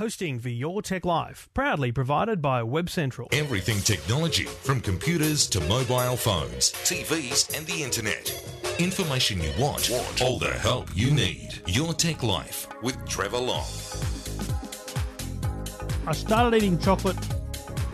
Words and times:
Hosting 0.00 0.40
for 0.40 0.48
Your 0.48 0.80
Tech 0.80 1.04
Life, 1.04 1.50
proudly 1.52 1.92
provided 1.92 2.40
by 2.40 2.62
Web 2.62 2.88
Central. 2.88 3.28
Everything 3.32 3.80
technology, 3.80 4.44
from 4.44 4.80
computers 4.80 5.46
to 5.48 5.60
mobile 5.68 6.16
phones, 6.16 6.72
TVs, 6.72 7.54
and 7.54 7.66
the 7.66 7.82
internet. 7.82 8.32
Information 8.78 9.42
you 9.42 9.52
want, 9.58 9.90
all 10.22 10.38
the 10.38 10.52
help 10.60 10.88
you 10.94 11.10
need. 11.10 11.60
Your 11.66 11.92
Tech 11.92 12.22
Life 12.22 12.66
with 12.82 12.96
Trevor 13.06 13.36
Long. 13.36 13.66
I 16.06 16.12
started 16.12 16.56
eating 16.56 16.78
chocolate 16.78 17.18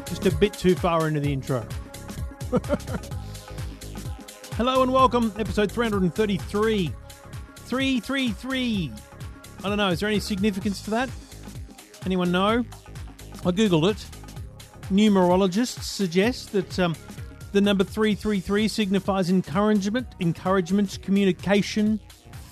just 0.05 0.27
a 0.27 0.31
bit 0.31 0.53
too 0.53 0.77
far 0.77 1.09
into 1.09 1.19
the 1.19 1.33
intro. 1.33 1.67
Hello 4.53 4.85
and 4.85 4.93
welcome, 4.93 5.33
episode 5.41 5.73
333. 5.73 6.93
333. 7.57 8.93
I 9.59 9.69
don't 9.69 9.77
know, 9.77 9.89
is 9.89 9.99
there 9.99 10.09
any 10.09 10.21
significance 10.21 10.83
to 10.83 10.91
that? 10.91 11.11
Anyone 12.07 12.31
know? 12.31 12.65
I 13.45 13.51
googled 13.51 13.91
it. 13.91 14.07
Numerologists 14.93 15.83
suggest 15.83 16.53
that 16.53 16.79
um, 16.79 16.95
the 17.51 17.61
number 17.61 17.83
333 17.83 18.69
signifies 18.69 19.29
encouragement, 19.29 20.07
encouragement, 20.21 21.01
communication, 21.03 21.99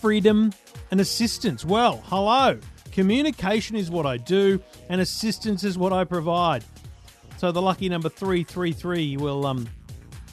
freedom, 0.00 0.52
and 0.90 1.00
assistance. 1.00 1.64
Well, 1.64 2.02
hello. 2.06 2.58
Communication 2.90 3.76
is 3.76 3.92
what 3.92 4.06
I 4.06 4.16
do, 4.16 4.60
and 4.88 5.00
assistance 5.00 5.62
is 5.62 5.78
what 5.78 5.92
I 5.92 6.02
provide. 6.02 6.64
So 7.36 7.52
the 7.52 7.62
lucky 7.62 7.88
number 7.88 8.08
333 8.08 9.18
will 9.18 9.46
um, 9.46 9.68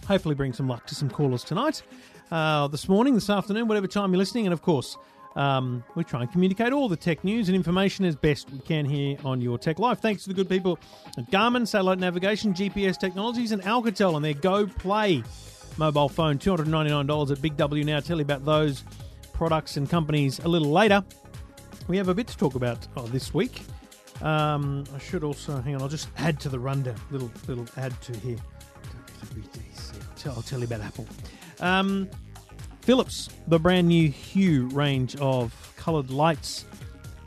hopefully 0.08 0.34
bring 0.34 0.52
some 0.52 0.68
luck 0.68 0.88
to 0.88 0.96
some 0.96 1.12
callers 1.12 1.44
tonight, 1.44 1.84
uh, 2.32 2.68
this 2.70 2.90
morning, 2.90 3.14
this 3.14 3.30
afternoon, 3.30 3.68
whatever 3.68 3.86
time 3.86 4.12
you're 4.14 4.18
listening. 4.18 4.48
And 4.48 4.54
of 4.54 4.64
course, 4.64 4.98
um, 5.36 5.84
we 5.96 6.04
try 6.04 6.22
and 6.22 6.32
communicate 6.32 6.74
all 6.74 6.90
the 6.90 6.98
tech 6.98 7.24
news 7.24 7.48
and 7.48 7.56
information 7.56 8.06
as 8.06 8.16
best 8.16 8.50
we 8.52 8.60
can 8.60 8.86
here 8.86 9.18
on 9.24 9.40
Your 9.42 9.58
Tech 9.58 9.80
Life. 9.80 10.00
Thanks 10.00 10.24
to 10.24 10.30
the 10.30 10.36
good 10.36 10.50
people 10.50 10.78
at 11.18 11.30
Garmin, 11.32 11.68
Satellite 11.68 12.00
Navigation, 12.00 12.54
GPS 12.54 13.00
Technologies, 13.00 13.52
and 13.52 13.62
Alcatel 13.64 14.16
and 14.16 14.26
their 14.26 14.34
Go 14.34 14.68
Play 14.68 15.24
mobile 15.78 16.10
phone. 16.10 16.38
$299 16.38 17.32
at 17.32 17.42
Big 17.42 17.56
W 17.58 17.84
now. 17.84 18.00
Tell 18.00 18.18
you 18.18 18.24
about 18.24 18.44
those 18.44 18.84
products 19.34 19.78
and 19.78 19.90
companies 19.90 20.40
a 20.40 20.48
little 20.48 20.72
later. 20.72 21.04
We 21.88 21.98
have 21.98 22.10
a 22.10 22.14
bit 22.14 22.28
to 22.28 22.38
talk 22.38 22.56
about 22.56 22.88
oh, 22.98 23.08
this 23.08 23.34
week. 23.34 23.64
Um, 24.22 24.84
I 24.94 25.00
should 25.00 25.24
also 25.24 25.62
hang 25.62 25.76
on. 25.76 25.82
I'll 25.82 25.88
just 25.88 26.10
add 26.18 26.40
to 26.42 26.50
the 26.50 26.60
rundown. 26.60 26.96
Little 27.10 27.32
little 27.48 27.66
add 27.78 28.00
to 28.02 28.18
here. 28.18 28.38
I'll 30.26 30.44
tell 30.44 30.60
you 30.60 30.66
about 30.66 30.82
Apple. 30.82 31.08
Um, 31.60 32.08
Philips, 32.82 33.30
the 33.48 33.60
brand 33.60 33.88
new 33.88 34.10
Hue 34.10 34.68
range 34.70 35.16
of 35.18 35.74
coloured 35.78 36.10
lights, 36.10 36.66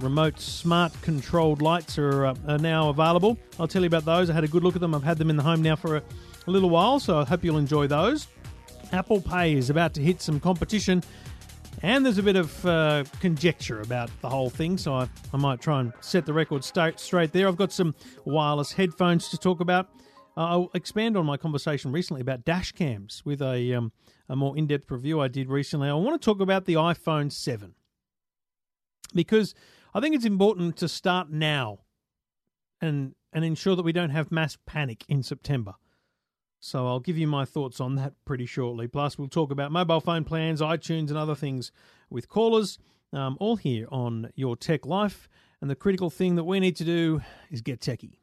remote 0.01 0.41
smart 0.41 0.93
controlled 1.01 1.63
lights 1.63 1.97
are, 1.97 2.27
uh, 2.27 2.35
are, 2.49 2.59
now 2.59 2.89
available. 2.89 3.39
I'll 3.61 3.69
tell 3.69 3.83
you 3.83 3.87
about 3.87 4.05
those. 4.05 4.29
I 4.29 4.33
had 4.33 4.43
a 4.43 4.49
good 4.49 4.65
look 4.65 4.75
at 4.75 4.81
them. 4.81 4.95
I've 4.95 5.05
had 5.05 5.17
them 5.17 5.31
in 5.31 5.37
the 5.37 5.45
home 5.45 5.63
now 5.63 5.77
for 5.77 5.99
a, 5.99 6.03
a 6.49 6.51
little 6.51 6.71
while, 6.71 6.99
so 6.99 7.21
I 7.21 7.25
hope 7.25 7.45
you'll 7.45 7.59
enjoy 7.59 7.87
those. 7.87 8.27
Apple 8.93 9.21
Pay 9.21 9.55
is 9.55 9.71
about 9.71 9.95
to 9.95 10.01
hit 10.01 10.21
some 10.21 10.41
competition, 10.41 11.05
and 11.83 12.05
there's 12.05 12.19
a 12.19 12.23
bit 12.23 12.37
of 12.37 12.67
uh, 12.67 13.05
conjecture 13.21 13.81
about 13.81 14.11
the 14.23 14.29
whole 14.29 14.51
thing, 14.51 14.77
so 14.77 14.95
I, 14.95 15.09
I 15.33 15.37
might 15.37 15.61
try 15.61 15.81
and 15.81 15.93
set 16.01 16.27
the 16.27 16.33
record 16.33 16.65
straight, 16.65 16.99
straight 16.99 17.33
there. 17.33 17.47
I've 17.47 17.57
got 17.57 17.73
some 17.73 17.95
wireless 18.25 18.73
headphones 18.73 19.29
to 19.29 19.39
talk 19.39 19.61
about. 19.61 19.89
Uh, 20.37 20.47
I'll 20.47 20.71
expand 20.75 21.17
on 21.17 21.27
my 21.27 21.37
conversation 21.37 21.93
recently 21.93 22.21
about 22.21 22.45
dash 22.45 22.73
cams 22.73 23.23
with 23.25 23.41
a 23.41 23.73
um, 23.75 23.93
a 24.29 24.37
more 24.37 24.57
in 24.57 24.67
depth 24.67 24.91
review 24.91 25.21
I 25.21 25.29
did 25.29 25.49
recently. 25.49 25.89
I 25.89 25.95
want 25.95 26.21
to 26.21 26.25
talk 26.25 26.41
about 26.41 26.65
the 26.65 26.75
iPhone 26.75 27.31
7 27.31 27.75
because 29.15 29.55
I 29.95 30.01
think 30.01 30.15
it's 30.15 30.25
important 30.25 30.77
to 30.79 30.89
start 30.89 31.31
now 31.31 31.81
and 32.81 33.15
and 33.33 33.45
ensure 33.45 33.77
that 33.77 33.83
we 33.83 33.93
don't 33.93 34.11
have 34.11 34.33
mass 34.33 34.57
panic 34.67 35.05
in 35.09 35.23
September. 35.23 35.75
So 36.61 36.87
I'll 36.87 37.01
give 37.01 37.19
you 37.19 37.27
my 37.27 37.45
thoughts 37.45 37.79
on 37.79 37.97
that 37.97 38.15
pretty 38.25 38.47
shortly. 38.47 38.89
Plus, 38.89 39.19
we'll 39.19 39.29
talk 39.29 39.51
about 39.51 39.71
mobile 39.71 40.01
phone 40.01 40.25
plans, 40.25 40.63
iTunes, 40.63 41.09
and 41.09 41.19
other 41.19 41.35
things 41.35 41.71
with 42.09 42.29
callers, 42.29 42.79
um, 43.13 43.37
all 43.39 43.57
here 43.57 43.87
on 43.91 44.31
Your 44.35 44.57
Tech 44.57 44.87
Life. 44.87 45.29
And 45.61 45.69
the 45.69 45.75
critical 45.75 46.09
thing 46.09 46.37
that 46.37 46.45
we 46.45 46.61
need 46.61 46.77
to 46.77 46.85
do 46.85 47.21
is 47.51 47.61
get 47.61 47.81
techie. 47.81 48.17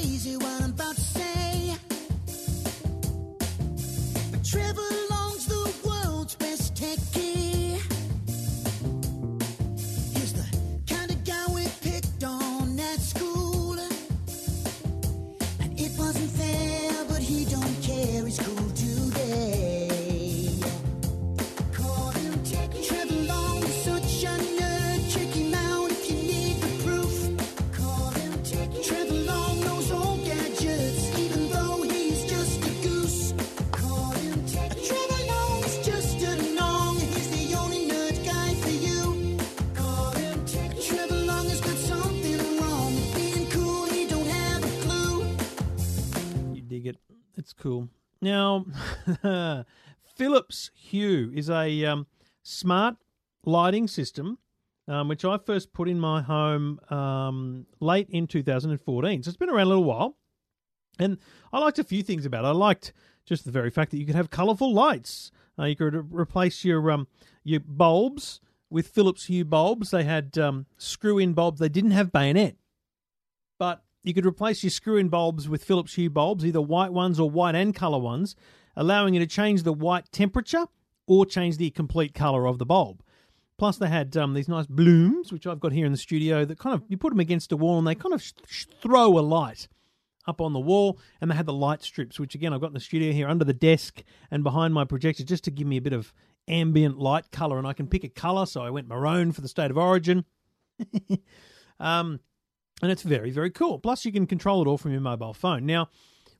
Crazy 0.00 0.36
what 0.38 0.59
Now, 48.22 48.66
Philips 50.16 50.70
Hue 50.74 51.32
is 51.34 51.48
a 51.48 51.84
um, 51.84 52.06
smart 52.42 52.96
lighting 53.44 53.88
system 53.88 54.38
um, 54.90 55.06
which 55.06 55.24
I 55.24 55.38
first 55.38 55.72
put 55.72 55.88
in 55.88 56.00
my 56.00 56.20
home 56.20 56.80
um, 56.90 57.66
late 57.78 58.08
in 58.10 58.26
2014. 58.26 59.22
So 59.22 59.28
it's 59.28 59.36
been 59.36 59.48
around 59.48 59.66
a 59.66 59.68
little 59.68 59.84
while. 59.84 60.16
And 60.98 61.18
I 61.52 61.60
liked 61.60 61.78
a 61.78 61.84
few 61.84 62.02
things 62.02 62.26
about 62.26 62.44
it. 62.44 62.48
I 62.48 62.50
liked 62.50 62.92
just 63.24 63.44
the 63.44 63.52
very 63.52 63.70
fact 63.70 63.92
that 63.92 63.98
you 63.98 64.04
could 64.04 64.16
have 64.16 64.30
colourful 64.30 64.72
lights. 64.72 65.30
Uh, 65.56 65.66
you 65.66 65.76
could 65.76 66.12
replace 66.12 66.64
your 66.64 66.90
um, 66.90 67.06
your 67.44 67.60
bulbs 67.60 68.40
with 68.68 68.88
Philips 68.88 69.26
Hue 69.26 69.44
bulbs. 69.44 69.92
They 69.92 70.04
had 70.04 70.36
um, 70.36 70.66
screw-in 70.76 71.34
bulbs. 71.34 71.60
They 71.60 71.68
didn't 71.68 71.92
have 71.92 72.12
bayonet, 72.12 72.56
you 74.02 74.14
could 74.14 74.26
replace 74.26 74.62
your 74.62 74.70
screw-in 74.70 75.08
bulbs 75.08 75.48
with 75.48 75.64
Philips 75.64 75.94
Hue 75.94 76.10
bulbs, 76.10 76.44
either 76.44 76.60
white 76.60 76.92
ones 76.92 77.20
or 77.20 77.30
white 77.30 77.54
and 77.54 77.74
colour 77.74 77.98
ones, 77.98 78.34
allowing 78.76 79.14
you 79.14 79.20
to 79.20 79.26
change 79.26 79.62
the 79.62 79.72
white 79.72 80.10
temperature 80.12 80.66
or 81.06 81.26
change 81.26 81.56
the 81.56 81.70
complete 81.70 82.14
colour 82.14 82.46
of 82.46 82.58
the 82.58 82.66
bulb. 82.66 83.02
Plus, 83.58 83.76
they 83.76 83.88
had 83.88 84.16
um, 84.16 84.32
these 84.32 84.48
nice 84.48 84.66
blooms, 84.66 85.30
which 85.30 85.46
I've 85.46 85.60
got 85.60 85.72
here 85.72 85.84
in 85.84 85.92
the 85.92 85.98
studio, 85.98 86.46
that 86.46 86.58
kind 86.58 86.74
of 86.74 86.82
you 86.88 86.96
put 86.96 87.10
them 87.10 87.20
against 87.20 87.52
a 87.52 87.58
wall 87.58 87.78
and 87.78 87.86
they 87.86 87.94
kind 87.94 88.14
of 88.14 88.22
sh- 88.22 88.64
throw 88.80 89.18
a 89.18 89.20
light 89.20 89.68
up 90.26 90.40
on 90.40 90.54
the 90.54 90.60
wall. 90.60 90.98
And 91.20 91.30
they 91.30 91.34
had 91.34 91.44
the 91.44 91.52
light 91.52 91.82
strips, 91.82 92.18
which 92.18 92.34
again 92.34 92.54
I've 92.54 92.62
got 92.62 92.68
in 92.68 92.74
the 92.74 92.80
studio 92.80 93.12
here 93.12 93.28
under 93.28 93.44
the 93.44 93.52
desk 93.52 94.02
and 94.30 94.42
behind 94.42 94.72
my 94.72 94.86
projector, 94.86 95.24
just 95.24 95.44
to 95.44 95.50
give 95.50 95.66
me 95.66 95.76
a 95.76 95.82
bit 95.82 95.92
of 95.92 96.14
ambient 96.48 96.98
light 96.98 97.30
color. 97.32 97.58
And 97.58 97.66
I 97.66 97.74
can 97.74 97.86
pick 97.86 98.02
a 98.02 98.08
color, 98.08 98.46
so 98.46 98.62
I 98.62 98.70
went 98.70 98.88
maroon 98.88 99.32
for 99.32 99.42
the 99.42 99.48
state 99.48 99.70
of 99.70 99.76
origin. 99.76 100.24
um, 101.80 102.20
and 102.82 102.90
it's 102.90 103.02
very 103.02 103.30
very 103.30 103.50
cool. 103.50 103.78
Plus, 103.78 104.04
you 104.04 104.12
can 104.12 104.26
control 104.26 104.62
it 104.62 104.68
all 104.68 104.78
from 104.78 104.92
your 104.92 105.00
mobile 105.00 105.34
phone. 105.34 105.66
Now, 105.66 105.88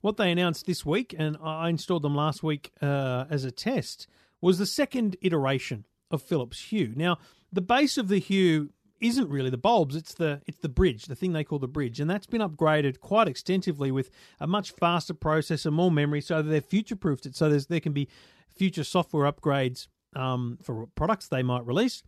what 0.01 0.17
they 0.17 0.31
announced 0.31 0.67
this 0.67 0.85
week, 0.85 1.15
and 1.19 1.37
I 1.43 1.69
installed 1.69 2.03
them 2.03 2.15
last 2.15 2.43
week 2.43 2.73
uh, 2.81 3.27
as 3.31 3.45
a 3.45 3.51
test, 3.51 4.07
was 4.41 4.59
the 4.59 4.67
second 4.67 5.17
iteration 5.21 5.87
of 6.11 6.23
Philips 6.23 6.61
Hue. 6.71 6.93
Now, 6.97 7.19
the 7.53 7.61
base 7.61 7.99
of 7.99 8.09
the 8.09 8.19
Hue 8.19 8.71
isn't 9.01 9.29
really 9.29 9.51
the 9.51 9.59
bulbs; 9.59 9.97
it's 9.97 10.15
the 10.15 10.43
it's 10.47 10.59
the 10.59 10.69
bridge, 10.69 11.07
the 11.07 11.15
thing 11.15 11.33
they 11.33 11.45
call 11.45 11.59
the 11.59 11.69
bridge, 11.69 12.01
and 12.01 12.11
that's 12.11 12.27
been 12.27 12.43
upgraded 12.43 13.01
quite 13.01 13.29
extensively 13.29 13.91
with 13.91 14.11
a 14.39 14.47
much 14.47 14.73
faster 14.73 15.15
processor, 15.15 15.73
more 15.73 15.91
memory, 15.91 16.21
so 16.21 16.43
that 16.43 16.49
they're 16.49 16.61
future 16.61 16.97
proofed 16.97 17.27
it. 17.27 17.37
So 17.37 17.49
there 17.49 17.81
can 17.81 17.93
be 17.93 18.09
future 18.55 18.85
software 18.85 19.31
upgrades 19.31 19.89
um, 20.15 20.59
for 20.63 20.87
products 20.95 21.29
they 21.29 21.43
might 21.43 21.65
release. 21.67 22.03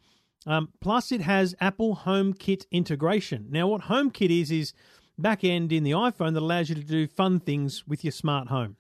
Um, 0.46 0.70
plus, 0.80 1.12
it 1.12 1.20
has 1.20 1.54
Apple 1.60 2.00
HomeKit 2.04 2.66
integration. 2.70 3.46
Now, 3.50 3.68
what 3.68 3.82
HomeKit 3.82 4.40
is 4.40 4.50
is 4.50 4.72
back 5.18 5.44
end 5.44 5.72
in 5.72 5.84
the 5.84 5.92
iPhone 5.92 6.34
that 6.34 6.42
allows 6.42 6.68
you 6.68 6.74
to 6.74 6.82
do 6.82 7.06
fun 7.06 7.40
things 7.40 7.84
with 7.86 8.04
your 8.04 8.12
smart 8.12 8.48
home. 8.48 8.76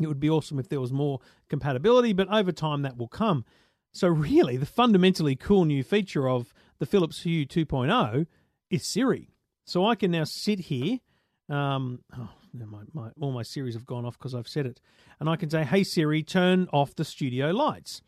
It 0.00 0.06
would 0.06 0.20
be 0.20 0.30
awesome 0.30 0.58
if 0.58 0.68
there 0.68 0.80
was 0.80 0.92
more 0.92 1.20
compatibility, 1.48 2.12
but 2.12 2.28
over 2.28 2.52
time 2.52 2.82
that 2.82 2.96
will 2.96 3.08
come. 3.08 3.44
So, 3.92 4.08
really, 4.08 4.56
the 4.56 4.66
fundamentally 4.66 5.36
cool 5.36 5.64
new 5.64 5.82
feature 5.82 6.28
of 6.28 6.52
the 6.78 6.86
Philips 6.86 7.22
Hue 7.22 7.46
2.0 7.46 8.26
is 8.70 8.86
Siri. 8.86 9.30
So 9.64 9.86
I 9.86 9.94
can 9.96 10.10
now 10.10 10.24
sit 10.24 10.60
here. 10.60 11.00
Um, 11.48 12.00
oh, 12.16 12.30
my, 12.52 12.82
my, 12.92 13.10
all 13.20 13.32
my 13.32 13.42
Siris 13.42 13.74
have 13.74 13.86
gone 13.86 14.04
off 14.04 14.18
because 14.18 14.34
I've 14.34 14.48
said 14.48 14.66
it. 14.66 14.80
And 15.20 15.28
I 15.28 15.36
can 15.36 15.50
say, 15.50 15.64
hey, 15.64 15.82
Siri, 15.82 16.22
turn 16.22 16.68
off 16.72 16.94
the 16.94 17.04
studio 17.04 17.50
lights. 17.50 18.00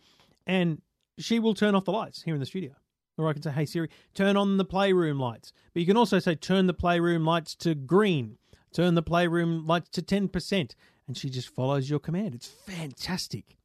And 0.46 0.80
she 1.18 1.38
will 1.38 1.54
turn 1.54 1.74
off 1.74 1.84
the 1.84 1.92
lights 1.92 2.22
here 2.22 2.34
in 2.34 2.40
the 2.40 2.46
studio. 2.46 2.72
Or 3.16 3.28
I 3.28 3.32
can 3.32 3.42
say, 3.42 3.50
hey 3.50 3.64
Siri, 3.64 3.90
turn 4.14 4.36
on 4.36 4.58
the 4.58 4.64
playroom 4.64 5.18
lights. 5.18 5.52
But 5.74 5.80
you 5.80 5.86
can 5.86 5.96
also 5.96 6.18
say, 6.20 6.34
turn 6.36 6.66
the 6.66 6.74
playroom 6.74 7.24
lights 7.24 7.54
to 7.56 7.74
green, 7.74 8.38
turn 8.72 8.94
the 8.94 9.02
playroom 9.02 9.66
lights 9.66 9.88
to 9.90 10.02
10%. 10.02 10.74
And 11.08 11.16
she 11.16 11.28
just 11.28 11.48
follows 11.48 11.90
your 11.90 11.98
command. 11.98 12.34
It's 12.34 12.46
fantastic. 12.46 13.56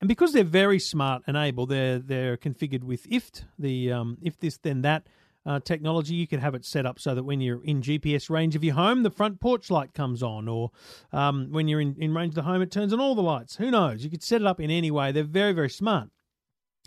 And 0.00 0.08
because 0.08 0.32
they're 0.32 0.44
very 0.44 0.78
smart 0.78 1.22
and 1.26 1.36
able, 1.36 1.66
they're 1.66 1.98
they're 1.98 2.36
configured 2.36 2.84
with 2.84 3.08
IFT, 3.08 3.44
the 3.58 3.92
um, 3.92 4.18
if 4.22 4.38
this 4.38 4.58
then 4.58 4.82
that 4.82 5.06
uh, 5.46 5.60
technology. 5.60 6.14
You 6.14 6.26
can 6.26 6.40
have 6.40 6.54
it 6.54 6.64
set 6.64 6.86
up 6.86 6.98
so 6.98 7.14
that 7.14 7.22
when 7.22 7.40
you're 7.40 7.64
in 7.64 7.80
GPS 7.80 8.30
range 8.30 8.56
of 8.56 8.64
your 8.64 8.74
home, 8.74 9.02
the 9.02 9.10
front 9.10 9.40
porch 9.40 9.70
light 9.70 9.94
comes 9.94 10.22
on, 10.22 10.48
or 10.48 10.70
um, 11.12 11.48
when 11.50 11.68
you're 11.68 11.80
in, 11.80 11.96
in 11.98 12.14
range 12.14 12.32
of 12.32 12.36
the 12.36 12.42
home, 12.42 12.62
it 12.62 12.70
turns 12.70 12.92
on 12.92 13.00
all 13.00 13.14
the 13.14 13.22
lights. 13.22 13.56
Who 13.56 13.70
knows? 13.70 14.04
You 14.04 14.10
could 14.10 14.22
set 14.22 14.40
it 14.40 14.46
up 14.46 14.60
in 14.60 14.70
any 14.70 14.90
way. 14.90 15.12
They're 15.12 15.24
very 15.24 15.52
very 15.52 15.70
smart. 15.70 16.10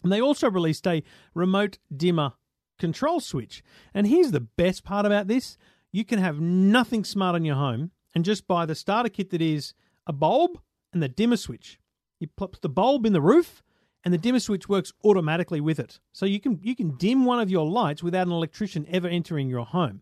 And 0.04 0.12
they 0.12 0.22
also 0.22 0.50
released 0.50 0.88
a 0.88 1.04
remote 1.34 1.80
dimmer 1.96 2.34
control 2.78 3.20
switch. 3.20 3.64
And 3.94 4.08
here's 4.08 4.32
the 4.32 4.40
best 4.40 4.84
part 4.84 5.06
about 5.06 5.28
this 5.28 5.58
you 5.92 6.06
can 6.06 6.20
have 6.20 6.40
nothing 6.40 7.04
smart 7.04 7.36
on 7.36 7.46
your 7.46 7.56
home 7.56 7.92
and 8.14 8.26
just 8.26 8.48
buy 8.48 8.66
the 8.66 8.76
starter 8.76 9.10
kit 9.10 9.30
that 9.32 9.42
is 9.42 9.74
a 10.06 10.14
bulb 10.14 10.60
and 10.94 11.02
the 11.02 11.08
dimmer 11.08 11.38
switch. 11.38 11.80
You 12.20 12.28
put 12.28 12.62
the 12.62 12.70
bulb 12.70 13.06
in 13.06 13.14
the 13.14 13.22
roof 13.22 13.64
and 14.04 14.14
the 14.14 14.18
dimmer 14.18 14.40
switch 14.40 14.70
works 14.70 14.94
automatically 15.04 15.62
with 15.62 15.80
it. 15.80 16.00
So 16.14 16.26
you 16.26 16.40
can 16.40 16.60
you 16.62 16.76
can 16.76 16.96
dim 16.98 17.26
one 17.26 17.40
of 17.40 17.50
your 17.50 17.66
lights 17.66 18.04
without 18.04 18.28
an 18.28 18.34
electrician 18.34 18.86
ever 18.90 19.08
entering 19.08 19.50
your 19.50 19.66
home. 19.66 20.02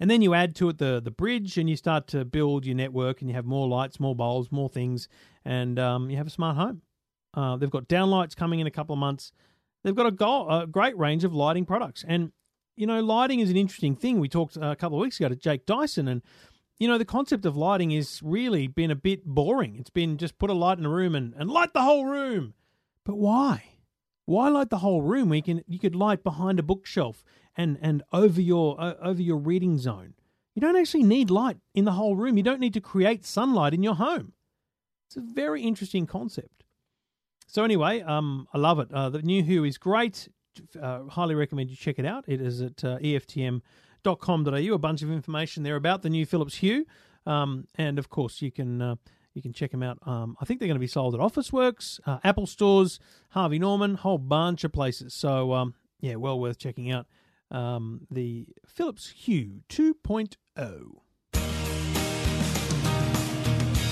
And 0.00 0.10
then 0.10 0.22
you 0.22 0.34
add 0.34 0.54
to 0.56 0.68
it 0.68 0.78
the 0.78 1.00
the 1.02 1.10
bridge, 1.10 1.58
and 1.58 1.68
you 1.68 1.76
start 1.76 2.06
to 2.08 2.24
build 2.24 2.66
your 2.66 2.76
network, 2.76 3.20
and 3.20 3.28
you 3.28 3.34
have 3.34 3.46
more 3.46 3.66
lights, 3.66 3.98
more 3.98 4.14
bulbs, 4.14 4.52
more 4.52 4.68
things, 4.68 5.08
and 5.44 5.78
um, 5.78 6.10
you 6.10 6.16
have 6.16 6.26
a 6.26 6.30
smart 6.30 6.56
home. 6.56 6.82
Uh, 7.34 7.56
they've 7.56 7.70
got 7.70 7.88
downlights 7.88 8.34
coming 8.34 8.60
in 8.60 8.66
a 8.66 8.70
couple 8.70 8.92
of 8.92 8.98
months. 8.98 9.32
They've 9.84 9.94
got 9.94 10.12
a, 10.12 10.60
a 10.62 10.66
great 10.66 10.96
range 10.98 11.24
of 11.24 11.34
lighting 11.34 11.64
products, 11.64 12.04
and 12.06 12.32
you 12.76 12.86
know 12.86 13.00
lighting 13.00 13.40
is 13.40 13.50
an 13.50 13.56
interesting 13.56 13.94
thing. 13.94 14.18
We 14.18 14.28
talked 14.28 14.56
a 14.56 14.76
couple 14.76 14.98
of 14.98 15.02
weeks 15.02 15.20
ago 15.20 15.28
to 15.28 15.36
Jake 15.36 15.66
Dyson, 15.66 16.08
and 16.08 16.22
you 16.78 16.88
know 16.88 16.98
the 16.98 17.04
concept 17.04 17.46
of 17.46 17.56
lighting 17.56 17.92
is 17.92 18.20
really 18.22 18.66
been 18.66 18.90
a 18.90 18.96
bit 18.96 19.24
boring. 19.24 19.76
It's 19.76 19.90
been 19.90 20.16
just 20.16 20.38
put 20.38 20.50
a 20.50 20.54
light 20.54 20.78
in 20.78 20.86
a 20.86 20.90
room 20.90 21.14
and, 21.14 21.34
and 21.36 21.50
light 21.50 21.72
the 21.74 21.82
whole 21.82 22.06
room. 22.06 22.54
But 23.04 23.16
why? 23.16 23.64
Why 24.26 24.48
light 24.48 24.68
the 24.68 24.78
whole 24.78 25.02
room? 25.02 25.28
We 25.28 25.40
can 25.40 25.62
you 25.66 25.78
could 25.78 25.94
light 25.94 26.22
behind 26.22 26.58
a 26.58 26.62
bookshelf 26.62 27.24
and 27.56 27.78
and 27.80 28.02
over 28.12 28.40
your 28.40 28.80
uh, 28.80 28.94
over 29.00 29.22
your 29.22 29.38
reading 29.38 29.78
zone. 29.78 30.14
You 30.54 30.60
don't 30.60 30.76
actually 30.76 31.04
need 31.04 31.30
light 31.30 31.58
in 31.74 31.84
the 31.84 31.92
whole 31.92 32.16
room. 32.16 32.36
You 32.36 32.42
don't 32.42 32.60
need 32.60 32.74
to 32.74 32.80
create 32.80 33.24
sunlight 33.24 33.74
in 33.74 33.82
your 33.82 33.94
home. 33.94 34.32
It's 35.08 35.16
a 35.16 35.20
very 35.20 35.62
interesting 35.62 36.04
concept. 36.04 36.64
So 37.48 37.64
anyway, 37.64 38.02
um, 38.02 38.46
I 38.52 38.58
love 38.58 38.78
it. 38.78 38.92
Uh, 38.92 39.08
the 39.08 39.22
new 39.22 39.42
Hue 39.42 39.64
is 39.64 39.78
great. 39.78 40.28
Uh, 40.80 41.04
highly 41.04 41.34
recommend 41.34 41.70
you 41.70 41.76
check 41.76 41.98
it 41.98 42.04
out. 42.04 42.24
It 42.28 42.42
is 42.42 42.60
at 42.60 42.84
uh, 42.84 42.98
EFTM.com.au. 42.98 44.74
A 44.74 44.78
bunch 44.78 45.02
of 45.02 45.10
information 45.10 45.62
there 45.62 45.76
about 45.76 46.02
the 46.02 46.10
new 46.10 46.26
Philips 46.26 46.56
Hue, 46.56 46.84
um, 47.24 47.66
and 47.76 47.98
of 47.98 48.10
course 48.10 48.42
you 48.42 48.52
can 48.52 48.82
uh, 48.82 48.96
you 49.32 49.40
can 49.40 49.54
check 49.54 49.70
them 49.70 49.82
out. 49.82 49.98
Um, 50.06 50.36
I 50.40 50.44
think 50.44 50.60
they're 50.60 50.68
going 50.68 50.76
to 50.76 50.80
be 50.80 50.86
sold 50.86 51.14
at 51.14 51.20
Officeworks, 51.20 52.00
uh, 52.04 52.18
Apple 52.22 52.46
stores, 52.46 53.00
Harvey 53.30 53.58
Norman, 53.58 53.94
whole 53.94 54.18
bunch 54.18 54.62
of 54.64 54.72
places. 54.72 55.14
So 55.14 55.54
um, 55.54 55.74
yeah, 56.00 56.16
well 56.16 56.38
worth 56.38 56.58
checking 56.58 56.90
out 56.90 57.06
um, 57.50 58.06
the 58.10 58.46
Philips 58.66 59.08
Hue 59.10 59.62
2.0. 59.70 60.36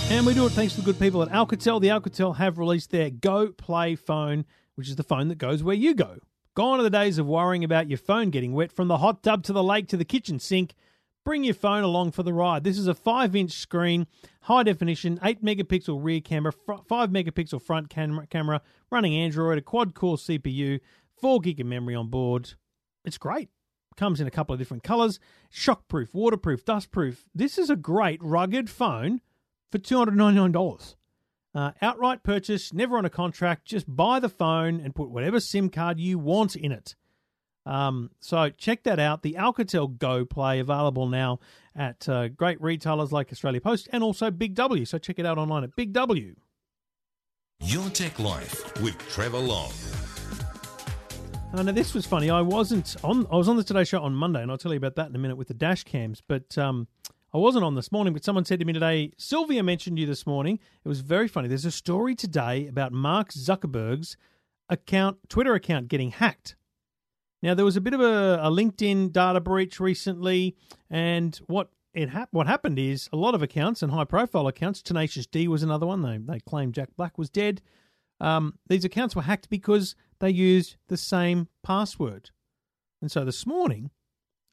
And 0.09 0.25
we 0.25 0.35
do 0.35 0.47
it 0.47 0.51
thanks 0.51 0.75
to 0.75 0.81
the 0.81 0.85
good 0.85 1.01
people 1.01 1.21
at 1.23 1.31
Alcatel. 1.31 1.81
The 1.81 1.89
Alcatel 1.89 2.37
have 2.37 2.59
released 2.59 2.93
their 2.93 3.11
Go 3.11 3.49
Play 3.49 3.97
phone, 3.97 4.45
which 4.77 4.89
is 4.89 4.95
the 4.95 5.03
phone 5.03 5.27
that 5.29 5.39
goes 5.39 5.65
where 5.65 5.75
you 5.75 5.95
go. 5.95 6.19
Gone 6.55 6.79
are 6.79 6.85
the 6.85 6.91
days 6.91 7.19
of 7.19 7.27
worrying 7.27 7.65
about 7.65 7.89
your 7.89 7.99
phone 7.99 8.31
getting 8.31 8.53
wet 8.53 8.71
from 8.71 8.87
the 8.87 8.99
hot 8.99 9.25
tub 9.25 9.43
to 9.43 9.53
the 9.53 9.65
lake 9.65 9.89
to 9.89 9.97
the 9.97 10.05
kitchen 10.05 10.39
sink. 10.39 10.75
Bring 11.25 11.43
your 11.43 11.55
phone 11.55 11.83
along 11.83 12.13
for 12.13 12.23
the 12.23 12.33
ride. 12.33 12.63
This 12.63 12.79
is 12.79 12.87
a 12.87 12.95
5 12.95 13.35
inch 13.35 13.51
screen, 13.51 14.07
high 14.43 14.63
definition, 14.63 15.19
8 15.25 15.45
megapixel 15.45 15.99
rear 16.01 16.21
camera, 16.21 16.53
5 16.53 17.11
megapixel 17.11 17.61
front 17.61 17.91
camera, 17.91 18.29
camera, 18.29 18.63
running 18.93 19.15
Android, 19.15 19.59
a 19.59 19.61
quad 19.61 19.95
core 19.95 20.17
CPU, 20.17 20.79
4 21.21 21.41
gig 21.41 21.61
of 21.61 21.67
memory 21.67 21.97
on 21.97 22.09
board. 22.09 22.55
It's 23.05 23.19
great. 23.19 23.49
Comes 23.97 24.21
in 24.21 24.29
a 24.29 24.31
couple 24.31 24.53
of 24.53 24.61
different 24.61 24.85
colors 24.85 25.19
shockproof, 25.53 26.15
waterproof, 26.15 26.65
dustproof. 26.65 27.25
This 27.35 27.59
is 27.59 27.71
a 27.71 27.77
great 27.77 28.23
rugged 28.23 28.71
phone 28.71 29.21
for 29.71 29.79
$299. 29.79 30.95
Uh, 31.55 31.73
outright 31.81 32.23
purchase, 32.23 32.73
never 32.75 32.99
on 32.99 33.05
a 33.05 33.11
contract. 33.11 33.65
Just 33.65 33.87
buy 33.89 34.21
the 34.21 34.29
phone 34.29 34.79
and 34.81 34.95
put 34.95 35.11
whatever 35.11 35.41
SIM 35.41 35.71
card 35.71 35.99
you 35.99 36.19
want 36.19 36.55
in 36.55 36.71
it. 36.71 36.95
Um, 37.65 38.11
so 38.21 38.51
check 38.51 38.85
that 38.85 39.01
out. 39.01 39.23
The 39.23 39.35
Alcatel 39.35 39.99
Go 39.99 40.25
Play 40.25 40.61
available 40.61 41.09
now 41.09 41.41
at 41.75 42.09
uh, 42.09 42.29
great 42.29 42.61
retailers 42.61 43.11
like 43.11 43.33
Australia 43.33 43.61
Post 43.61 43.89
and 43.93 44.05
also 44.05 44.31
Big 44.31 44.55
W. 44.55 44.85
So 44.85 44.99
check 44.99 45.19
it 45.19 45.27
out 45.27 45.39
online 45.39 45.65
at 45.65 45.75
Big 45.75 45.93
W. 45.93 46.37
Your 47.61 47.89
Tech 47.89 48.19
Life 48.19 48.81
with 48.83 48.97
Trevor 49.09 49.39
Long. 49.39 49.73
Uh, 51.55 51.63
now 51.63 51.73
this 51.73 51.95
was 51.95 52.05
funny. 52.05 52.29
I 52.29 52.43
wasn't 52.43 52.97
on. 53.03 53.27
I 53.33 53.37
was 53.37 53.49
on 53.49 53.57
the 53.57 53.65
Today 53.65 53.85
Show 53.85 54.03
on 54.03 54.15
Monday, 54.15 54.43
and 54.43 54.51
I'll 54.51 54.59
tell 54.59 54.73
you 54.73 54.79
about 54.79 54.97
that 54.97 55.09
in 55.09 55.17
a 55.17 55.19
minute 55.19 55.37
with 55.37 55.49
the 55.49 55.55
dash 55.55 55.85
cams. 55.85 56.23
But 56.27 56.59
um, 56.59 56.87
I 57.37 57.39
wasn't 57.39 57.67
on 57.67 57.75
this 57.75 57.93
morning. 57.93 58.15
But 58.15 58.25
someone 58.25 58.47
said 58.47 58.61
to 58.61 58.65
me 58.65 58.73
today, 58.73 59.13
Sylvia 59.19 59.63
mentioned 59.63 59.99
you 59.99 60.07
this 60.07 60.27
morning. 60.27 60.59
It 60.83 60.89
was 60.89 61.01
very 61.01 61.29
funny. 61.29 61.49
There's 61.49 61.67
a 61.67 61.71
story 61.71 62.15
today 62.15 62.67
about 62.67 62.93
Mark 62.93 63.31
Zuckerberg's 63.31 64.17
account, 64.71 65.19
Twitter 65.29 65.55
account, 65.55 65.89
getting 65.89 66.13
hacked. 66.13 66.57
Now 67.43 67.53
there 67.53 67.67
was 67.67 67.77
a 67.77 67.83
bit 67.83 67.93
of 67.93 68.01
a, 68.01 68.41
a 68.43 68.51
LinkedIn 68.51 69.13
data 69.13 69.41
breach 69.41 69.79
recently, 69.79 70.57
and 70.89 71.37
what 71.47 71.69
it 71.93 72.09
hap- 72.09 72.31
what 72.33 72.47
happened 72.47 72.79
is 72.79 73.07
a 73.13 73.17
lot 73.19 73.35
of 73.35 73.43
accounts 73.43 73.83
and 73.83 73.93
high 73.93 74.05
profile 74.05 74.47
accounts. 74.47 74.81
Tenacious 74.81 75.27
D 75.27 75.47
was 75.47 75.63
another 75.63 75.85
one. 75.85 76.01
They 76.01 76.17
they 76.17 76.41
claimed 76.41 76.73
Jack 76.73 76.89
Black 76.97 77.19
was 77.19 77.29
dead. 77.29 77.61
Um, 78.19 78.55
these 78.67 78.87
accounts 78.87 79.15
were 79.15 79.21
hacked 79.21 79.51
because 79.51 79.95
they 80.21 80.31
used 80.31 80.77
the 80.89 80.97
same 80.97 81.49
password. 81.63 82.31
And 83.03 83.13
so 83.13 83.27
this 83.27 83.47
morning, 83.47 83.91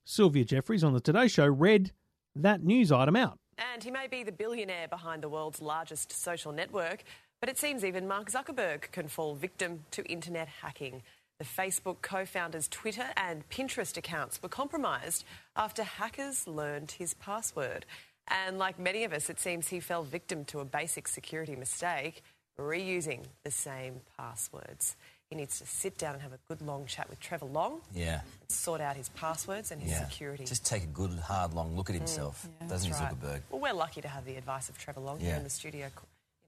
Sylvia 0.06 0.44
Jeffreys 0.44 0.84
on 0.84 0.92
the 0.92 1.00
Today 1.00 1.30
Show 1.30 1.48
read 1.48 1.94
that 2.36 2.64
news 2.64 2.92
item 2.92 3.16
out. 3.16 3.38
And 3.58 3.84
he 3.84 3.92
may 3.92 4.08
be 4.08 4.24
the 4.24 4.32
billionaire 4.32 4.88
behind 4.88 5.22
the 5.22 5.30
world's 5.30 5.62
largest 5.62 6.12
social 6.12 6.52
network, 6.52 7.04
but 7.40 7.50
it 7.50 7.58
seems 7.58 7.84
even 7.86 8.08
Mark 8.08 8.32
Zuckerberg 8.32 8.92
can 8.92 9.08
fall 9.08 9.36
victim 9.36 9.86
to 9.92 10.04
internet 10.06 10.48
hacking. 10.62 11.04
The 11.40 11.46
Facebook 11.46 12.02
co 12.02 12.26
founder's 12.26 12.68
Twitter 12.68 13.08
and 13.18 13.48
Pinterest 13.50 13.98
accounts 13.98 14.42
were 14.42 14.50
compromised 14.50 15.26
after 15.56 15.84
hackers 15.84 16.48
learned 16.48 16.92
his 16.92 17.14
password. 17.16 17.86
And 18.28 18.58
like 18.58 18.80
many 18.80 19.04
of 19.04 19.14
us, 19.14 19.30
it 19.30 19.40
seems 19.40 19.68
he 19.68 19.80
fell 19.80 20.04
victim 20.04 20.46
to 20.46 20.60
a 20.60 20.66
basic 20.66 21.08
security 21.08 21.56
mistake 21.56 22.24
reusing 22.58 23.26
the 23.44 23.52
same 23.52 24.02
passwords. 24.18 24.96
He 25.34 25.38
needs 25.40 25.58
to 25.58 25.66
sit 25.66 25.98
down 25.98 26.14
and 26.14 26.22
have 26.22 26.32
a 26.32 26.38
good 26.48 26.62
long 26.62 26.86
chat 26.86 27.10
with 27.10 27.20
Trevor 27.20 27.48
Long, 27.48 27.82
Yeah. 27.92 28.22
sort 28.50 28.82
out 28.82 28.96
his 28.96 29.10
passwords 29.10 29.72
and 29.72 29.82
his 29.82 29.90
Yeah. 29.90 30.08
security. 30.08 30.46
Just 30.46 30.64
take 30.64 30.84
a 30.84 30.86
good, 30.86 31.10
hard, 31.18 31.56
long 31.56 31.76
look 31.76 31.90
at 31.90 31.96
mm, 31.96 32.00
himself, 32.02 32.46
doesn't 32.68 32.94
he, 32.94 32.94
right. 32.94 33.12
Zuckerberg? 33.20 33.42
Well, 33.50 33.60
we're 33.60 33.74
lucky 33.74 34.02
to 34.02 34.08
have 34.08 34.26
the 34.26 34.36
advice 34.36 34.70
of 34.70 34.78
Trevor 34.78 35.00
Long 35.00 35.20
here 35.20 35.32
Yeah. 35.32 35.38
in 35.38 35.44
the 35.44 35.50
studio, 35.50 35.88
you 35.88 35.92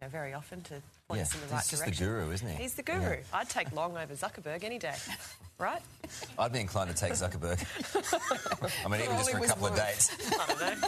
know, 0.04 0.08
very 0.10 0.36
often 0.36 0.62
to 0.66 0.84
point 1.08 1.18
Yeah, 1.18 1.24
us 1.24 1.34
in 1.34 1.40
the 1.40 1.46
he's 1.48 1.52
right 1.54 1.66
just 1.68 1.84
the 1.86 1.92
guru, 2.06 2.30
isn't 2.32 2.48
he? 2.48 2.56
He's 2.62 2.76
the 2.76 2.84
guru. 2.84 3.00
Yeah. 3.16 3.24
I'd 3.34 3.50
take 3.50 3.72
Long 3.72 3.98
over 3.98 4.14
Zuckerberg 4.14 4.64
any 4.64 4.78
day, 4.78 4.94
right? 5.58 5.82
I'd 6.38 6.54
be 6.54 6.60
inclined 6.60 6.92
to 6.92 6.96
take 6.96 7.14
Zuckerberg. 7.14 7.58
I 8.86 8.88
mean, 8.88 9.02
even 9.02 9.18
just 9.18 9.32
for 9.32 9.38
a 9.38 9.40
Only 9.40 9.48
couple 9.48 9.66
of 9.66 9.72
was 9.72 9.80
dates. 9.82 10.12
I 10.32 10.46
don't 10.46 10.60
know. 10.82 10.88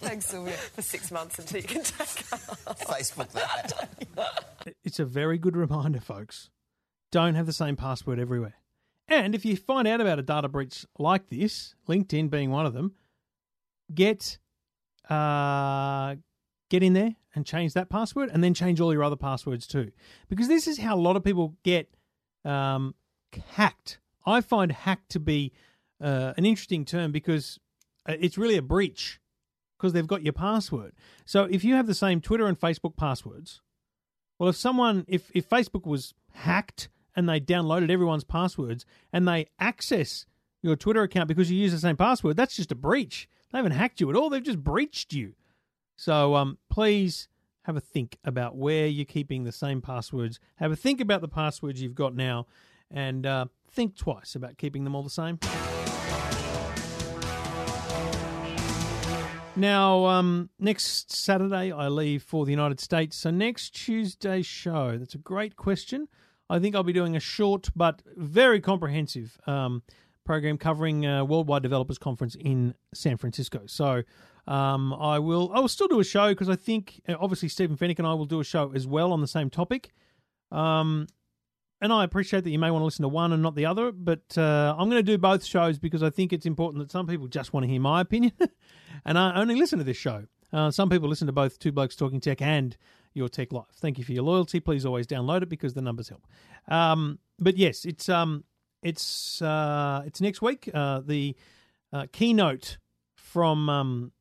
Thanks, 0.00 0.26
Sylvia, 0.26 0.52
for 0.52 0.82
six 0.82 1.10
months 1.10 1.40
until 1.40 1.60
you 1.60 1.66
can 1.66 1.82
take 1.82 2.06
Facebook 2.86 3.30
that. 3.32 3.88
It's 4.84 5.00
a 5.00 5.04
very 5.04 5.38
good 5.38 5.56
reminder, 5.56 5.98
folks. 6.00 6.50
Don't 7.14 7.36
have 7.36 7.46
the 7.46 7.52
same 7.52 7.76
password 7.76 8.18
everywhere. 8.18 8.54
And 9.06 9.36
if 9.36 9.44
you 9.44 9.56
find 9.56 9.86
out 9.86 10.00
about 10.00 10.18
a 10.18 10.22
data 10.22 10.48
breach 10.48 10.84
like 10.98 11.28
this, 11.28 11.76
LinkedIn 11.88 12.28
being 12.28 12.50
one 12.50 12.66
of 12.66 12.74
them, 12.74 12.96
get 13.94 14.38
uh, 15.08 16.16
get 16.70 16.82
in 16.82 16.92
there 16.92 17.14
and 17.32 17.46
change 17.46 17.72
that 17.74 17.88
password, 17.88 18.30
and 18.32 18.42
then 18.42 18.52
change 18.52 18.80
all 18.80 18.92
your 18.92 19.04
other 19.04 19.14
passwords 19.14 19.68
too, 19.68 19.92
because 20.28 20.48
this 20.48 20.66
is 20.66 20.78
how 20.78 20.96
a 20.96 20.98
lot 20.98 21.14
of 21.14 21.22
people 21.22 21.54
get 21.62 21.94
um, 22.44 22.96
hacked. 23.52 24.00
I 24.26 24.40
find 24.40 24.72
hacked 24.72 25.10
to 25.10 25.20
be 25.20 25.52
uh, 26.00 26.34
an 26.36 26.44
interesting 26.44 26.84
term 26.84 27.12
because 27.12 27.60
uh, 28.08 28.16
it's 28.18 28.36
really 28.36 28.56
a 28.56 28.62
breach 28.62 29.20
because 29.78 29.92
they've 29.92 30.04
got 30.04 30.24
your 30.24 30.32
password. 30.32 30.94
So 31.26 31.44
if 31.44 31.62
you 31.62 31.76
have 31.76 31.86
the 31.86 31.94
same 31.94 32.20
Twitter 32.20 32.46
and 32.46 32.58
Facebook 32.58 32.96
passwords, 32.96 33.60
well, 34.36 34.48
if 34.48 34.56
someone, 34.56 35.04
if, 35.06 35.30
if 35.32 35.48
Facebook 35.48 35.86
was 35.86 36.12
hacked 36.32 36.88
and 37.16 37.28
they 37.28 37.40
downloaded 37.40 37.90
everyone's 37.90 38.24
passwords 38.24 38.84
and 39.12 39.26
they 39.26 39.46
access 39.58 40.26
your 40.62 40.76
Twitter 40.76 41.02
account 41.02 41.28
because 41.28 41.50
you 41.50 41.58
use 41.58 41.72
the 41.72 41.78
same 41.78 41.96
password, 41.96 42.36
that's 42.36 42.56
just 42.56 42.72
a 42.72 42.74
breach. 42.76 43.28
They 43.52 43.58
haven't 43.58 43.72
hacked 43.72 44.00
you 44.00 44.10
at 44.10 44.16
all. 44.16 44.30
They've 44.30 44.42
just 44.42 44.64
breached 44.64 45.12
you. 45.12 45.34
So 45.96 46.34
um, 46.34 46.58
please 46.70 47.28
have 47.62 47.76
a 47.76 47.80
think 47.80 48.18
about 48.24 48.56
where 48.56 48.86
you're 48.86 49.04
keeping 49.04 49.44
the 49.44 49.52
same 49.52 49.80
passwords. 49.80 50.40
Have 50.56 50.72
a 50.72 50.76
think 50.76 51.00
about 51.00 51.20
the 51.20 51.28
passwords 51.28 51.80
you've 51.80 51.94
got 51.94 52.14
now, 52.14 52.46
and 52.90 53.24
uh, 53.24 53.46
think 53.70 53.96
twice 53.96 54.34
about 54.34 54.58
keeping 54.58 54.84
them 54.84 54.94
all 54.94 55.02
the 55.02 55.10
same. 55.10 55.38
Now, 59.56 60.06
um, 60.06 60.50
next 60.58 61.12
Saturday 61.12 61.70
I 61.70 61.86
leave 61.88 62.22
for 62.24 62.44
the 62.44 62.50
United 62.50 62.80
States. 62.80 63.16
So 63.16 63.30
next 63.30 63.70
Tuesday's 63.70 64.46
show, 64.46 64.98
that's 64.98 65.14
a 65.14 65.18
great 65.18 65.56
question. 65.56 66.08
I 66.50 66.58
think 66.58 66.74
I'll 66.74 66.82
be 66.82 66.92
doing 66.92 67.16
a 67.16 67.20
short 67.20 67.68
but 67.74 68.02
very 68.16 68.60
comprehensive 68.60 69.38
um, 69.46 69.82
program 70.24 70.58
covering 70.58 71.06
uh, 71.06 71.24
Worldwide 71.24 71.62
Developers 71.62 71.98
Conference 71.98 72.36
in 72.38 72.74
San 72.92 73.16
Francisco. 73.16 73.62
So 73.66 74.02
um, 74.46 74.92
I 74.94 75.18
will 75.18 75.50
I 75.54 75.60
will 75.60 75.68
still 75.68 75.88
do 75.88 76.00
a 76.00 76.04
show 76.04 76.28
because 76.28 76.48
I 76.48 76.56
think 76.56 77.00
uh, 77.08 77.14
obviously 77.18 77.48
Stephen 77.48 77.76
Fenech 77.76 77.98
and 77.98 78.06
I 78.06 78.14
will 78.14 78.26
do 78.26 78.40
a 78.40 78.44
show 78.44 78.72
as 78.74 78.86
well 78.86 79.12
on 79.12 79.20
the 79.20 79.26
same 79.28 79.50
topic. 79.50 79.92
Um, 80.50 81.06
and 81.80 81.92
I 81.92 82.04
appreciate 82.04 82.44
that 82.44 82.50
you 82.50 82.58
may 82.58 82.70
want 82.70 82.80
to 82.82 82.84
listen 82.84 83.02
to 83.02 83.08
one 83.08 83.32
and 83.32 83.42
not 83.42 83.56
the 83.56 83.66
other, 83.66 83.92
but 83.92 84.38
uh, 84.38 84.74
I'm 84.78 84.88
going 84.88 85.04
to 85.04 85.12
do 85.12 85.18
both 85.18 85.44
shows 85.44 85.78
because 85.78 86.02
I 86.02 86.10
think 86.10 86.32
it's 86.32 86.46
important 86.46 86.82
that 86.82 86.90
some 86.90 87.06
people 87.06 87.26
just 87.26 87.52
want 87.52 87.64
to 87.64 87.68
hear 87.68 87.80
my 87.80 88.00
opinion, 88.00 88.32
and 89.04 89.18
I 89.18 89.34
only 89.34 89.56
listen 89.56 89.78
to 89.78 89.84
this 89.84 89.96
show. 89.96 90.24
Uh, 90.52 90.70
some 90.70 90.88
people 90.88 91.08
listen 91.08 91.26
to 91.26 91.32
both 91.32 91.58
Two 91.58 91.72
Blokes 91.72 91.96
Talking 91.96 92.20
Tech 92.20 92.40
and 92.40 92.76
Your 93.14 93.28
Tech 93.28 93.52
Life. 93.52 93.66
Thank 93.76 93.98
you 93.98 94.04
for 94.04 94.12
your 94.12 94.24
loyalty. 94.24 94.60
Please 94.60 94.84
always 94.84 95.06
download 95.06 95.42
it 95.42 95.48
because 95.48 95.74
the 95.74 95.82
numbers 95.82 96.08
help. 96.08 96.26
Um, 96.68 97.18
but 97.38 97.56
yes, 97.56 97.84
it's 97.84 98.08
um, 98.08 98.44
it's 98.82 99.40
uh, 99.40 100.02
it's 100.04 100.20
next 100.20 100.42
week. 100.42 100.68
Uh, 100.72 101.00
the 101.00 101.36
uh, 101.92 102.06
keynote 102.12 102.78
from 103.14 103.68
um, 103.68 104.12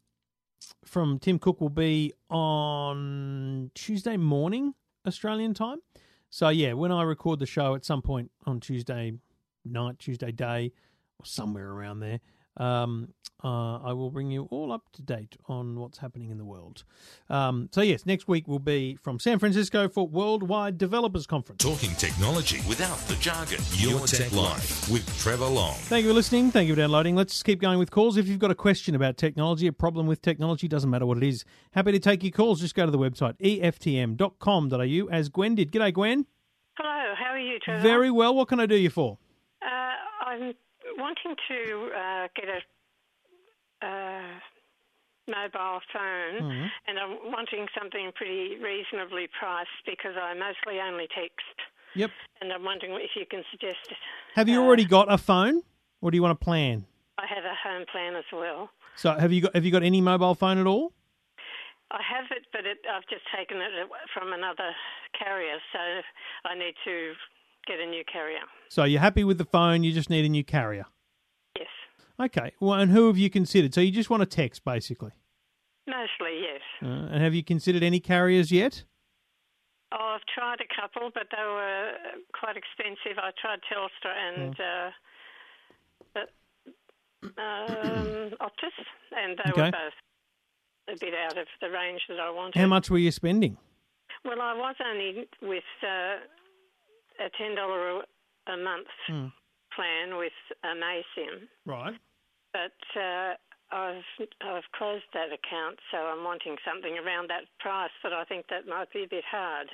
from 0.85 1.19
Tim 1.19 1.39
Cook 1.39 1.59
will 1.59 1.69
be 1.69 2.13
on 2.29 3.71
Tuesday 3.73 4.17
morning 4.17 4.73
Australian 5.07 5.53
time. 5.53 5.79
So 6.29 6.49
yeah, 6.49 6.73
when 6.73 6.91
I 6.91 7.03
record 7.03 7.39
the 7.39 7.45
show 7.45 7.75
at 7.75 7.85
some 7.85 8.01
point 8.01 8.31
on 8.45 8.59
Tuesday 8.59 9.13
night, 9.65 9.99
Tuesday 9.99 10.31
day, 10.31 10.71
or 11.19 11.25
somewhere 11.25 11.69
around 11.69 11.99
there, 11.99 12.19
um, 12.57 13.09
uh, 13.43 13.77
I 13.79 13.91
will 13.91 14.09
bring 14.09 14.31
you 14.31 14.47
all 14.51 14.71
up 14.71 14.89
to 14.93 15.01
date 15.01 15.35
on 15.47 15.77
what's 15.77 15.97
happening 15.97 16.29
in 16.29 16.37
the 16.37 16.45
world. 16.45 16.85
Um, 17.29 17.67
so 17.73 17.81
yes, 17.81 18.05
next 18.05 18.27
week 18.27 18.47
will 18.47 18.59
be 18.59 18.95
from 18.95 19.19
San 19.19 19.37
Francisco 19.37 19.89
for 19.89 20.07
Worldwide 20.07 20.77
Developers 20.77 21.27
Conference. 21.27 21.61
Talking 21.61 21.93
technology 21.95 22.61
without 22.69 22.97
the 23.07 23.15
jargon. 23.15 23.59
Your, 23.73 23.99
Tech, 24.07 24.31
Life 24.31 24.89
with 24.89 25.05
Trevor 25.19 25.45
Long. 25.45 25.75
Thank 25.75 26.03
you 26.03 26.11
for 26.11 26.15
listening. 26.15 26.51
Thank 26.51 26.69
you 26.69 26.75
for 26.75 26.81
downloading. 26.81 27.17
Let's 27.17 27.43
keep 27.43 27.59
going 27.59 27.79
with 27.79 27.91
calls. 27.91 28.15
If 28.15 28.29
you've 28.29 28.39
got 28.39 28.51
a 28.51 28.55
question 28.55 28.95
about 28.95 29.17
technology, 29.17 29.67
a 29.67 29.73
problem 29.73 30.07
with 30.07 30.21
technology, 30.21 30.69
doesn't 30.69 30.89
matter 30.89 31.05
what 31.05 31.17
it 31.17 31.23
is. 31.23 31.43
Happy 31.71 31.91
to 31.91 31.99
take 31.99 32.23
your 32.23 32.31
calls. 32.31 32.61
Just 32.61 32.75
go 32.75 32.85
to 32.85 32.91
the 32.91 32.97
website, 32.97 33.37
eftm.com.au, 33.41 35.09
as 35.11 35.29
Gwen 35.29 35.55
did. 35.55 35.71
G'day, 35.71 35.93
Gwen. 35.93 36.25
Hello, 36.77 37.13
how 37.15 37.31
are 37.31 37.39
you, 37.39 37.59
Trevor? 37.59 37.81
Very 37.81 38.09
well. 38.09 38.33
What 38.33 38.47
can 38.47 38.61
I 38.61 38.65
do 38.65 38.75
you 38.75 38.89
for? 38.89 39.17
Uh, 39.61 40.27
I'm 40.27 40.53
wanting 40.97 41.35
to 41.47 41.89
uh, 41.95 42.27
get 42.35 42.47
a 42.49 42.59
uh, 43.85 44.39
mobile 45.27 45.79
phone, 45.91 46.41
Mm-hmm. 46.41 46.67
and 46.87 46.99
I'm 46.99 47.31
wanting 47.31 47.67
something 47.77 48.11
pretty 48.15 48.57
reasonably 48.61 49.27
priced 49.39 49.69
because 49.85 50.15
I 50.19 50.33
mostly 50.33 50.79
only 50.81 51.07
text. 51.13 51.57
Yep. 51.95 52.11
And 52.41 52.51
I'm 52.51 52.63
wondering 52.63 52.93
if 52.95 53.11
you 53.15 53.25
can 53.29 53.43
suggest. 53.51 53.77
Have 54.35 54.49
you 54.49 54.61
uh, 54.61 54.65
already 54.65 54.85
got 54.85 55.11
a 55.11 55.17
phone, 55.17 55.61
or 56.01 56.11
do 56.11 56.17
you 56.17 56.21
want 56.23 56.33
a 56.33 56.43
plan? 56.43 56.85
I 57.17 57.25
have 57.27 57.45
a 57.45 57.53
home 57.53 57.85
plan 57.91 58.15
as 58.15 58.25
well. 58.33 58.69
So 58.95 59.13
have 59.13 59.31
you 59.31 59.41
got 59.41 59.55
have 59.55 59.63
you 59.65 59.71
got 59.71 59.83
any 59.83 60.01
mobile 60.01 60.35
phone 60.35 60.57
at 60.57 60.67
all? 60.67 60.91
I 61.91 62.01
have 62.01 62.25
it, 62.31 62.49
but 62.51 62.65
it, 62.65 62.79
I've 62.89 63.05
just 63.07 63.21
taken 63.29 63.57
it 63.57 63.69
from 64.13 64.33
another 64.33 64.73
carrier, 65.17 65.57
so 65.71 65.79
I 66.49 66.57
need 66.57 66.73
to 66.85 67.13
get 67.67 67.79
a 67.79 67.85
new 67.85 68.03
carrier. 68.11 68.39
So 68.69 68.83
you're 68.83 69.01
happy 69.01 69.23
with 69.23 69.37
the 69.37 69.45
phone, 69.45 69.83
you 69.83 69.91
just 69.93 70.09
need 70.09 70.25
a 70.25 70.29
new 70.29 70.43
carrier. 70.43 70.85
Yes, 71.57 71.67
Okay. 72.19 72.53
Well, 72.59 72.73
and 72.79 72.91
who 72.91 73.07
have 73.07 73.17
you 73.17 73.29
considered? 73.29 73.73
So 73.73 73.81
you 73.81 73.91
just 73.91 74.09
want 74.09 74.23
a 74.23 74.25
text, 74.25 74.63
basically. 74.65 75.11
mostly 75.87 76.41
yes. 76.41 76.61
Uh, 76.81 76.87
and 77.13 77.23
have 77.23 77.33
you 77.33 77.43
considered 77.43 77.83
any 77.83 77.99
carriers 77.99 78.51
yet? 78.51 78.83
Oh, 79.91 80.15
I've 80.15 80.25
tried 80.33 80.59
a 80.59 80.81
couple, 80.81 81.11
but 81.13 81.27
they 81.31 81.43
were 81.43 81.91
quite 82.33 82.55
expensive. 82.57 83.17
I 83.19 83.29
tried 83.39 83.59
Telstra 83.71 84.11
and 84.27 84.55
uh, 84.59 84.89
but, 86.13 86.29
um, 87.37 88.31
Optus, 88.41 88.73
and 89.15 89.37
they 89.37 89.51
Okay. 89.51 89.61
were 89.61 89.71
both 89.71 89.93
a 90.95 90.99
bit 90.99 91.13
out 91.13 91.37
of 91.37 91.47
the 91.61 91.69
range 91.69 92.01
that 92.09 92.19
I 92.19 92.29
wanted. 92.31 92.59
How 92.59 92.67
much 92.67 92.89
were 92.89 92.97
you 92.97 93.11
spending? 93.11 93.57
Well, 94.25 94.41
I 94.41 94.53
was 94.55 94.75
only 94.83 95.27
with 95.41 95.63
uh, 95.83 96.15
a 97.19 97.29
ten 97.37 97.55
dollar 97.55 98.01
a 98.47 98.57
month 98.57 98.87
Hmm. 99.07 99.27
plan 99.75 100.17
with 100.17 100.33
amaysim, 100.65 101.47
Right. 101.65 101.95
but 102.51 102.99
uh, 102.99 103.33
I've 103.71 104.03
I've 104.41 104.63
closed 104.75 105.05
that 105.13 105.27
account, 105.33 105.79
so 105.91 105.97
I'm 105.97 106.23
wanting 106.23 106.57
something 106.67 106.97
around 106.97 107.29
that 107.29 107.43
price. 107.59 107.91
But 108.03 108.13
I 108.13 108.23
think 108.25 108.47
that 108.49 108.67
might 108.67 108.91
be 108.91 109.03
a 109.03 109.07
bit 109.07 109.23
hard. 109.29 109.67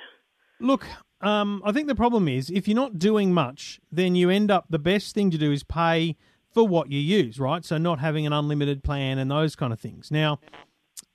Look, 0.62 0.86
um, 1.22 1.62
I 1.64 1.72
think 1.72 1.88
the 1.88 1.94
problem 1.94 2.28
is 2.28 2.50
if 2.50 2.68
you're 2.68 2.74
not 2.74 2.98
doing 2.98 3.32
much, 3.32 3.80
then 3.90 4.14
you 4.14 4.30
end 4.30 4.50
up 4.50 4.66
the 4.70 4.78
best 4.78 5.14
thing 5.14 5.30
to 5.30 5.38
do 5.38 5.52
is 5.52 5.62
pay 5.62 6.16
for 6.52 6.66
what 6.66 6.90
you 6.90 6.98
use, 6.98 7.38
right? 7.40 7.64
So 7.64 7.78
not 7.78 7.98
having 8.00 8.26
an 8.26 8.32
unlimited 8.32 8.82
plan 8.84 9.18
and 9.18 9.30
those 9.30 9.56
kind 9.56 9.72
of 9.72 9.80
things. 9.80 10.10
Now, 10.10 10.40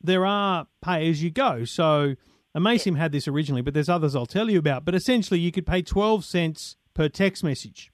there 0.01 0.25
are 0.25 0.67
pay 0.81 1.09
as 1.09 1.21
you 1.21 1.29
go. 1.29 1.63
So 1.65 2.15
amaysim 2.55 2.97
had 2.97 3.11
this 3.11 3.27
originally, 3.27 3.61
but 3.61 3.73
there's 3.73 3.89
others 3.89 4.15
I'll 4.15 4.25
tell 4.25 4.49
you 4.49 4.59
about. 4.59 4.85
But 4.85 4.95
essentially, 4.95 5.39
you 5.39 5.51
could 5.51 5.65
pay 5.65 5.81
12 5.81 6.23
cents 6.25 6.77
per 6.93 7.09
text 7.09 7.43
message 7.43 7.91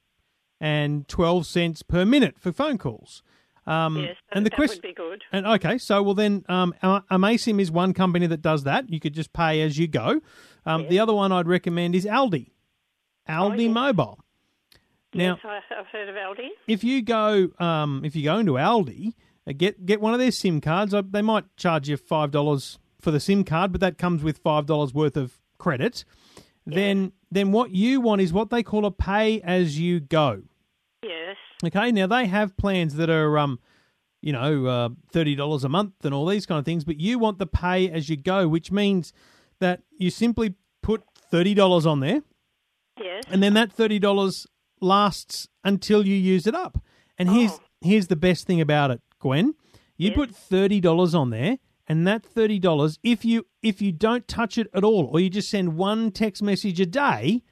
and 0.59 1.07
12 1.07 1.45
cents 1.47 1.81
per 1.83 2.05
minute 2.05 2.35
for 2.39 2.51
phone 2.51 2.77
calls. 2.77 3.23
Um, 3.67 3.97
yes, 3.97 4.15
that, 4.29 4.37
and 4.37 4.45
the 4.45 4.49
that 4.49 4.55
question, 4.55 4.77
would 4.83 4.87
be 4.89 4.93
good. 4.93 5.23
and 5.31 5.45
okay, 5.45 5.77
so 5.77 6.01
well 6.01 6.15
then, 6.15 6.43
um, 6.49 6.73
amaysim 6.83 7.59
is 7.61 7.71
one 7.71 7.93
company 7.93 8.25
that 8.27 8.41
does 8.41 8.63
that. 8.63 8.89
You 8.89 8.99
could 8.99 9.13
just 9.13 9.33
pay 9.33 9.61
as 9.61 9.77
you 9.77 9.87
go. 9.87 10.19
Um, 10.65 10.87
The 10.89 10.99
other 10.99 11.13
one 11.13 11.31
I'd 11.31 11.47
recommend 11.47 11.93
is 11.95 12.05
Aldi, 12.05 12.51
Aldi 13.29 13.65
yes. 13.65 13.73
Mobile. 13.73 14.19
Now, 15.13 15.37
yes, 15.43 15.61
I've 15.77 15.85
heard 15.87 16.09
of 16.09 16.15
Aldi. 16.15 16.47
if 16.67 16.83
you 16.83 17.01
go, 17.01 17.49
um, 17.59 18.03
if 18.03 18.15
you 18.15 18.23
go 18.23 18.37
into 18.39 18.53
Aldi, 18.53 19.13
uh, 19.47 19.51
get 19.55 19.85
get 19.85 20.01
one 20.01 20.13
of 20.13 20.19
their 20.19 20.31
SIM 20.31 20.59
cards. 20.61 20.93
Uh, 20.93 21.03
They 21.07 21.21
might 21.21 21.45
charge 21.57 21.87
you 21.89 21.97
five 21.97 22.31
dollars 22.31 22.79
for 23.01 23.11
the 23.11 23.19
SIM 23.19 23.43
card, 23.43 23.71
but 23.71 23.81
that 23.81 23.97
comes 23.97 24.23
with 24.23 24.37
five 24.39 24.65
dollars 24.65 24.93
worth 24.93 25.17
of 25.17 25.39
credit. 25.57 26.05
Then, 26.65 27.11
then 27.31 27.51
what 27.51 27.71
you 27.71 27.99
want 28.01 28.21
is 28.21 28.31
what 28.31 28.51
they 28.51 28.61
call 28.61 28.85
a 28.85 28.91
pay 28.91 29.41
as 29.41 29.79
you 29.79 29.99
go. 29.99 30.43
Yes. 31.03 31.35
Okay, 31.65 31.91
now 31.91 32.05
they 32.07 32.27
have 32.27 32.55
plans 32.55 32.95
that 32.95 33.09
are, 33.09 33.37
um, 33.39 33.59
you 34.21 34.31
know, 34.31 34.67
uh, 34.67 34.89
thirty 35.11 35.33
dollars 35.35 35.63
a 35.63 35.69
month 35.69 35.93
and 36.05 36.13
all 36.13 36.27
these 36.27 36.45
kind 36.45 36.59
of 36.59 36.65
things. 36.65 36.83
But 36.83 36.99
you 36.99 37.17
want 37.17 37.39
the 37.39 37.47
pay 37.47 37.89
as 37.89 38.09
you 38.09 38.15
go, 38.17 38.47
which 38.47 38.71
means 38.71 39.11
that 39.59 39.81
you 39.97 40.09
simply 40.11 40.53
put 40.83 41.03
thirty 41.31 41.53
dollars 41.55 41.85
on 41.87 41.99
there, 41.99 42.21
Yes. 43.01 43.23
and 43.29 43.41
then 43.41 43.53
that 43.55 43.71
thirty 43.71 43.97
dollars 43.97 44.45
lasts 44.79 45.47
until 45.63 46.05
you 46.05 46.15
use 46.15 46.45
it 46.45 46.53
up. 46.55 46.77
And 47.17 47.29
here's 47.29 47.53
Oh. 47.53 47.59
here's 47.81 48.07
the 48.07 48.15
best 48.15 48.45
thing 48.45 48.61
about 48.61 48.91
it, 48.91 49.01
Gwen. 49.19 49.55
You 49.97 50.09
Yes. 50.09 50.15
put 50.15 50.35
thirty 50.35 50.79
dollars 50.79 51.15
on 51.15 51.31
there, 51.31 51.57
and 51.91 52.07
that 52.07 52.25
thirty 52.25 52.57
dollars, 52.59 52.97
if 53.03 53.25
you 53.25 53.45
if 53.61 53.81
you 53.81 53.91
don't 53.91 54.25
touch 54.27 54.57
it 54.57 54.67
at 54.73 54.83
all, 54.83 55.09
or 55.11 55.19
you 55.19 55.29
just 55.29 55.49
send 55.49 55.75
one 55.75 56.11
text 56.11 56.41
message 56.41 56.79
a 56.79 56.85
day, 56.85 57.43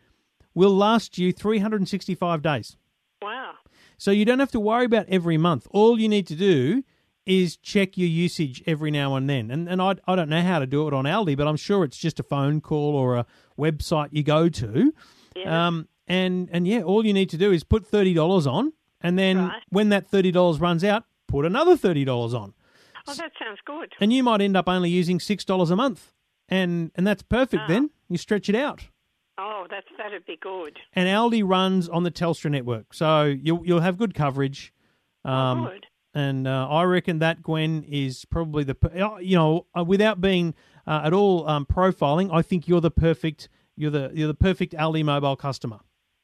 will 0.53 0.75
last 0.75 1.17
you 1.17 1.33
three 1.33 1.59
hundred 1.59 1.81
and 1.81 1.89
sixty 1.89 2.15
five 2.15 2.41
days. 2.41 2.77
Wow. 3.21 3.53
So 3.97 4.11
you 4.11 4.23
don't 4.23 4.39
have 4.39 4.51
to 4.51 4.59
worry 4.59 4.85
about 4.85 5.07
every 5.09 5.37
month. 5.37 5.67
All 5.71 5.99
you 5.99 6.07
need 6.07 6.25
to 6.27 6.35
do 6.35 6.83
is 7.25 7.57
check 7.57 7.97
your 7.97 8.07
usage 8.07 8.63
every 8.65 8.91
now 8.91 9.15
and 9.15 9.29
then. 9.29 9.51
And 9.51 9.67
and 9.67 9.81
I, 9.81 9.95
I 10.07 10.15
don't 10.15 10.29
know 10.29 10.41
how 10.41 10.59
to 10.59 10.65
do 10.65 10.87
it 10.87 10.93
on 10.93 11.03
Aldi, 11.05 11.35
but 11.37 11.47
I'm 11.47 11.57
sure 11.57 11.83
it's 11.83 11.97
just 11.97 12.19
a 12.19 12.23
phone 12.23 12.61
call 12.61 12.95
or 12.95 13.17
a 13.17 13.25
website 13.57 14.09
you 14.11 14.23
go 14.23 14.47
to. 14.49 14.93
Yeah. 15.35 15.67
Um, 15.67 15.87
and 16.07 16.49
and 16.53 16.65
yeah, 16.65 16.81
all 16.81 17.05
you 17.05 17.13
need 17.13 17.29
to 17.31 17.37
do 17.37 17.51
is 17.51 17.63
put 17.63 17.85
thirty 17.85 18.13
dollars 18.13 18.47
on, 18.47 18.71
and 19.01 19.19
then 19.19 19.37
Right. 19.37 19.63
when 19.69 19.89
that 19.89 20.07
thirty 20.07 20.31
dollars 20.31 20.59
runs 20.61 20.83
out, 20.83 21.03
put 21.27 21.45
another 21.45 21.75
thirty 21.77 22.05
dollars 22.05 22.33
on, 22.33 22.53
oh, 23.07 23.13
that 23.15 23.31
sounds 23.39 23.59
good. 23.65 23.93
and 23.99 24.11
you 24.13 24.23
might 24.23 24.41
end 24.41 24.55
up 24.57 24.67
only 24.67 24.89
using 24.89 25.19
six 25.19 25.45
dollars 25.45 25.71
a 25.71 25.75
month, 25.75 26.13
and 26.47 26.91
and 26.95 27.05
that's 27.05 27.21
perfect. 27.23 27.63
Ah. 27.63 27.67
Then 27.67 27.89
you 28.09 28.17
stretch 28.17 28.49
it 28.49 28.55
out. 28.55 28.87
Oh, 29.37 29.67
that's 29.69 29.87
that'd 29.97 30.25
be 30.25 30.37
good. 30.41 30.77
And 30.93 31.07
Aldi 31.07 31.47
runs 31.47 31.87
on 31.87 32.03
the 32.03 32.11
Telstra 32.11 32.51
network, 32.51 32.93
so 32.93 33.23
you'll 33.23 33.65
you'll 33.65 33.79
have 33.81 33.97
good 33.97 34.13
coverage. 34.13 34.73
Um, 35.25 35.65
good. 35.65 35.85
and 36.13 36.47
uh, 36.47 36.67
I 36.69 36.83
reckon 36.83 37.19
that 37.19 37.43
Gwen 37.43 37.83
is 37.83 38.25
probably 38.25 38.63
the 38.63 38.75
uh, 38.83 39.17
you 39.17 39.35
know 39.35 39.65
uh, 39.77 39.83
without 39.83 40.19
being 40.21 40.53
uh, 40.87 41.01
at 41.05 41.13
all 41.13 41.47
um, 41.47 41.65
profiling, 41.65 42.33
I 42.33 42.41
think 42.41 42.67
you're 42.67 42.81
the 42.81 42.91
perfect 42.91 43.49
you're 43.75 43.91
the 43.91 44.11
you're 44.13 44.27
the 44.27 44.33
perfect 44.33 44.73
Aldi 44.73 45.03
mobile 45.05 45.35
customer. 45.35 45.79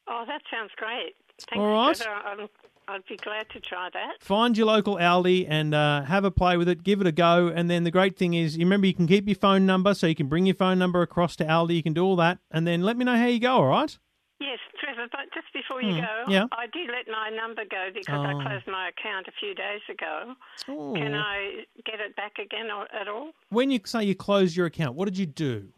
Oh, 0.08 0.24
that 0.26 0.42
sounds 0.50 0.70
great. 0.76 1.14
Thanks, 1.50 1.58
All 1.58 1.66
right. 1.66 2.00
I'm, 2.24 2.48
I'd 2.88 3.04
be 3.08 3.16
glad 3.16 3.50
to 3.50 3.60
try 3.60 3.88
that. 3.92 4.22
Find 4.22 4.56
your 4.56 4.66
local 4.68 4.96
Aldi 4.96 5.46
and 5.48 5.74
uh, 5.74 6.02
have 6.02 6.24
a 6.24 6.30
play 6.30 6.56
with 6.56 6.68
it. 6.68 6.84
Give 6.84 7.00
it 7.00 7.06
a 7.06 7.12
go. 7.12 7.48
And 7.48 7.68
then 7.68 7.82
the 7.84 7.90
great 7.90 8.16
thing 8.16 8.34
is, 8.34 8.56
you 8.56 8.64
remember 8.64 8.86
you 8.86 8.94
can 8.94 9.06
keep 9.08 9.26
your 9.26 9.34
phone 9.34 9.66
number, 9.66 9.92
so 9.94 10.06
you 10.06 10.14
can 10.14 10.28
bring 10.28 10.46
your 10.46 10.54
phone 10.54 10.78
number 10.78 11.02
across 11.02 11.34
to 11.36 11.44
Aldi. 11.44 11.74
You 11.74 11.82
can 11.82 11.94
do 11.94 12.04
all 12.04 12.16
that, 12.16 12.38
and 12.50 12.66
then 12.66 12.82
let 12.82 12.96
me 12.96 13.04
know 13.04 13.16
how 13.16 13.26
you 13.26 13.40
go. 13.40 13.56
All 13.56 13.66
right? 13.66 13.98
Yes, 14.38 14.58
Trevor, 14.78 15.08
but 15.10 15.22
just 15.34 15.46
before 15.54 15.80
you 15.82 16.00
go, 16.00 16.06
Hmm. 16.26 16.30
yeah. 16.30 16.44
I 16.52 16.66
did 16.66 16.88
let 16.90 17.08
my 17.10 17.30
number 17.34 17.62
go 17.70 17.88
because 17.92 18.14
Oh. 18.14 18.22
I 18.22 18.32
closed 18.46 18.66
my 18.68 18.88
account 18.90 19.26
a 19.28 19.32
few 19.40 19.54
days 19.54 19.80
ago. 19.90 20.34
Oh. 20.68 20.92
Can 20.94 21.14
I 21.14 21.64
get 21.86 22.00
it 22.00 22.14
back 22.16 22.38
again 22.38 22.70
or, 22.70 22.86
at 22.94 23.08
all? 23.08 23.30
When 23.48 23.70
you 23.70 23.80
say 23.86 24.04
you 24.04 24.14
closed 24.14 24.54
your 24.54 24.66
account, 24.66 24.94
what 24.94 25.06
did 25.06 25.16
you 25.16 25.24
do? 25.26 25.68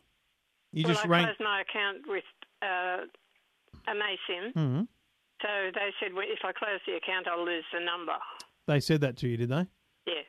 You 0.73 0.85
well, 0.85 0.93
just 0.93 1.07
I 1.07 1.09
rang. 1.09 1.25
closed 1.27 1.41
my 1.41 1.61
account 1.63 1.99
with 2.09 2.25
uh, 2.61 3.07
amaysim. 3.89 4.53
hmm 4.53 4.81
So 5.43 5.49
they 5.75 5.91
said 6.01 6.15
well, 6.15 6.25
if 6.27 6.41
I 6.45 6.53
close 6.53 6.81
the 6.87 6.95
account, 6.95 7.27
I'll 7.29 7.45
lose 7.45 7.65
the 7.73 7.81
number. 7.81 8.17
They 8.67 8.81
said 8.81 9.01
that 9.03 9.17
to 9.19 9.29
you, 9.29 9.37
did 9.37 9.49
they? 9.49 9.67
Yes. 10.07 10.25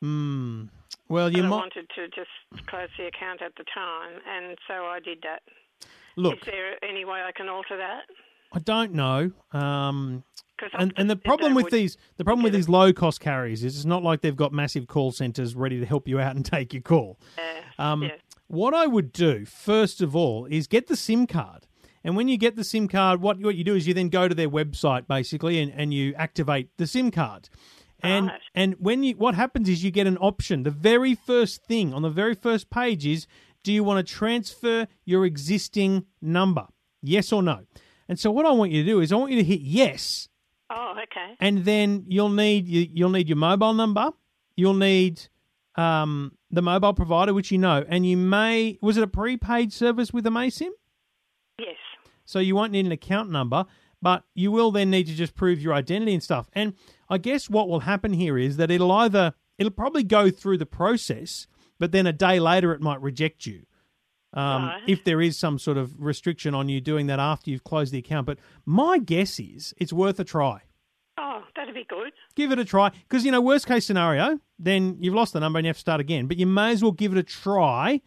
Hmm. 0.00 0.64
Well, 1.08 1.30
you 1.30 1.42
might 1.42 1.50
wanted 1.50 1.88
to 1.96 2.08
just 2.08 2.66
close 2.66 2.88
the 2.98 3.06
account 3.06 3.42
at 3.42 3.52
the 3.56 3.64
time, 3.74 4.20
and 4.28 4.56
so 4.66 4.84
I 4.84 5.00
did 5.00 5.18
that. 5.22 5.42
look. 6.16 6.34
Is 6.34 6.40
there 6.46 6.82
any 6.84 7.04
way 7.04 7.22
I 7.26 7.32
can 7.32 7.48
alter 7.48 7.76
that? 7.76 8.02
I 8.52 8.58
don't 8.60 8.92
know. 8.94 9.32
Um, 9.52 10.24
and 10.72 10.92
and 10.96 11.08
the 11.08 11.16
problem 11.16 11.54
with 11.54 11.70
these 11.70 11.96
the 12.16 12.24
problem 12.24 12.42
with 12.42 12.52
these 12.52 12.68
low 12.68 12.92
cost 12.92 13.20
carriers 13.20 13.62
is 13.62 13.76
it's 13.76 13.84
not 13.84 14.02
like 14.02 14.22
they've 14.22 14.36
got 14.36 14.52
massive 14.52 14.86
call 14.88 15.12
centers 15.12 15.54
ready 15.54 15.78
to 15.78 15.86
help 15.86 16.08
you 16.08 16.18
out 16.18 16.34
and 16.36 16.44
take 16.56 16.72
your 16.72 16.82
call. 16.82 17.18
Yes, 17.36 17.64
Um, 17.78 18.02
yes. 18.02 18.18
What 18.48 18.72
I 18.74 18.86
would 18.86 19.12
do 19.12 19.44
first 19.44 20.00
of 20.00 20.16
all 20.16 20.46
is 20.46 20.66
get 20.66 20.86
the 20.88 20.96
SIM 20.96 21.26
card. 21.26 21.66
And 22.08 22.16
when 22.16 22.26
you 22.26 22.38
get 22.38 22.56
the 22.56 22.64
SIM 22.64 22.88
card, 22.88 23.20
what, 23.20 23.38
what 23.40 23.54
you 23.54 23.64
do 23.64 23.74
is 23.74 23.86
you 23.86 23.92
then 23.92 24.08
go 24.08 24.28
to 24.28 24.34
their 24.34 24.48
website 24.48 25.06
basically 25.06 25.60
and, 25.60 25.70
and 25.70 25.92
you 25.92 26.14
activate 26.14 26.70
the 26.78 26.86
SIM 26.86 27.10
card. 27.10 27.50
And 28.00 28.28
Right. 28.28 28.40
and 28.54 28.76
when 28.78 29.02
you 29.02 29.12
what 29.16 29.34
happens 29.34 29.68
is 29.68 29.84
you 29.84 29.90
get 29.90 30.06
an 30.06 30.16
option. 30.16 30.62
The 30.62 30.70
very 30.70 31.14
first 31.14 31.64
thing 31.66 31.92
on 31.92 32.00
the 32.00 32.08
very 32.08 32.34
first 32.34 32.70
page 32.70 33.04
is 33.04 33.26
do 33.62 33.72
you 33.74 33.84
want 33.84 33.98
to 34.06 34.10
transfer 34.20 34.86
your 35.04 35.26
existing 35.26 36.06
number? 36.22 36.66
Yes 37.02 37.30
or 37.30 37.42
no? 37.42 37.66
And 38.08 38.18
so 38.18 38.30
what 38.30 38.46
I 38.46 38.52
want 38.52 38.70
you 38.72 38.82
to 38.84 38.88
do 38.88 39.00
is 39.00 39.12
I 39.12 39.16
want 39.16 39.32
you 39.32 39.38
to 39.38 39.44
hit 39.44 39.60
yes 39.60 40.30
Oh, 40.70 40.94
okay. 41.02 41.36
and 41.40 41.66
then 41.66 42.04
you'll 42.08 42.30
need 42.30 42.66
you- 42.68 42.88
you'll 42.90 43.10
need 43.10 43.28
your 43.28 43.36
mobile 43.36 43.74
number. 43.74 44.12
You'll 44.56 44.74
need 44.92 45.28
um, 45.76 46.32
the 46.50 46.62
mobile 46.62 46.94
provider, 46.94 47.34
which 47.34 47.52
you 47.52 47.58
know, 47.58 47.84
and 47.86 48.06
you 48.06 48.16
may 48.16 48.78
was 48.80 48.96
it 48.96 49.02
a 49.02 49.06
prepaid 49.08 49.74
service 49.74 50.10
with 50.12 50.24
amaysim? 50.24 50.70
So 52.28 52.40
you 52.40 52.54
won't 52.54 52.72
need 52.72 52.84
an 52.84 52.92
account 52.92 53.30
number, 53.30 53.64
but 54.02 54.22
you 54.34 54.52
will 54.52 54.70
then 54.70 54.90
need 54.90 55.06
to 55.06 55.14
just 55.14 55.34
prove 55.34 55.62
your 55.62 55.72
identity 55.72 56.12
and 56.12 56.22
stuff. 56.22 56.50
And 56.52 56.74
I 57.08 57.16
guess 57.16 57.48
what 57.48 57.70
will 57.70 57.80
happen 57.80 58.12
here 58.12 58.36
is 58.36 58.58
that 58.58 58.70
it'll 58.70 58.92
either 58.92 59.32
it'll 59.56 59.72
probably 59.72 60.04
go 60.04 60.30
through 60.30 60.58
the 60.58 60.66
process, 60.66 61.46
but 61.78 61.90
then 61.90 62.06
a 62.06 62.12
day 62.12 62.38
later 62.38 62.72
it 62.74 62.82
might 62.82 63.00
reject 63.00 63.46
you. 63.46 63.62
Um, 64.34 64.64
Right. 64.66 64.82
If 64.86 65.04
there 65.04 65.22
is 65.22 65.38
some 65.38 65.58
sort 65.58 65.78
of 65.78 65.94
restriction 65.98 66.54
on 66.54 66.68
you 66.68 66.82
doing 66.82 67.06
that 67.06 67.18
after 67.18 67.50
you've 67.50 67.64
closed 67.64 67.94
the 67.94 67.98
account, 67.98 68.26
but 68.26 68.38
my 68.66 68.98
guess 68.98 69.40
is 69.40 69.72
it's 69.78 69.92
worth 69.92 70.20
a 70.20 70.24
try 70.24 70.60
Oh, 71.16 71.42
that'd 71.56 71.74
be 71.74 71.86
good. 71.88 72.12
give 72.36 72.52
it 72.52 72.58
a 72.58 72.64
try 72.66 72.90
because 72.90 73.24
you 73.24 73.32
know 73.32 73.40
worst 73.40 73.66
case 73.66 73.86
scenario 73.86 74.38
then 74.58 74.98
you've 75.00 75.14
lost 75.14 75.32
the 75.32 75.40
number 75.40 75.58
and 75.58 75.64
you 75.64 75.70
have 75.70 75.76
to 75.76 75.80
start 75.80 76.00
again 76.00 76.26
but 76.26 76.36
you 76.36 76.46
may 76.46 76.72
as 76.72 76.82
well 76.82 76.92
give 76.92 77.10
it 77.12 77.18
a 77.18 77.22
try 77.22 78.02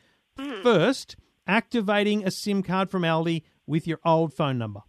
first 0.62 1.16
activating 1.48 2.25
a 2.25 2.32
sim 2.32 2.62
card 2.63 2.90
from 2.90 3.01
aldi 3.01 3.42
with 3.68 3.86
your 3.88 4.00
old 4.06 4.34
phone 4.34 4.58
number 4.58 4.82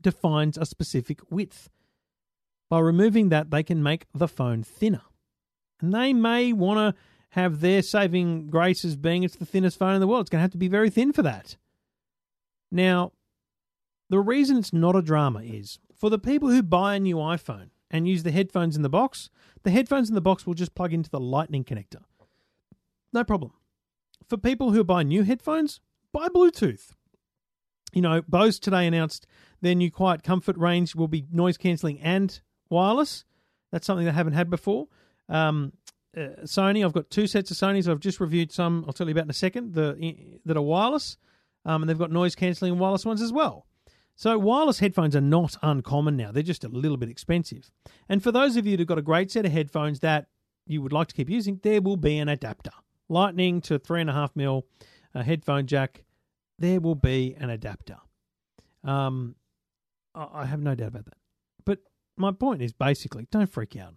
defines 0.02 0.58
a 0.58 0.66
specific 0.66 1.20
width. 1.30 1.70
By 2.70 2.80
removing 2.80 3.30
that, 3.30 3.52
they 3.52 3.64
can 3.64 3.84
make 3.84 4.06
the 4.14 4.28
phone 4.28 4.64
thinner. 4.64 5.04
And 5.82 5.94
they 5.94 6.14
may 6.14 6.54
want 6.54 6.96
to 6.96 7.02
have 7.32 7.62
their 7.62 7.82
saving 7.82 8.48
grace 8.48 8.86
as 8.86 8.96
being 8.96 9.24
it's 9.24 9.36
the 9.36 9.46
thinnest 9.46 9.78
phone 9.78 9.96
in 9.96 10.02
the 10.02 10.08
world. 10.08 10.22
It's 10.22 10.30
going 10.30 10.40
to 10.40 10.44
have 10.44 10.52
to 10.52 10.58
be 10.58 10.68
very 10.68 10.90
thin 10.90 11.12
for 11.12 11.24
that. 11.24 11.58
Now, 12.72 13.12
the 14.10 14.20
reason 14.20 14.58
it's 14.58 14.74
not 14.74 14.96
a 14.96 15.02
drama 15.02 15.42
is 15.42 15.80
for 15.96 16.10
the 16.10 16.20
people 16.20 16.50
who 16.50 16.62
buy 16.62 16.96
a 16.96 17.00
new 17.00 17.18
iPhone 17.18 17.70
and 17.90 18.08
use 18.08 18.24
the 18.24 18.32
headphones 18.32 18.76
in 18.76 18.82
the 18.82 18.90
box, 18.90 19.30
the 19.64 19.72
headphones 19.72 20.10
in 20.10 20.16
the 20.16 20.22
box 20.22 20.46
will 20.46 20.54
just 20.54 20.76
plug 20.76 20.94
into 20.94 21.10
the 21.10 21.20
lightning 21.20 21.64
connector. 21.64 22.04
No 23.12 23.24
problem. 23.24 23.54
For 24.28 24.38
people 24.38 24.72
who 24.72 24.84
buy 24.84 25.04
new 25.04 25.24
headphones, 25.24 25.80
buy 26.12 26.28
Bluetooth. 26.28 26.94
You 27.94 28.02
know, 28.02 28.22
Bose 28.28 28.60
today 28.60 28.88
announced 28.88 29.28
their 29.62 29.76
new 29.76 29.92
Quiet 29.92 30.24
Comfort 30.24 30.58
range 30.58 30.96
will 30.96 31.08
be 31.08 31.26
noise 31.32 31.58
cancelling 31.58 32.00
and 32.00 32.42
wireless. 32.74 33.24
That's 33.72 33.88
something 33.88 34.06
they 34.06 34.12
haven't 34.12 34.34
had 34.34 34.50
before. 34.50 34.88
Um, 35.30 35.74
uh, 36.16 36.44
Sony, 36.44 36.86
I've 36.86 36.94
got 36.94 37.10
two 37.10 37.26
sets 37.26 37.50
of 37.50 37.58
Sonys. 37.58 37.90
I've 37.90 38.00
just 38.00 38.20
reviewed 38.20 38.52
some. 38.52 38.84
I'll 38.86 38.94
tell 38.94 39.08
you 39.08 39.12
about 39.12 39.26
in 39.26 39.30
a 39.30 39.34
second. 39.34 39.74
The 39.74 40.40
that 40.46 40.58
are 40.58 40.62
wireless, 40.62 41.18
um, 41.66 41.82
and 41.82 41.90
they've 41.90 41.98
got 41.98 42.12
noise 42.12 42.36
cancelling 42.36 42.78
wireless 42.78 43.06
ones 43.06 43.22
as 43.22 43.34
well. 43.34 43.66
So 44.16 44.38
wireless 44.38 44.80
headphones 44.80 45.16
are 45.16 45.22
not 45.22 45.58
uncommon 45.64 46.16
now. 46.16 46.32
They're 46.32 46.44
just 46.44 46.64
a 46.64 46.70
little 46.70 46.98
bit 46.98 47.10
expensive. 47.10 47.72
And 48.08 48.22
for 48.22 48.32
those 48.32 48.58
of 48.58 48.68
you 48.68 48.78
who've 48.78 48.86
got 48.86 49.00
a 49.00 49.04
great 49.04 49.32
set 49.32 49.46
of 49.46 49.52
headphones 49.52 50.02
that 50.02 50.28
you 50.68 50.84
would 50.84 50.94
like 50.94 51.08
to 51.08 51.16
keep 51.16 51.30
using, 51.30 51.60
there 51.64 51.82
will 51.82 51.98
be 51.98 52.20
an 52.20 52.30
adapter. 52.30 52.72
Lightning 53.10 53.60
to 53.62 53.80
three 53.80 54.02
and 54.02 54.10
a 54.10 54.14
half 54.14 54.36
mil, 54.36 54.66
a 55.16 55.24
headphone 55.24 55.66
jack. 55.66 56.04
There 56.60 56.80
will 56.80 56.96
be 56.96 57.36
an 57.40 57.50
adapter. 57.50 57.98
Um, 58.84 59.36
I 60.14 60.28
I 60.34 60.46
have 60.46 60.62
no 60.62 60.76
doubt 60.76 60.90
about 60.90 61.06
that. 61.06 61.23
My 62.18 62.32
point 62.32 62.62
is 62.62 62.74
basically 62.74 63.28
don't 63.32 63.50
freak 63.50 63.76
out. 63.76 63.96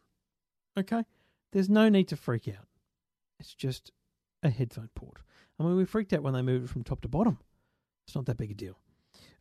Okay? 0.78 1.04
There's 1.52 1.68
no 1.68 1.88
need 1.88 2.08
to 2.08 2.16
freak 2.16 2.48
out. 2.48 2.66
It's 3.38 3.54
just 3.54 3.90
a 4.42 4.50
headphone 4.50 4.90
port. 4.94 5.18
I 5.58 5.62
mean, 5.62 5.76
we 5.76 5.84
freaked 5.84 6.12
out 6.12 6.22
when 6.22 6.34
they 6.34 6.42
moved 6.42 6.66
it 6.66 6.68
from 6.68 6.84
top 6.84 7.00
to 7.02 7.08
bottom. 7.08 7.38
It's 8.06 8.14
not 8.14 8.26
that 8.26 8.36
big 8.36 8.50
a 8.50 8.54
deal. 8.54 8.78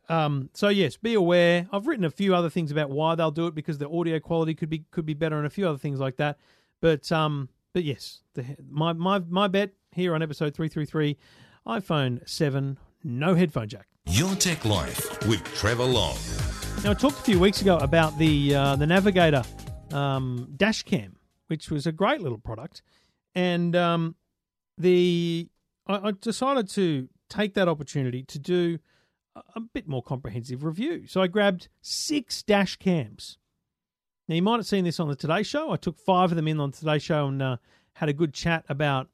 Um, 0.08 0.50
so 0.54 0.68
yes, 0.68 0.96
be 0.96 1.14
aware. 1.14 1.68
I've 1.72 1.86
written 1.86 2.04
a 2.04 2.10
few 2.10 2.34
other 2.34 2.50
things 2.50 2.70
about 2.70 2.90
why 2.90 3.14
they'll 3.14 3.30
do 3.30 3.46
it 3.46 3.54
because 3.54 3.78
the 3.78 3.88
audio 3.88 4.20
quality 4.20 4.54
could 4.54 4.70
be 4.70 4.84
could 4.90 5.06
be 5.06 5.14
better 5.14 5.36
and 5.36 5.46
a 5.46 5.50
few 5.50 5.68
other 5.68 5.78
things 5.78 5.98
like 5.98 6.16
that. 6.16 6.38
But 6.80 7.10
um, 7.10 7.48
but 7.72 7.84
yes, 7.84 8.22
the, 8.34 8.44
my 8.70 8.92
my 8.92 9.18
my 9.18 9.48
bet 9.48 9.72
here 9.92 10.14
on 10.14 10.22
episode 10.22 10.54
three 10.54 10.68
three 10.68 10.86
three, 10.86 11.16
iPhone 11.66 12.26
seven, 12.28 12.78
no 13.02 13.34
headphone 13.34 13.68
jack. 13.68 13.88
Your 14.06 14.34
Tech 14.36 14.64
Life 14.64 15.26
with 15.26 15.42
Trevor 15.54 15.84
Long. 15.84 16.16
Now, 16.84 16.92
I 16.92 16.94
talked 16.94 17.18
a 17.18 17.22
few 17.22 17.40
weeks 17.40 17.60
ago 17.60 17.78
about 17.78 18.16
the 18.18 18.54
uh, 18.54 18.76
the 18.76 18.86
Navigator 18.86 19.42
um, 19.92 20.52
dash 20.56 20.82
cam, 20.84 21.16
which 21.48 21.70
was 21.70 21.86
a 21.86 21.92
great 21.92 22.20
little 22.20 22.38
product, 22.38 22.82
and 23.34 23.74
um, 23.74 24.14
the 24.78 25.48
I, 25.86 26.08
I 26.08 26.12
decided 26.12 26.68
to 26.70 27.08
take 27.28 27.54
that 27.54 27.68
opportunity 27.68 28.22
to 28.24 28.38
do 28.38 28.78
a, 29.34 29.42
a 29.56 29.60
bit 29.60 29.88
more 29.88 30.02
comprehensive 30.02 30.64
review. 30.64 31.06
So 31.06 31.20
I 31.20 31.26
grabbed 31.26 31.68
six 31.80 32.42
dash 32.42 32.76
cams 32.76 33.38
Now, 34.28 34.36
you 34.36 34.42
might 34.42 34.56
have 34.56 34.66
seen 34.66 34.84
this 34.84 35.00
on 35.00 35.08
the 35.08 35.16
Today 35.16 35.42
Show. 35.42 35.70
I 35.70 35.76
took 35.76 35.98
five 35.98 36.30
of 36.30 36.36
them 36.36 36.48
in 36.48 36.60
on 36.60 36.70
the 36.70 36.76
Today 36.76 36.98
Show 36.98 37.26
and 37.28 37.42
uh, 37.42 37.56
had 37.94 38.08
a 38.08 38.12
good 38.12 38.32
chat 38.34 38.64
about 38.68 39.08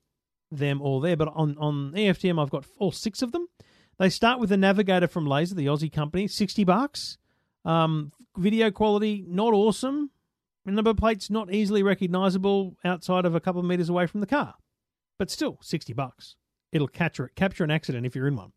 them 0.51 0.83
all 0.83 1.01
there. 1.01 1.16
But 1.16 1.29
on, 1.35 1.57
on 1.59 1.92
EFTM, 1.92 2.40
I've 2.40 2.51
got 2.51 2.66
all 2.79 2.92
six 2.92 3.22
of 3.22 3.33
them. 3.33 3.48
They 3.98 4.09
start 4.09 4.40
with 4.40 4.51
the 4.51 4.57
Navigator 4.57 5.07
from 5.07 5.27
Laser, 5.27 5.55
the 5.55 5.66
Aussie 5.66 5.92
company, 5.92 6.27
60 6.27 6.64
bucks. 6.64 7.18
Um, 7.64 8.12
video 8.37 8.70
quality, 8.70 9.25
not 9.27 9.53
awesome. 9.53 10.11
The 10.64 10.72
number 10.72 10.94
plate's 10.94 11.31
not 11.31 11.53
easily 11.53 11.83
recognizable 11.83 12.77
outside 12.85 13.25
of 13.25 13.35
a 13.35 13.40
couple 13.40 13.61
of 13.61 13.66
meters 13.66 13.88
away 13.88 14.07
from 14.07 14.20
the 14.20 14.27
car. 14.27 14.55
But 15.18 15.31
still, 15.31 15.59
60 15.61 15.92
bucks. 15.92 16.37
It'll 16.72 16.88
capture 16.88 17.31
capture 17.35 17.64
an 17.64 17.70
accident 17.70 18.07
if 18.07 18.16
you're 18.16 18.29
in 18.29 18.37
one. 18.37 18.53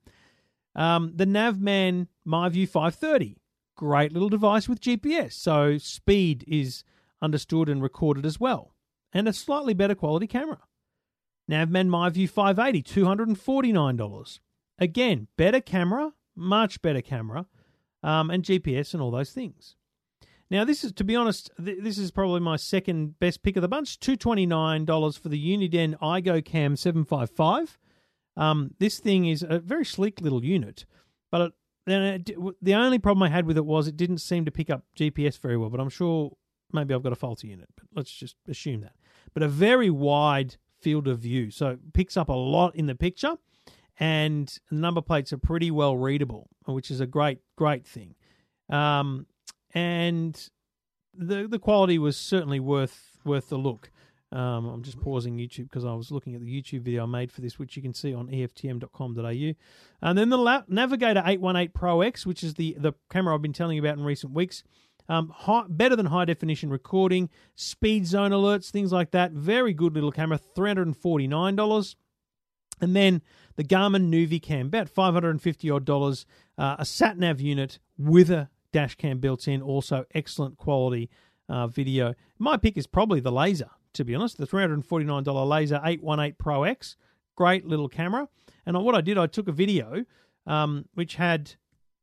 Um, 0.76 1.12
the 1.16 1.26
Navman 1.26 2.08
MyView 2.28 2.68
530. 2.68 3.38
Great 3.76 4.14
little 4.14 4.30
device 4.30 4.70
with 4.70 4.80
GPS. 4.80 5.34
So 5.34 5.78
speed 5.78 6.46
is 6.48 6.84
understood 7.22 7.70
and 7.70 7.82
recorded 7.82 8.26
as 8.26 8.40
well. 8.40 8.74
And 9.12 9.28
a 9.28 9.34
slightly 9.34 9.74
better 9.74 9.96
quality 9.96 10.28
camera. 10.28 10.60
Navman 11.50 11.90
MyView 11.90 12.30
580, 12.30 12.84
$249. 13.02 14.40
Again, 14.80 15.28
better 15.38 15.62
camera, 15.62 16.14
much 16.36 16.82
better 16.82 17.02
camera, 17.02 17.46
um, 18.06 18.30
and 18.30 18.44
GPS 18.44 18.94
and 18.94 19.02
all 19.02 19.12
those 19.12 19.32
things. 19.32 19.76
Now, 20.52 20.64
this 20.64 20.84
is 20.84 20.92
to 20.94 21.04
be 21.04 21.16
honest, 21.16 21.50
th- 21.64 21.80
this 21.82 21.98
is 21.98 22.12
probably 22.12 22.40
my 22.40 22.56
second 22.56 23.20
best 23.20 23.42
pick 23.42 23.56
of 23.56 23.62
the 23.64 23.68
bunch. 23.68 24.00
Two 24.00 24.16
twenty 24.16 24.46
nine 24.46 24.86
dollars 24.86 25.18
for 25.18 25.30
the 25.30 25.44
Uniden 25.44 25.98
iGo 26.00 26.46
Cam 26.46 26.76
seven 26.76 27.04
five 27.04 27.32
five. 27.32 27.78
Um, 28.38 28.76
this 28.80 29.00
thing 29.00 29.26
is 29.26 29.44
a 29.48 29.60
very 29.60 29.86
sleek 29.86 30.22
little 30.22 30.46
unit, 30.46 30.86
but 31.32 31.54
then 31.86 32.24
the 32.62 32.76
only 32.76 33.00
problem 33.00 33.24
I 33.24 33.30
had 33.30 33.46
with 33.48 33.58
it 33.58 33.66
was 33.66 33.88
it 33.88 33.98
didn't 33.98 34.20
seem 34.20 34.46
to 34.46 34.52
pick 34.52 34.70
up 34.70 34.84
GPS 34.96 35.40
very 35.40 35.58
well. 35.58 35.70
But 35.70 35.80
I'm 35.80 35.90
sure 35.90 36.32
maybe 36.72 36.94
I've 36.94 37.04
got 37.04 37.14
a 37.14 37.18
faulty 37.18 37.48
unit. 37.48 37.70
But 37.76 37.88
let's 37.96 38.12
just 38.12 38.36
assume 38.48 38.82
that. 38.82 38.96
But 39.34 39.42
a 39.42 39.48
very 39.48 39.90
wide 39.90 40.58
field 40.80 41.08
of 41.08 41.20
view, 41.20 41.50
so 41.50 41.78
picks 41.94 42.18
up 42.18 42.30
a 42.30 42.34
lot 42.34 42.76
in 42.76 42.86
the 42.86 42.96
picture, 42.96 43.38
and 44.00 44.48
the 44.70 44.76
number 44.76 45.02
plates 45.02 45.32
are 45.34 45.38
pretty 45.38 45.72
well 45.72 45.98
readable, 45.98 46.50
which 46.66 46.92
is 46.92 47.00
a 47.00 47.08
great 47.08 47.40
great 47.56 47.86
thing. 47.86 48.16
Um, 48.70 49.28
and 49.74 50.50
the 51.14 51.48
the 51.48 51.60
quality 51.60 51.98
was 51.98 52.18
certainly 52.18 52.60
worth 52.60 53.18
worth 53.24 53.50
the 53.50 53.58
look. 53.58 53.92
Um, 54.32 54.66
I'm 54.66 54.84
just 54.84 55.00
pausing 55.00 55.38
YouTube 55.38 55.70
because 55.70 55.86
I 55.86 55.94
was 55.94 56.12
looking 56.12 56.36
at 56.36 56.42
the 56.42 56.62
YouTube 56.62 56.82
video 56.82 57.04
I 57.04 57.06
made 57.06 57.32
for 57.32 57.42
this, 57.42 57.58
which 57.58 57.78
you 57.78 57.82
can 57.82 57.94
see 57.94 58.14
on 58.14 58.28
EFTM.com.au. 58.28 59.54
And 60.02 60.18
then 60.18 60.30
the 60.30 60.38
La- 60.38 60.64
Navigator 60.68 61.24
818 61.26 61.72
Pro 61.72 62.02
X, 62.02 62.26
which 62.26 62.44
is 62.44 62.56
the, 62.56 62.76
the 62.78 62.94
camera 63.10 63.34
I've 63.34 63.42
been 63.42 63.54
telling 63.54 63.78
you 63.78 63.82
about 63.82 63.98
in 63.98 64.04
recent 64.04 64.34
weeks. 64.34 64.64
Um, 65.08 65.30
high, 65.30 65.66
better 65.70 65.96
than 65.96 66.08
high 66.08 66.26
definition 66.26 66.70
recording, 66.70 67.30
speed 67.54 68.08
zone 68.08 68.32
alerts, 68.32 68.72
things 68.72 68.92
like 68.92 69.12
that. 69.12 69.32
Very 69.32 69.74
good 69.74 69.94
little 69.94 70.12
camera, 70.12 70.40
$349. 70.58 71.96
And 72.82 72.96
then 72.96 73.22
the 73.56 73.64
Garmin 73.64 74.10
Nuvi 74.10 74.42
Cam, 74.42 74.68
about 74.68 74.90
550 74.90 75.70
odd 75.70 75.86
dollars, 75.86 76.26
uh, 76.58 76.76
a 76.80 76.86
sat 76.86 77.18
nav 77.18 77.40
unit 77.40 77.80
with 77.98 78.30
a 78.30 78.50
dash 78.72 78.96
cam 78.96 79.20
built 79.20 79.48
in, 79.48 79.62
also 79.62 80.06
excellent 80.14 80.58
quality 80.58 81.10
uh, 81.48 81.68
video. 81.68 82.14
My 82.38 82.58
pick 82.58 82.78
is 82.78 82.88
probably 82.88 83.20
the 83.20 83.32
laser, 83.32 83.70
to 83.94 84.04
be 84.04 84.14
honest, 84.14 84.38
the 84.38 84.48
$349 84.48 85.48
laser 85.48 85.82
818 85.84 86.36
Pro 86.38 86.64
X. 86.64 86.98
Great 87.36 87.66
little 87.66 87.90
camera. 87.90 88.28
And 88.66 88.82
what 88.84 88.96
I 88.96 89.02
did, 89.02 89.18
I 89.18 89.28
took 89.28 89.48
a 89.48 89.52
video 89.52 90.06
um, 90.46 90.86
which 90.94 91.16
had 91.16 91.54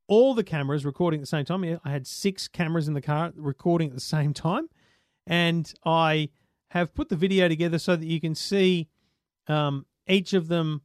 all 0.08 0.34
the 0.34 0.44
cameras 0.44 0.84
recording 0.84 1.20
at 1.20 1.22
the 1.22 1.26
same 1.26 1.44
time. 1.44 1.78
I 1.84 1.90
had 1.90 2.06
six 2.06 2.48
cameras 2.48 2.88
in 2.88 2.94
the 2.94 3.02
car 3.02 3.32
recording 3.36 3.88
at 3.88 3.94
the 3.94 4.00
same 4.00 4.34
time. 4.34 4.68
And 5.26 5.72
I 5.84 6.30
have 6.68 6.94
put 6.94 7.08
the 7.08 7.16
video 7.16 7.48
together 7.48 7.78
so 7.78 7.96
that 7.96 8.06
you 8.06 8.20
can 8.20 8.34
see 8.34 8.88
um, 9.46 9.86
each 10.06 10.32
of 10.32 10.48
them 10.48 10.82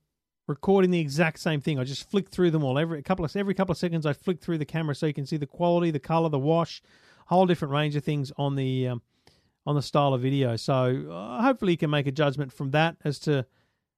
recording 0.47 0.91
the 0.91 0.99
exact 0.99 1.39
same 1.39 1.61
thing. 1.61 1.77
I 1.77 1.83
just 1.83 2.09
flick 2.09 2.29
through 2.29 2.51
them 2.51 2.63
all 2.63 2.79
every 2.79 3.03
couple 3.03 3.23
of 3.23 3.35
every 3.35 3.53
couple 3.53 3.73
of 3.73 3.77
seconds. 3.77 4.05
I 4.05 4.13
flick 4.13 4.41
through 4.41 4.57
the 4.57 4.65
camera 4.65 4.95
so 4.95 5.05
you 5.05 5.13
can 5.13 5.25
see 5.25 5.37
the 5.37 5.45
quality, 5.45 5.91
the 5.91 5.99
color, 5.99 6.29
the 6.29 6.39
wash, 6.39 6.81
whole 7.27 7.45
different 7.45 7.73
range 7.73 7.95
of 7.95 8.03
things 8.03 8.31
on 8.37 8.55
the 8.55 8.87
um, 8.87 9.01
on 9.65 9.75
the 9.75 9.81
style 9.81 10.13
of 10.13 10.21
video. 10.21 10.55
So 10.55 11.11
uh, 11.11 11.41
hopefully 11.41 11.73
you 11.73 11.77
can 11.77 11.89
make 11.89 12.07
a 12.07 12.11
judgment 12.11 12.53
from 12.53 12.71
that 12.71 12.95
as 13.03 13.19
to 13.19 13.45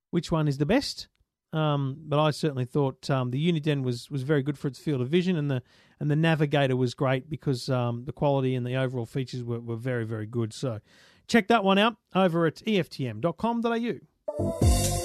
which 0.10 0.32
one 0.32 0.48
is 0.48 0.58
the 0.58 0.66
best. 0.66 1.08
Um, 1.52 1.98
but 2.06 2.20
I 2.20 2.32
certainly 2.32 2.66
thought 2.66 3.10
um, 3.10 3.32
the 3.32 3.52
Uniden 3.52 3.84
was 3.84 4.10
was 4.10 4.24
very 4.24 4.44
good 4.44 4.58
for 4.58 4.68
its 4.68 4.80
field 4.80 5.02
of 5.02 5.10
vision, 5.10 5.36
and 5.36 5.50
the 5.50 5.64
and 6.00 6.10
the 6.10 6.16
Navigator 6.16 6.76
was 6.76 6.94
great 6.94 7.30
because 7.30 7.70
um, 7.70 8.06
the 8.06 8.12
quality 8.12 8.56
and 8.56 8.66
the 8.66 8.76
overall 8.76 9.06
features 9.06 9.44
were, 9.44 9.60
were 9.60 9.76
very 9.76 10.06
very 10.06 10.28
good. 10.28 10.54
So 10.54 10.80
check 11.28 11.48
that 11.48 11.64
one 11.64 11.80
out 11.80 11.96
over 12.14 12.46
at 12.46 12.58
EFTM.com.au. 12.58 14.99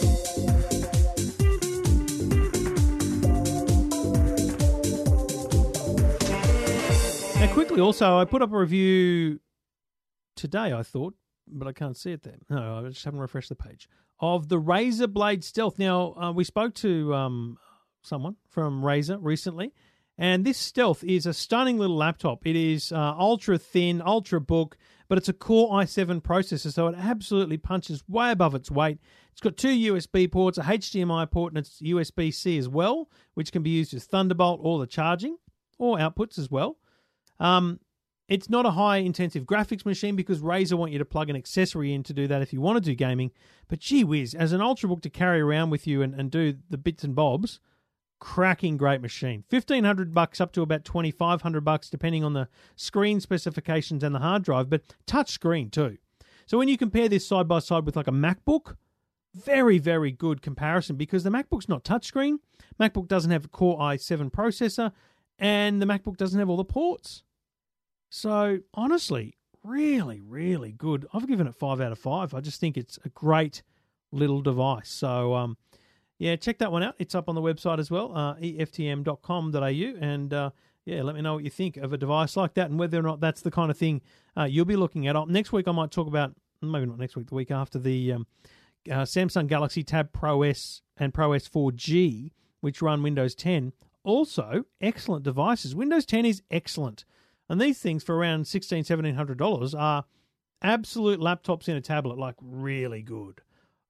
quickly, 7.75 7.87
also, 7.87 8.19
I 8.19 8.25
put 8.25 8.41
up 8.41 8.53
a 8.53 8.59
review 8.59 9.41
today, 10.37 10.73
I 10.73 10.85
thought, 10.85 11.15
but 11.49 11.67
I 11.67 11.73
can't 11.73 11.97
see 11.97 12.13
it 12.13 12.23
there. 12.23 12.39
No, 12.49 12.79
I 12.79 12.89
just 12.89 13.05
haven't 13.05 13.19
refreshed 13.19 13.49
the 13.49 13.57
page. 13.57 13.89
Of 14.21 14.49
the 14.49 14.61
Razer 14.61 15.13
Blade 15.13 15.43
Stealth. 15.43 15.77
Now, 15.77 16.15
uh, 16.15 16.33
we 16.33 16.45
spoke 16.45 16.75
to 16.77 17.13
um, 17.13 17.59
someone 18.01 18.37
from 18.49 18.83
Razer 18.83 19.19
recently, 19.21 19.73
and 20.17 20.45
this 20.45 20.57
Stealth 20.57 21.03
is 21.03 21.27
a 21.27 21.35
stunning 21.35 21.79
little 21.79 21.97
laptop. 21.97 22.47
It 22.47 22.55
is 22.55 22.93
uh, 22.93 23.15
ultra 23.19 23.59
thin, 23.59 24.01
ultra 24.01 24.41
book, 24.41 24.77
but 25.09 25.19
it's 25.19 25.29
a 25.29 25.33
Core 25.33 25.71
i7 25.73 26.23
processor, 26.23 26.73
so 26.73 26.87
it 26.87 26.95
absolutely 26.97 27.57
punches 27.57 28.05
way 28.09 28.31
above 28.31 28.55
its 28.55 28.71
weight. 28.71 29.01
It's 29.33 29.41
got 29.41 29.57
two 29.57 29.93
USB 29.93 30.31
ports, 30.31 30.59
a 30.59 30.63
HDMI 30.63 31.29
port, 31.29 31.53
and 31.53 31.59
it's 31.59 31.83
USB 31.83 32.33
C 32.33 32.57
as 32.57 32.69
well, 32.69 33.11
which 33.35 33.51
can 33.51 33.65
be 33.65 33.71
used 33.71 33.93
as 33.95 34.05
Thunderbolt 34.05 34.61
or 34.63 34.79
the 34.79 34.87
charging 34.87 35.39
or 35.77 35.99
outputs 35.99 36.39
as 36.39 36.49
well. 36.53 36.77
Um, 37.41 37.81
it's 38.29 38.49
not 38.49 38.65
a 38.65 38.71
high 38.71 38.99
intensive 38.99 39.45
graphics 39.45 39.85
machine 39.85 40.17
because 40.17 40.41
Razer 40.41 40.79
want 40.79 40.93
you 40.93 40.99
to 40.99 41.05
plug 41.05 41.29
an 41.29 41.37
accessory 41.37 41.93
in 41.93 42.03
to 42.05 42.15
do 42.15 42.27
that 42.27 42.41
if 42.41 42.53
you 42.53 42.61
want 42.61 42.77
to 42.83 42.91
do 42.91 42.95
gaming. 42.95 43.31
But 43.69 43.81
gee 43.81 44.05
whiz, 44.05 44.35
as 44.35 44.53
an 44.53 44.61
Ultrabook 44.61 45.03
to 45.03 45.11
carry 45.11 45.41
around 45.41 45.71
with 45.71 45.87
you 45.87 46.01
and, 46.01 46.15
and 46.15 46.31
do 46.31 46.55
the 46.71 46.79
bits 46.79 47.05
and 47.05 47.15
bobs, 47.15 47.61
cracking 48.21 48.79
great 48.79 49.03
machine. 49.03 49.45
Fifteen 49.49 49.85
hundred 49.85 50.15
bucks 50.15 50.41
up 50.41 50.53
to 50.53 50.63
about 50.63 50.85
twenty 50.85 51.11
five 51.11 51.43
hundred 51.43 51.65
bucks 51.65 51.91
depending 51.91 52.25
on 52.25 52.33
the 52.33 52.49
screen 52.77 53.21
specifications 53.21 54.03
and 54.03 54.15
the 54.15 54.21
hard 54.21 54.43
drive, 54.43 54.71
but 54.71 54.83
touch 55.07 55.31
screen 55.31 55.69
too. 55.69 55.99
So 56.47 56.57
when 56.57 56.69
you 56.69 56.79
compare 56.79 57.09
this 57.09 57.27
side 57.27 57.49
by 57.49 57.59
side 57.59 57.85
with 57.85 57.97
like 57.97 58.09
a 58.09 58.13
MacBook, 58.13 58.77
very 59.35 59.79
very 59.79 60.11
good 60.11 60.41
comparison 60.41 60.97
because 60.97 61.25
the 61.25 61.31
MacBook's 61.31 61.69
not 61.69 61.85
touchscreen. 61.85 62.39
MacBook 62.81 63.09
doesn't 63.09 63.31
have 63.31 63.45
a 63.45 63.49
Core 63.49 63.79
i7 63.79 64.31
processor, 64.33 64.93
and 65.39 65.81
the 65.81 65.87
MacBook 65.87 66.17
doesn't 66.17 66.39
have 66.39 66.49
all 66.49 66.57
the 66.57 66.65
ports. 66.65 67.23
So 68.11 68.61
honestly, 68.75 69.37
really, 69.63 70.21
really 70.21 70.73
good. 70.73 71.07
I've 71.13 71.27
given 71.27 71.47
it 71.47 71.55
five 71.55 71.81
out 71.81 71.93
of 71.93 71.99
five. 71.99 72.35
I 72.35 72.41
just 72.41 72.61
think 72.61 72.77
it's 72.77 72.99
a 73.05 73.09
great 73.09 73.63
little 74.13 74.41
device. 74.41 74.91
So 74.91 75.35
um, 75.35 75.57
yeah, 76.19 76.37
check 76.37 76.59
that 76.59 76.71
one 76.71 76.83
out. 76.83 76.95
It's 76.99 77.15
up 77.15 77.29
on 77.29 77.35
the 77.35 77.43
website 77.43 77.79
as 77.79 77.91
well, 77.91 78.17
uh, 78.17 78.37
eftm.com.au, 78.37 79.59
and 80.01 80.33
uh, 80.33 80.51
yeah, 80.85 81.03
let 81.03 81.15
me 81.15 81.23
know 81.23 81.35
what 81.35 81.45
you 81.45 81.51
think 81.51 81.77
of 81.77 81.93
a 81.93 81.99
device 81.99 82.37
like 82.37 82.55
that 82.55 82.71
and 82.71 82.79
whether 82.79 82.99
or 82.99 83.03
not 83.03 83.21
that's 83.21 83.41
the 83.41 83.51
kind 83.51 83.71
of 83.71 83.77
thing 83.77 84.03
uh, 84.37 84.45
you'll 84.45 84.65
be 84.65 84.77
looking 84.77 85.07
at. 85.07 85.17
Next 85.29 85.53
week, 85.53 85.67
I 85.67 85.73
might 85.73 85.91
talk 85.91 86.07
about 86.07 86.35
maybe 86.63 86.87
not 86.87 86.99
next 86.99 87.17
week, 87.17 87.29
the 87.29 87.35
week 87.35 87.51
after 87.51 87.79
the 87.79 88.13
um, 88.13 88.27
uh, 88.91 89.03
Samsung 89.03 89.47
Galaxy 89.47 89.83
Tab 89.83 90.13
Pro 90.13 90.43
S 90.43 90.83
and 90.97 91.13
Pro 91.13 91.33
S 91.33 91.49
4G, 91.49 92.33
which 92.61 92.83
run 92.83 93.03
Windows 93.03 93.35
10. 93.35 93.73
Also, 94.05 94.67
excellent 94.83 95.25
devices. 95.25 95.75
Windows 95.75 96.05
10 96.05 96.27
is 96.27 96.43
excellent. 96.51 97.05
And 97.49 97.61
these 97.61 97.79
things 97.79 98.05
for 98.05 98.17
around 98.17 98.45
$1,600, 98.45 98.85
$1,700 99.17 99.79
are 99.79 100.05
absolute 100.63 101.21
laptops 101.21 101.69
in 101.69 101.77
a 101.77 101.81
tablet, 101.81 102.19
like 102.19 102.37
really 102.41 103.03
good. 103.03 103.41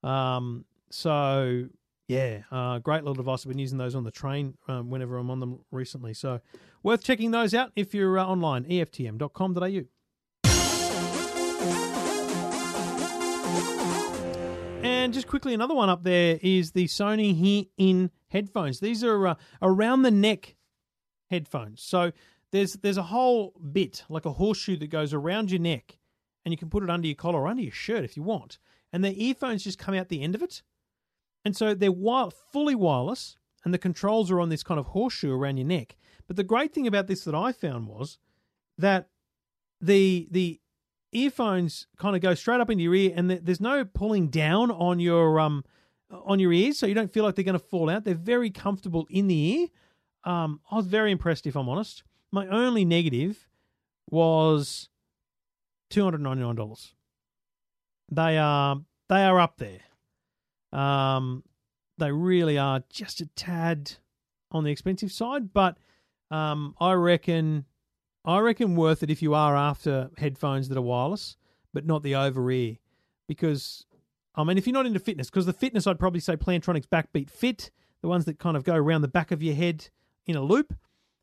Um, 0.02 0.64
so, 0.90 1.66
yeah, 2.06 2.42
uh, 2.52 2.78
great 2.78 3.02
little 3.02 3.14
device. 3.14 3.44
I've 3.44 3.48
been 3.48 3.58
using 3.58 3.78
those 3.78 3.94
on 3.96 4.04
the 4.04 4.10
train 4.12 4.56
um, 4.68 4.90
whenever 4.90 5.18
I'm 5.18 5.30
on 5.30 5.40
them 5.40 5.60
recently. 5.72 6.14
So, 6.14 6.40
worth 6.82 7.02
checking 7.02 7.32
those 7.32 7.52
out 7.54 7.72
if 7.74 7.94
you're 7.94 8.18
uh, 8.18 8.24
online, 8.24 8.64
eftm.com.au. 8.64 9.84
And 14.84 15.14
just 15.14 15.26
quickly, 15.26 15.54
another 15.54 15.74
one 15.74 15.88
up 15.88 16.04
there 16.04 16.38
is 16.42 16.72
the 16.72 16.86
Sony 16.86 17.34
Here 17.34 17.64
In 17.78 18.10
headphones. 18.34 18.80
These 18.80 19.02
are 19.02 19.28
uh, 19.28 19.34
around 19.62 20.02
the 20.02 20.10
neck 20.10 20.56
headphones. 21.30 21.80
So 21.80 22.12
there's 22.50 22.74
there's 22.74 22.98
a 22.98 23.04
whole 23.04 23.54
bit 23.72 24.04
like 24.10 24.26
a 24.26 24.32
horseshoe 24.32 24.76
that 24.76 24.88
goes 24.88 25.14
around 25.14 25.50
your 25.50 25.60
neck, 25.60 25.98
and 26.44 26.52
you 26.52 26.58
can 26.58 26.68
put 26.68 26.82
it 26.82 26.90
under 26.90 27.06
your 27.08 27.14
collar 27.14 27.40
or 27.40 27.46
under 27.46 27.62
your 27.62 27.72
shirt 27.72 28.04
if 28.04 28.16
you 28.16 28.22
want. 28.22 28.58
And 28.92 29.02
the 29.02 29.24
earphones 29.24 29.64
just 29.64 29.78
come 29.78 29.94
out 29.94 30.08
the 30.08 30.22
end 30.22 30.34
of 30.34 30.42
it, 30.42 30.62
and 31.44 31.56
so 31.56 31.74
they're 31.74 31.90
fully 32.52 32.74
wireless, 32.74 33.36
and 33.64 33.72
the 33.72 33.78
controls 33.78 34.30
are 34.30 34.40
on 34.40 34.50
this 34.50 34.62
kind 34.62 34.78
of 34.78 34.86
horseshoe 34.86 35.32
around 35.32 35.56
your 35.56 35.66
neck. 35.66 35.96
But 36.26 36.36
the 36.36 36.44
great 36.44 36.72
thing 36.72 36.86
about 36.86 37.06
this 37.06 37.24
that 37.24 37.34
I 37.34 37.52
found 37.52 37.86
was 37.88 38.18
that 38.78 39.08
the 39.80 40.28
the 40.30 40.60
earphones 41.12 41.86
kind 41.96 42.16
of 42.16 42.22
go 42.22 42.34
straight 42.34 42.60
up 42.60 42.70
into 42.70 42.84
your 42.84 42.94
ear, 42.94 43.12
and 43.16 43.28
th- 43.30 43.42
there's 43.44 43.60
no 43.60 43.84
pulling 43.84 44.28
down 44.28 44.70
on 44.70 45.00
your 45.00 45.38
um 45.40 45.64
on 46.10 46.38
your 46.38 46.52
ears, 46.52 46.78
so 46.78 46.86
you 46.86 46.94
don't 46.94 47.12
feel 47.12 47.24
like 47.24 47.34
they're 47.34 47.44
going 47.44 47.58
to 47.58 47.58
fall 47.58 47.90
out. 47.90 48.04
They're 48.04 48.14
very 48.14 48.50
comfortable 48.50 49.06
in 49.10 49.26
the 49.26 49.52
ear. 49.52 49.68
Um, 50.24 50.60
I 50.70 50.76
was 50.76 50.86
very 50.86 51.10
impressed, 51.10 51.46
if 51.46 51.56
I'm 51.56 51.68
honest. 51.68 52.02
My 52.30 52.46
only 52.48 52.84
negative 52.84 53.48
was 54.10 54.88
two 55.90 56.02
hundred 56.04 56.20
ninety 56.20 56.42
nine 56.42 56.54
dollars. 56.54 56.94
They 58.10 58.38
are 58.38 58.80
they 59.08 59.22
are 59.22 59.40
up 59.40 59.58
there. 59.58 59.80
Um, 60.72 61.44
they 61.98 62.10
really 62.10 62.58
are 62.58 62.82
just 62.90 63.20
a 63.20 63.26
tad 63.26 63.92
on 64.50 64.64
the 64.64 64.70
expensive 64.70 65.12
side, 65.12 65.52
but 65.52 65.76
um, 66.30 66.74
I 66.80 66.92
reckon 66.92 67.66
I 68.24 68.38
reckon 68.38 68.76
worth 68.76 69.02
it 69.02 69.10
if 69.10 69.22
you 69.22 69.34
are 69.34 69.56
after 69.56 70.10
headphones 70.16 70.68
that 70.68 70.78
are 70.78 70.82
wireless, 70.82 71.36
but 71.72 71.86
not 71.86 72.02
the 72.02 72.14
over 72.14 72.50
ear, 72.50 72.76
because 73.28 73.86
I 74.36 74.44
mean 74.44 74.58
if 74.58 74.66
you're 74.66 74.74
not 74.74 74.86
into 74.86 75.00
fitness, 75.00 75.30
because 75.30 75.46
the 75.46 75.52
fitness 75.52 75.86
I'd 75.86 75.98
probably 75.98 76.20
say 76.20 76.36
Plantronics 76.36 76.86
Backbeat 76.86 77.30
Fit, 77.30 77.70
the 78.02 78.08
ones 78.08 78.24
that 78.26 78.38
kind 78.38 78.56
of 78.56 78.64
go 78.64 78.74
around 78.74 79.02
the 79.02 79.08
back 79.08 79.30
of 79.30 79.42
your 79.42 79.54
head 79.54 79.88
in 80.26 80.36
a 80.36 80.42
loop. 80.42 80.74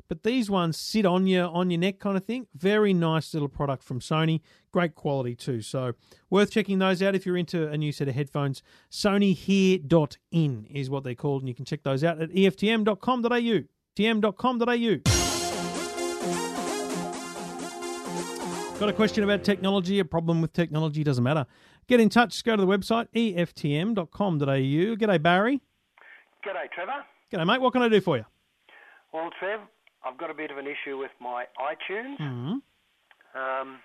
But 0.07 0.23
these 0.23 0.49
ones 0.49 0.75
sit 0.75 1.05
on 1.05 1.25
your 1.25 1.47
on 1.47 1.69
your 1.69 1.79
neck 1.79 1.99
kind 1.99 2.17
of 2.17 2.25
thing. 2.25 2.47
Very 2.53 2.93
nice 2.93 3.33
little 3.33 3.47
product 3.47 3.81
from 3.81 4.01
Sony. 4.01 4.41
Great 4.73 4.93
quality 4.93 5.35
too. 5.35 5.61
So 5.61 5.93
worth 6.29 6.51
checking 6.51 6.79
those 6.79 7.01
out 7.01 7.15
if 7.15 7.25
you're 7.25 7.37
into 7.37 7.69
a 7.69 7.77
new 7.77 7.93
set 7.93 8.09
of 8.09 8.15
headphones. 8.15 8.61
SonyHear.in 8.91 10.65
is 10.69 10.89
what 10.89 11.05
they're 11.05 11.15
called, 11.15 11.43
and 11.43 11.47
you 11.47 11.55
can 11.55 11.63
check 11.63 11.83
those 11.83 12.03
out 12.03 12.21
at 12.21 12.29
EFTM.com.au. 12.31 13.63
TM.com.au. 13.95 15.21
Got 18.81 18.89
a 18.89 18.93
question 18.93 19.23
about 19.23 19.43
technology, 19.43 19.99
a 19.99 20.05
problem 20.05 20.41
with 20.41 20.53
technology, 20.53 21.03
doesn't 21.03 21.23
matter. 21.23 21.45
Get 21.87 21.99
in 21.99 22.09
touch, 22.09 22.43
go 22.43 22.55
to 22.55 22.61
the 22.61 22.67
website, 22.67 23.07
EFTM.com.au. 23.15 24.05
G'day, 24.95 25.21
Barry. 25.21 25.61
G'day, 26.45 26.69
Trevor. 26.73 27.03
G'day, 27.33 27.45
mate. 27.45 27.61
What 27.61 27.73
can 27.73 27.81
I 27.81 27.89
do 27.89 27.99
for 28.01 28.17
you? 28.17 28.25
Well, 29.13 29.29
Trev, 29.39 29.59
I've 30.05 30.17
got 30.17 30.29
a 30.29 30.33
bit 30.33 30.51
of 30.51 30.57
an 30.57 30.67
issue 30.67 30.97
with 30.97 31.11
my 31.19 31.45
iTunes. 31.59 32.17
Mm-hmm. 32.19 32.57
Um, 33.37 33.79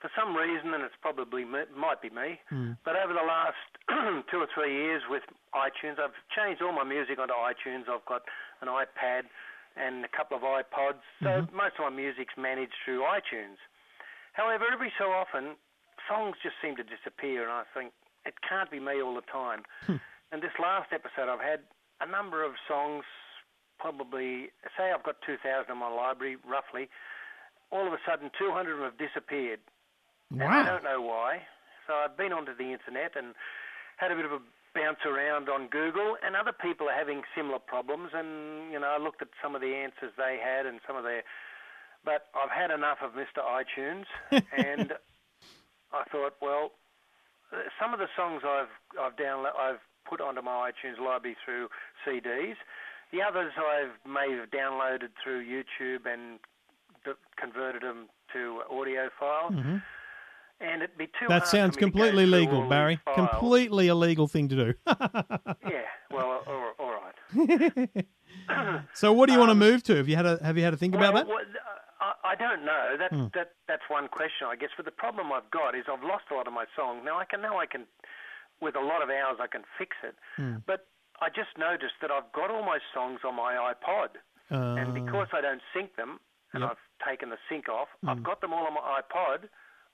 for 0.00 0.10
some 0.18 0.34
reason, 0.36 0.74
and 0.74 0.82
it's 0.82 0.94
probably 1.00 1.44
me, 1.44 1.62
might 1.78 2.02
be 2.02 2.10
me, 2.10 2.40
Hmm. 2.50 2.72
but 2.84 2.96
over 2.96 3.12
the 3.14 3.22
last 3.22 3.60
two 4.30 4.38
or 4.42 4.48
three 4.52 4.74
years 4.74 5.02
with 5.08 5.22
iTunes, 5.54 6.00
I've 6.02 6.16
changed 6.36 6.60
all 6.60 6.72
my 6.72 6.82
music 6.82 7.18
onto 7.20 7.34
iTunes. 7.34 7.86
I've 7.88 8.04
got 8.04 8.22
an 8.60 8.68
iPad 8.68 9.30
and 9.78 10.04
a 10.04 10.08
couple 10.08 10.36
of 10.36 10.42
iPods, 10.42 11.00
so 11.22 11.28
Mm-hmm. 11.46 11.56
most 11.56 11.74
of 11.78 11.86
my 11.86 11.94
music's 11.94 12.34
managed 12.36 12.74
through 12.84 13.02
iTunes. 13.06 13.56
However, 14.32 14.64
every 14.72 14.92
so 14.98 15.12
often, 15.12 15.54
songs 16.08 16.36
just 16.42 16.56
seem 16.62 16.76
to 16.76 16.84
disappear, 16.84 17.42
and 17.42 17.52
I 17.52 17.64
think 17.74 17.92
it 18.24 18.34
can't 18.46 18.70
be 18.70 18.80
me 18.80 19.02
all 19.02 19.14
the 19.14 19.26
time. 19.26 19.62
Hmm. 19.86 19.96
and 20.30 20.42
this 20.42 20.54
last 20.60 20.92
episode, 20.92 21.28
I've 21.28 21.42
had 21.42 21.60
a 22.00 22.06
number 22.06 22.44
of 22.44 22.52
songs, 22.68 23.04
probably, 23.78 24.50
say 24.76 24.92
I've 24.92 25.02
got 25.04 25.16
2,000 25.26 25.70
in 25.70 25.78
my 25.78 25.88
library, 25.88 26.36
roughly. 26.48 26.88
All 27.70 27.86
of 27.86 27.92
a 27.92 28.00
sudden, 28.06 28.30
200 28.38 28.72
of 28.72 28.78
them 28.78 28.84
have 28.84 28.98
disappeared. 28.98 29.60
And 30.30 30.42
I 30.42 30.64
don't 30.64 30.84
know 30.84 31.00
why. 31.02 31.42
So 31.86 31.94
I've 31.94 32.16
been 32.16 32.32
onto 32.32 32.56
the 32.56 32.72
internet 32.72 33.16
and 33.16 33.34
had 33.96 34.12
a 34.12 34.16
bit 34.16 34.24
of 34.24 34.32
a 34.32 34.38
bounce 34.74 35.04
around 35.04 35.48
on 35.48 35.68
Google, 35.68 36.16
and 36.24 36.36
other 36.36 36.52
people 36.52 36.88
are 36.88 36.96
having 36.96 37.22
similar 37.36 37.58
problems. 37.58 38.10
And 38.14 38.72
you 38.72 38.80
know, 38.80 38.88
I 38.88 38.98
looked 38.98 39.22
at 39.22 39.28
some 39.42 39.54
of 39.54 39.60
the 39.60 39.74
answers 39.74 40.12
they 40.16 40.38
had 40.42 40.66
and 40.66 40.80
some 40.86 40.96
of 40.96 41.04
their, 41.04 41.22
but 42.04 42.28
I've 42.34 42.50
had 42.50 42.70
enough 42.70 42.98
of 43.02 43.12
Mr. 43.12 43.44
iTunes, 43.44 44.06
and 44.56 44.92
I 45.92 46.04
thought, 46.10 46.34
well, 46.40 46.72
uh, 47.52 47.56
some 47.80 47.92
of 47.92 47.98
the 48.00 48.08
songs 48.16 48.42
I've 48.44 48.72
I've 49.00 49.16
download 49.16 49.56
I've 49.58 49.80
put 50.08 50.20
onto 50.20 50.42
my 50.42 50.70
iTunes 50.70 50.98
library 51.04 51.36
through 51.44 51.68
CDs. 52.06 52.54
The 53.12 53.20
others 53.22 53.52
I've 53.58 54.10
may 54.10 54.34
have 54.36 54.50
downloaded 54.50 55.08
through 55.22 55.44
YouTube 55.44 56.06
and 56.10 56.38
d- 57.04 57.12
converted 57.36 57.82
them 57.82 58.08
to 58.32 58.62
audio 58.70 59.10
files. 59.20 59.52
And 60.60 60.82
it'd 60.82 60.96
be 60.96 61.06
too 61.06 61.12
Mm-hmm. 61.24 61.28
That 61.28 61.46
sounds 61.48 61.76
for 61.76 61.84
me 61.84 61.90
to 61.90 61.98
go 61.98 61.98
completely 62.04 62.26
legal, 62.26 62.68
Barry. 62.68 63.00
Completely 63.14 63.88
illegal 63.88 64.28
thing 64.28 64.48
to 64.48 64.54
do. 64.56 64.74
Yeah. 65.68 65.82
Well, 66.10 66.42
all, 66.46 66.72
all 66.78 66.92
right. 66.92 68.06
so, 68.94 69.12
what 69.12 69.26
do 69.26 69.32
you 69.32 69.38
want 69.38 69.50
to 69.50 69.54
move 69.54 69.82
to? 69.84 69.96
Have 69.96 70.08
you 70.08 70.16
had 70.16 70.26
a 70.26 70.38
Have 70.44 70.56
you 70.58 70.64
had 70.64 70.70
to 70.72 70.76
think 70.76 70.94
about 70.94 71.08
Um, 71.10 71.14
that? 71.14 71.26
well, 71.26 71.38
I, 72.32 72.36
don't 72.44 72.64
know. 72.64 72.96
That 72.98 73.10
Hmm. 73.12 73.26
that 73.34 73.48
that's 73.68 73.86
one 73.88 74.08
question, 74.08 74.46
I 74.48 74.56
guess. 74.56 74.70
But 74.76 74.86
the 74.86 74.96
problem 75.04 75.32
I've 75.32 75.50
got 75.50 75.74
is 75.74 75.84
I've 75.92 76.02
lost 76.02 76.24
a 76.30 76.34
lot 76.34 76.46
of 76.46 76.52
my 76.52 76.66
songs. 76.76 77.02
Now 77.04 77.18
I 77.18 77.24
can 77.24 77.40
now 77.42 77.58
I 77.58 77.66
can, 77.66 77.82
with 78.60 78.74
a 78.76 78.80
lot 78.92 79.02
of 79.02 79.10
hours, 79.10 79.38
I 79.40 79.46
can 79.46 79.62
fix 79.78 79.96
it. 80.02 80.14
Hmm. 80.36 80.56
But 80.66 80.86
I 81.20 81.28
just 81.28 81.52
noticed 81.58 81.96
that 82.00 82.10
I've 82.10 82.30
got 82.32 82.50
all 82.50 82.64
my 82.64 82.78
songs 82.94 83.20
on 83.24 83.34
my 83.36 83.52
iPod, 83.72 84.10
and 84.50 84.88
Uh, 84.90 84.92
because 84.92 85.28
I 85.32 85.40
don't 85.40 85.62
sync 85.74 85.94
them, 85.96 86.18
and 86.52 86.62
Yep. 86.62 86.70
I've 86.70 86.84
taken 87.08 87.30
the 87.30 87.38
sync 87.48 87.68
off, 87.68 87.88
Hmm. 88.00 88.08
I've 88.10 88.22
got 88.22 88.40
them 88.40 88.52
all 88.52 88.66
on 88.66 88.74
my 88.74 89.00
iPod. 89.00 89.48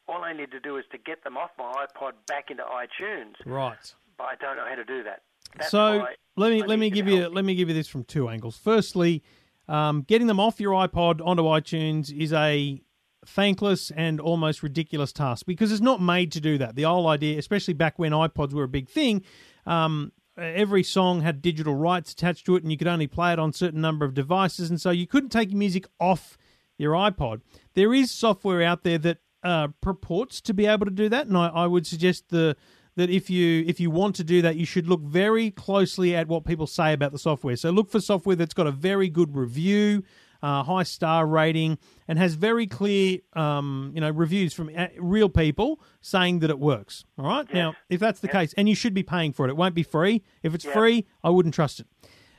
All 0.08 0.24
I 0.24 0.32
need 0.32 0.50
to 0.52 0.60
do 0.60 0.78
is 0.78 0.86
to 0.92 0.98
get 0.98 1.22
them 1.24 1.36
off 1.36 1.50
my 1.58 1.70
iPod 1.86 2.12
back 2.26 2.50
into 2.50 2.64
iTunes, 2.64 3.34
right. 3.44 3.94
but 4.16 4.24
I 4.24 4.36
don't 4.36 4.56
know 4.56 4.64
how 4.66 4.74
to 4.74 4.84
do 4.84 5.02
that. 5.02 5.20
That's 5.56 5.70
so 5.70 6.06
let 6.36 6.50
me 6.50 6.62
let 6.62 6.78
me 6.78 6.88
give 6.90 7.06
you 7.08 7.20
help. 7.22 7.34
let 7.34 7.44
me 7.44 7.54
give 7.54 7.68
you 7.68 7.74
this 7.74 7.88
from 7.88 8.04
two 8.04 8.28
angles. 8.28 8.56
Firstly, 8.56 9.22
um, 9.68 10.02
getting 10.02 10.26
them 10.26 10.40
off 10.40 10.60
your 10.60 10.72
iPod 10.72 11.24
onto 11.24 11.42
iTunes 11.44 12.16
is 12.16 12.32
a 12.32 12.82
thankless 13.26 13.90
and 13.90 14.20
almost 14.20 14.62
ridiculous 14.62 15.12
task 15.12 15.44
because 15.46 15.70
it's 15.70 15.80
not 15.80 16.00
made 16.00 16.32
to 16.32 16.40
do 16.40 16.56
that. 16.58 16.74
The 16.74 16.84
whole 16.84 17.06
idea, 17.06 17.38
especially 17.38 17.74
back 17.74 17.98
when 17.98 18.12
iPods 18.12 18.52
were 18.52 18.64
a 18.64 18.68
big 18.68 18.88
thing, 18.88 19.22
um, 19.66 20.12
every 20.36 20.82
song 20.82 21.20
had 21.20 21.42
digital 21.42 21.74
rights 21.74 22.12
attached 22.12 22.46
to 22.46 22.56
it, 22.56 22.62
and 22.62 22.72
you 22.72 22.78
could 22.78 22.86
only 22.86 23.06
play 23.06 23.32
it 23.32 23.38
on 23.38 23.50
a 23.50 23.52
certain 23.52 23.80
number 23.80 24.04
of 24.04 24.14
devices, 24.14 24.70
and 24.70 24.80
so 24.80 24.90
you 24.90 25.06
couldn't 25.06 25.30
take 25.30 25.52
music 25.52 25.86
off 26.00 26.38
your 26.78 26.92
iPod. 26.92 27.42
There 27.74 27.92
is 27.92 28.10
software 28.10 28.62
out 28.62 28.84
there 28.84 28.98
that 28.98 29.18
uh, 29.42 29.68
purports 29.80 30.40
to 30.42 30.54
be 30.54 30.66
able 30.66 30.86
to 30.86 30.92
do 30.92 31.08
that, 31.08 31.26
and 31.26 31.36
I, 31.36 31.48
I 31.48 31.66
would 31.66 31.86
suggest 31.86 32.30
the 32.30 32.56
that 32.98 33.10
if 33.10 33.30
you 33.30 33.64
if 33.66 33.78
you 33.78 33.90
want 33.90 34.16
to 34.16 34.24
do 34.24 34.42
that, 34.42 34.56
you 34.56 34.66
should 34.66 34.88
look 34.88 35.00
very 35.00 35.52
closely 35.52 36.16
at 36.16 36.26
what 36.26 36.44
people 36.44 36.66
say 36.66 36.92
about 36.92 37.12
the 37.12 37.18
software. 37.18 37.54
So 37.54 37.70
look 37.70 37.90
for 37.90 38.00
software 38.00 38.34
that's 38.34 38.54
got 38.54 38.66
a 38.66 38.72
very 38.72 39.08
good 39.08 39.36
review, 39.36 40.02
uh, 40.42 40.64
high 40.64 40.82
star 40.82 41.24
rating, 41.24 41.78
and 42.08 42.18
has 42.18 42.34
very 42.34 42.66
clear 42.66 43.18
um, 43.34 43.92
you 43.94 44.00
know 44.00 44.10
reviews 44.10 44.52
from 44.52 44.70
uh, 44.76 44.88
real 44.98 45.28
people 45.28 45.80
saying 46.00 46.40
that 46.40 46.50
it 46.50 46.58
works. 46.58 47.04
All 47.16 47.26
right. 47.26 47.46
Now, 47.54 47.76
if 47.88 48.00
that's 48.00 48.18
the 48.18 48.26
case, 48.26 48.52
and 48.56 48.68
you 48.68 48.74
should 48.74 48.94
be 48.94 49.04
paying 49.04 49.32
for 49.32 49.46
it, 49.46 49.50
it 49.50 49.56
won't 49.56 49.76
be 49.76 49.84
free. 49.84 50.24
If 50.42 50.52
it's 50.52 50.64
free, 50.64 51.06
I 51.22 51.30
wouldn't 51.30 51.54
trust 51.54 51.78
it. 51.78 51.86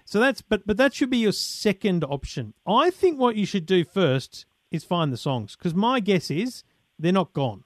So 0.04 0.20
that's 0.20 0.42
but 0.42 0.68
but 0.68 0.76
that 0.76 0.94
should 0.94 1.10
be 1.10 1.20
your 1.20 1.32
second 1.32 2.04
option. 2.04 2.54
I 2.68 2.90
think 2.90 3.18
what 3.18 3.38
you 3.38 3.46
should 3.46 3.66
do 3.66 3.86
first 3.86 4.46
is 4.72 4.84
find 4.84 5.14
the 5.14 5.18
songs 5.18 5.56
because 5.56 5.74
my 5.74 6.02
guess 6.02 6.30
is 6.30 6.66
they're 7.00 7.14
not 7.14 7.32
gone. 7.32 7.64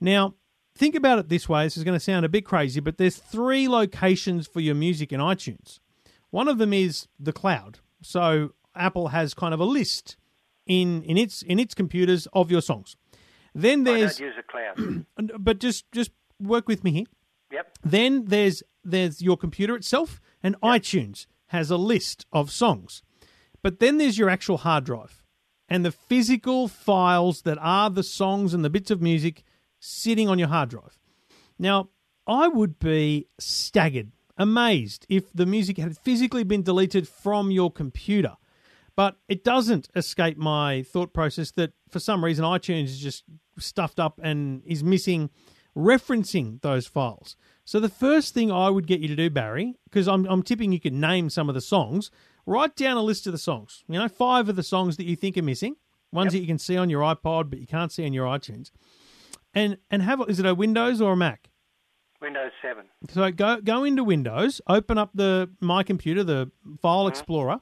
Now, 0.00 0.34
think 0.76 0.94
about 0.94 1.18
it 1.18 1.28
this 1.28 1.48
way. 1.48 1.64
This 1.64 1.76
is 1.76 1.84
going 1.84 1.96
to 1.96 2.04
sound 2.04 2.24
a 2.24 2.28
bit 2.28 2.44
crazy, 2.44 2.80
but 2.80 2.98
there's 2.98 3.16
three 3.16 3.68
locations 3.68 4.46
for 4.46 4.60
your 4.60 4.74
music 4.74 5.12
in 5.12 5.20
iTunes. 5.20 5.78
One 6.30 6.48
of 6.48 6.58
them 6.58 6.72
is 6.72 7.08
the 7.18 7.32
cloud. 7.32 7.78
So 8.02 8.54
Apple 8.74 9.08
has 9.08 9.34
kind 9.34 9.54
of 9.54 9.60
a 9.60 9.64
list 9.64 10.16
in 10.66 11.02
in 11.04 11.16
its 11.16 11.42
in 11.42 11.58
its 11.58 11.74
computers 11.74 12.26
of 12.32 12.50
your 12.50 12.60
songs. 12.60 12.96
Then 13.54 13.84
there's 13.84 14.18
use 14.18 14.34
a 14.38 14.42
cloud. 14.42 15.06
but 15.38 15.60
just 15.60 15.90
just 15.92 16.10
work 16.40 16.66
with 16.66 16.82
me 16.82 16.92
here. 16.92 17.06
yep. 17.52 17.78
Then 17.84 18.24
there's 18.26 18.62
there's 18.82 19.22
your 19.22 19.36
computer 19.36 19.76
itself, 19.76 20.20
and 20.42 20.60
iTunes 20.60 21.26
has 21.48 21.70
a 21.70 21.76
list 21.76 22.26
of 22.32 22.50
songs. 22.50 23.02
But 23.62 23.78
then 23.78 23.98
there's 23.98 24.18
your 24.18 24.28
actual 24.28 24.58
hard 24.58 24.84
drive 24.84 25.22
and 25.68 25.84
the 25.84 25.92
physical 25.92 26.68
files 26.68 27.42
that 27.42 27.58
are 27.60 27.90
the 27.90 28.02
songs 28.02 28.52
and 28.52 28.64
the 28.64 28.70
bits 28.70 28.90
of 28.90 29.00
music 29.00 29.42
sitting 29.84 30.28
on 30.28 30.38
your 30.38 30.48
hard 30.48 30.70
drive. 30.70 30.98
Now, 31.58 31.90
I 32.26 32.48
would 32.48 32.78
be 32.78 33.28
staggered, 33.38 34.12
amazed 34.38 35.06
if 35.08 35.32
the 35.32 35.46
music 35.46 35.76
had 35.76 35.98
physically 35.98 36.42
been 36.42 36.62
deleted 36.62 37.06
from 37.06 37.50
your 37.50 37.70
computer. 37.70 38.36
But 38.96 39.16
it 39.28 39.44
doesn't 39.44 39.88
escape 39.94 40.38
my 40.38 40.84
thought 40.84 41.12
process 41.12 41.50
that 41.52 41.72
for 41.90 41.98
some 41.98 42.24
reason 42.24 42.44
iTunes 42.44 42.84
is 42.84 43.00
just 43.00 43.24
stuffed 43.58 44.00
up 44.00 44.20
and 44.22 44.62
is 44.64 44.82
missing 44.82 45.30
referencing 45.76 46.62
those 46.62 46.86
files. 46.86 47.36
So 47.64 47.80
the 47.80 47.88
first 47.88 48.32
thing 48.32 48.52
I 48.52 48.70
would 48.70 48.86
get 48.86 49.00
you 49.00 49.08
to 49.08 49.16
do, 49.16 49.28
Barry, 49.28 49.74
because 49.84 50.06
I'm, 50.06 50.24
I'm 50.26 50.42
tipping 50.42 50.72
you 50.72 50.78
can 50.78 51.00
name 51.00 51.28
some 51.30 51.48
of 51.48 51.54
the 51.56 51.60
songs, 51.60 52.12
write 52.46 52.76
down 52.76 52.96
a 52.96 53.02
list 53.02 53.26
of 53.26 53.32
the 53.32 53.38
songs. 53.38 53.82
You 53.88 53.98
know, 53.98 54.08
five 54.08 54.48
of 54.48 54.54
the 54.54 54.62
songs 54.62 54.96
that 54.98 55.04
you 55.04 55.16
think 55.16 55.36
are 55.36 55.42
missing, 55.42 55.74
ones 56.12 56.32
that 56.32 56.38
you 56.38 56.46
can 56.46 56.58
see 56.58 56.76
on 56.76 56.90
your 56.90 57.02
iPod 57.02 57.50
but 57.50 57.58
you 57.58 57.66
can't 57.66 57.90
see 57.90 58.06
on 58.06 58.12
your 58.12 58.26
iTunes. 58.26 58.70
And 59.54 59.78
and 59.90 60.02
have 60.02 60.22
is 60.28 60.40
it 60.40 60.46
a 60.46 60.54
Windows 60.54 61.00
or 61.00 61.12
a 61.12 61.16
Mac? 61.16 61.48
Windows 62.20 62.52
7. 62.62 62.86
So 63.10 63.30
go 63.30 63.60
go 63.60 63.84
into 63.84 64.02
Windows, 64.02 64.60
open 64.68 64.98
up 64.98 65.10
the 65.14 65.50
my 65.60 65.82
computer, 65.82 66.24
the 66.24 66.50
File 66.80 67.06
Explorer, 67.06 67.58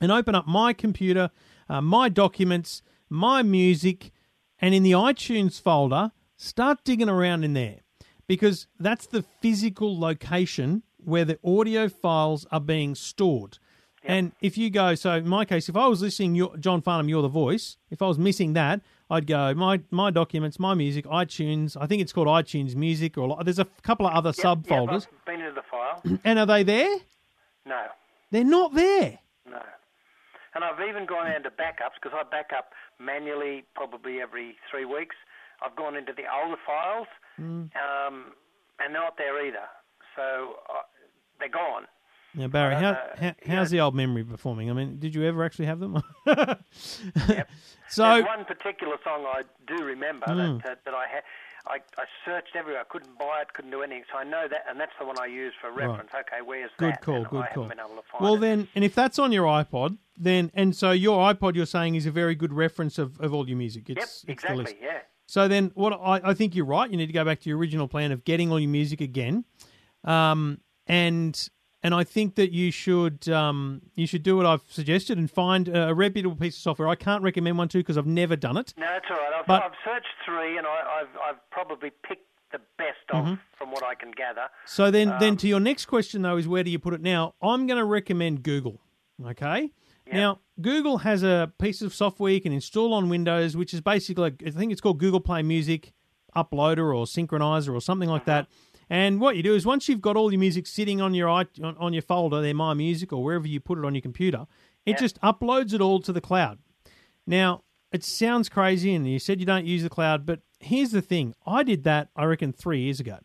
and 0.00 0.12
open 0.12 0.34
up 0.34 0.46
my 0.46 0.72
computer, 0.72 1.30
uh, 1.68 1.80
my 1.80 2.08
documents, 2.08 2.82
my 3.08 3.42
music, 3.42 4.12
and 4.60 4.74
in 4.74 4.82
the 4.82 4.92
iTunes 4.92 5.60
folder, 5.60 6.12
start 6.36 6.84
digging 6.84 7.08
around 7.08 7.44
in 7.44 7.54
there 7.54 7.80
because 8.26 8.66
that's 8.78 9.06
the 9.06 9.22
physical 9.22 9.98
location 9.98 10.82
where 10.98 11.24
the 11.24 11.38
audio 11.42 11.88
files 11.88 12.46
are 12.52 12.60
being 12.60 12.94
stored. 12.94 13.58
And 14.08 14.32
if 14.40 14.56
you 14.56 14.70
go, 14.70 14.94
so 14.94 15.12
in 15.12 15.28
my 15.28 15.44
case, 15.44 15.68
if 15.68 15.76
I 15.76 15.86
was 15.86 16.00
listening 16.02 16.34
your, 16.34 16.56
John 16.56 16.80
Farnham, 16.80 17.08
You're 17.10 17.20
the 17.22 17.28
Voice, 17.28 17.76
if 17.90 18.00
I 18.00 18.06
was 18.06 18.18
missing 18.18 18.54
that, 18.54 18.80
I'd 19.10 19.26
go 19.26 19.54
my 19.54 19.80
my 19.90 20.10
documents, 20.10 20.58
my 20.58 20.74
music, 20.74 21.04
iTunes. 21.04 21.76
I 21.80 21.86
think 21.86 22.00
it's 22.02 22.12
called 22.12 22.26
iTunes 22.26 22.74
Music, 22.74 23.16
or 23.18 23.42
there's 23.44 23.58
a 23.58 23.66
couple 23.82 24.06
of 24.06 24.14
other 24.14 24.30
Yep, 24.36 24.44
subfolders. 24.46 25.02
Yep, 25.04 25.12
I've 25.20 25.24
been 25.26 25.40
into 25.40 25.52
the 25.52 25.62
file. 25.70 26.02
and 26.24 26.38
are 26.38 26.46
they 26.46 26.62
there? 26.62 26.96
No, 27.66 27.84
They're 28.30 28.44
not 28.44 28.74
there. 28.74 29.18
no. 29.48 29.60
And 30.54 30.64
I've 30.64 30.80
even 30.88 31.04
gone 31.06 31.30
into 31.30 31.50
backups 31.50 32.00
because 32.02 32.16
I 32.18 32.22
back 32.28 32.50
up 32.56 32.72
manually 32.98 33.64
probably 33.76 34.20
every 34.20 34.56
three 34.70 34.84
weeks. 34.86 35.14
I've 35.64 35.76
gone 35.76 35.94
into 35.96 36.12
the 36.12 36.24
older 36.32 36.56
files, 36.66 37.06
Mm. 37.38 37.70
um, 37.76 38.32
and 38.80 38.94
they're 38.94 39.02
not 39.02 39.16
there 39.18 39.44
either. 39.46 39.68
So 40.16 40.56
uh, 40.68 40.82
they're 41.38 41.48
gone. 41.50 41.84
Now, 42.38 42.46
Barry, 42.48 42.76
how, 42.76 42.90
Uh, 42.90 42.96
how 43.20 43.34
how's 43.46 43.70
the 43.70 43.80
old 43.80 43.94
memory 43.94 44.24
performing? 44.24 44.70
I 44.70 44.72
mean, 44.72 44.98
did 44.98 45.14
you 45.14 45.24
ever 45.24 45.44
actually 45.44 45.66
have 45.66 45.80
them? 45.80 46.02
So 47.90 48.02
There's 48.02 48.24
one 48.26 48.44
particular 48.44 48.96
song 49.02 49.24
I 49.26 49.42
do 49.66 49.82
remember 49.82 50.26
Mm. 50.26 50.62
that, 50.62 50.70
uh, 50.72 50.74
that 50.84 50.94
I 50.94 51.06
had. 51.08 51.22
I, 51.66 51.76
I 51.98 52.04
searched 52.24 52.54
everywhere. 52.54 52.82
I 52.82 52.84
couldn't 52.84 53.18
buy 53.18 53.40
it, 53.42 53.52
couldn't 53.54 53.70
do 53.70 53.82
anything. 53.82 54.04
So 54.12 54.18
I 54.18 54.24
know 54.24 54.46
that, 54.46 54.64
and 54.68 54.78
that's 54.78 54.92
the 55.00 55.06
one 55.06 55.16
I 55.18 55.24
use 55.26 55.54
for 55.60 55.70
reference. 55.70 56.10
Okay, 56.14 56.42
where's 56.44 56.70
Good 56.76 56.92
that? 56.94 57.00
call, 57.02 57.14
And 57.16 57.28
good 57.28 57.44
I 57.50 57.54
call. 57.54 57.64
been 57.64 57.78
able 57.80 57.96
to 57.96 58.02
find 58.12 58.22
well, 58.22 58.34
it. 58.34 58.40
then, 58.40 58.68
and 58.74 58.84
if 58.84 58.94
that's 58.94 59.18
on 59.18 59.32
your 59.32 59.46
iPod, 59.46 59.96
then 60.18 60.50
and 60.54 60.76
so 60.76 60.90
your 60.92 61.18
iPod, 61.32 61.54
you're 61.56 61.66
saying 61.66 61.94
is 61.94 62.04
a 62.06 62.10
very 62.10 62.34
good 62.34 62.52
reference 62.52 62.98
of, 62.98 63.18
of 63.20 63.32
all 63.34 63.48
your 63.48 63.56
music. 63.58 63.88
It's, 63.88 64.24
yep, 64.28 64.34
exactly. 64.34 64.76
Yeah. 64.82 64.98
So 65.26 65.48
then, 65.48 65.72
what 65.74 65.92
I, 65.94 66.20
I 66.30 66.34
think 66.34 66.54
you're 66.54 66.64
right. 66.66 66.90
You 66.90 66.96
need 66.98 67.06
to 67.06 67.12
go 67.12 67.24
back 67.24 67.40
to 67.40 67.48
your 67.48 67.58
original 67.58 67.88
plan 67.88 68.12
of 68.12 68.24
getting 68.24 68.50
all 68.52 68.60
your 68.60 68.70
music 68.70 69.00
again, 69.00 69.44
um, 70.04 70.60
and 70.86 71.48
and 71.88 71.94
I 71.94 72.04
think 72.04 72.34
that 72.34 72.52
you 72.52 72.70
should 72.70 73.30
um, 73.30 73.80
you 73.94 74.06
should 74.06 74.22
do 74.22 74.36
what 74.36 74.44
I've 74.44 74.60
suggested 74.68 75.16
and 75.16 75.30
find 75.30 75.68
a, 75.68 75.94
reputable 75.94 76.36
piece 76.36 76.54
of 76.56 76.60
software. 76.60 76.86
I 76.86 76.96
can't 76.96 77.22
recommend 77.22 77.56
one 77.56 77.68
to 77.68 77.78
because 77.78 77.96
I've 77.96 78.06
never 78.06 78.36
done 78.36 78.58
it. 78.58 78.74
No, 78.76 78.84
that's 78.86 79.06
all 79.10 79.16
right. 79.16 79.32
I've, 79.40 79.46
But- 79.46 79.62
I've 79.62 79.72
searched 79.86 80.12
three, 80.26 80.58
and 80.58 80.66
I, 80.66 81.00
I've 81.00 81.08
I've 81.26 81.50
probably 81.50 81.90
picked 82.06 82.26
the 82.52 82.58
best 82.76 82.98
of 83.10 83.24
Mm-hmm. 83.24 83.34
from 83.58 83.70
what 83.70 83.82
I 83.82 83.94
can 83.94 84.10
gather. 84.10 84.48
So 84.66 84.90
then, 84.90 85.14
then 85.18 85.30
Um, 85.30 85.36
to 85.38 85.48
your 85.48 85.60
next 85.60 85.86
question 85.86 86.20
though 86.20 86.36
is 86.36 86.46
where 86.46 86.62
do 86.62 86.70
you 86.70 86.78
put 86.78 86.92
it 86.92 87.00
now? 87.00 87.34
I'm 87.40 87.66
going 87.66 87.78
to 87.78 87.86
recommend 87.86 88.42
Google. 88.42 88.80
Okay. 89.26 89.70
Now 90.12 90.40
Google 90.60 90.98
has 90.98 91.22
a 91.22 91.52
piece 91.58 91.80
of 91.80 91.94
software 91.94 92.32
you 92.32 92.40
can 92.42 92.52
install 92.52 92.92
on 92.92 93.08
Windows, 93.08 93.56
which 93.56 93.72
is 93.72 93.80
basically 93.80 94.34
I 94.46 94.50
think 94.50 94.72
it's 94.72 94.80
called 94.82 94.98
Google 94.98 95.20
Play 95.20 95.42
Music 95.42 95.92
Uploader 96.36 96.94
or 96.94 97.06
Synchronizer 97.06 97.72
or 97.74 97.80
something 97.80 98.10
like 98.10 98.26
that. 98.26 98.46
And 98.90 99.20
what 99.20 99.36
you 99.36 99.42
do 99.42 99.54
is 99.54 99.66
once 99.66 99.88
you've 99.88 100.00
got 100.00 100.16
all 100.16 100.32
your 100.32 100.40
music 100.40 100.66
sitting 100.66 101.00
on 101.00 101.14
your 101.14 101.28
on, 101.28 101.46
on 101.62 101.92
your 101.92 102.02
folder, 102.02 102.40
there, 102.40 102.54
My 102.54 102.74
Music 102.74 103.12
or 103.12 103.22
wherever 103.22 103.46
you 103.46 103.60
put 103.60 103.78
it 103.78 103.84
on 103.84 103.94
your 103.94 104.02
computer, 104.02 104.46
it 104.86 104.98
just 104.98 105.20
uploads 105.20 105.74
it 105.74 105.80
all 105.80 106.00
to 106.00 106.12
the 106.12 106.20
cloud. 106.20 106.58
Now, 107.26 107.64
it 107.92 108.04
sounds 108.04 108.48
crazy, 108.48 108.94
and 108.94 109.06
you 109.06 109.18
said 109.18 109.40
you 109.40 109.46
don't 109.46 109.66
use 109.66 109.82
the 109.82 109.90
cloud, 109.90 110.24
but 110.24 110.40
here's 110.60 110.90
the 110.90 111.02
thing. 111.02 111.34
I 111.46 111.62
did 111.62 111.84
that, 111.84 112.08
I 112.16 112.24
reckon, 112.24 112.52
three 112.52 112.80
years 112.80 113.00
ago. 113.00 113.18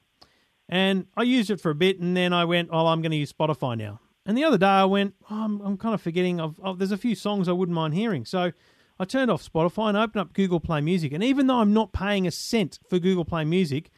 And 0.70 1.08
I 1.16 1.24
used 1.24 1.50
it 1.50 1.62
for 1.62 1.70
a 1.70 1.76
bit, 1.76 2.00
and 2.00 2.16
then 2.16 2.34
I 2.34 2.46
went, 2.46 2.70
oh, 2.72 2.88
I'm 2.88 3.02
going 3.02 3.12
to 3.12 3.18
use 3.18 3.32
Spotify 3.32 3.78
now. 3.78 4.00
And 4.26 4.38
the 4.38 4.44
other 4.44 4.58
day 4.58 4.66
I 4.66 4.86
went, 4.86 5.16
oh, 5.30 5.36
I'm, 5.36 5.62
I'm 5.62 5.78
kind 5.78 5.94
of 5.94 6.02
forgetting, 6.02 6.40
of, 6.40 6.60
of, 6.62 6.80
there's 6.80 6.92
a 6.94 6.98
few 6.98 7.16
songs 7.16 7.50
I 7.50 7.52
wouldn't 7.52 7.76
mind 7.76 7.94
hearing. 7.94 8.26
So 8.26 8.52
I 8.98 9.06
turned 9.06 9.30
off 9.30 9.44
Spotify 9.44 9.90
and 9.90 9.98
opened 9.98 10.22
up 10.22 10.34
Google 10.34 10.62
Play 10.62 10.80
Music. 10.80 11.12
And 11.12 11.24
even 11.24 11.48
though 11.48 11.58
I'm 11.58 11.74
not 11.74 11.92
paying 11.92 12.26
a 12.26 12.32
cent 12.32 12.80
for 12.90 13.00
Google 13.00 13.26
Play 13.26 13.44
Music, 13.44 13.92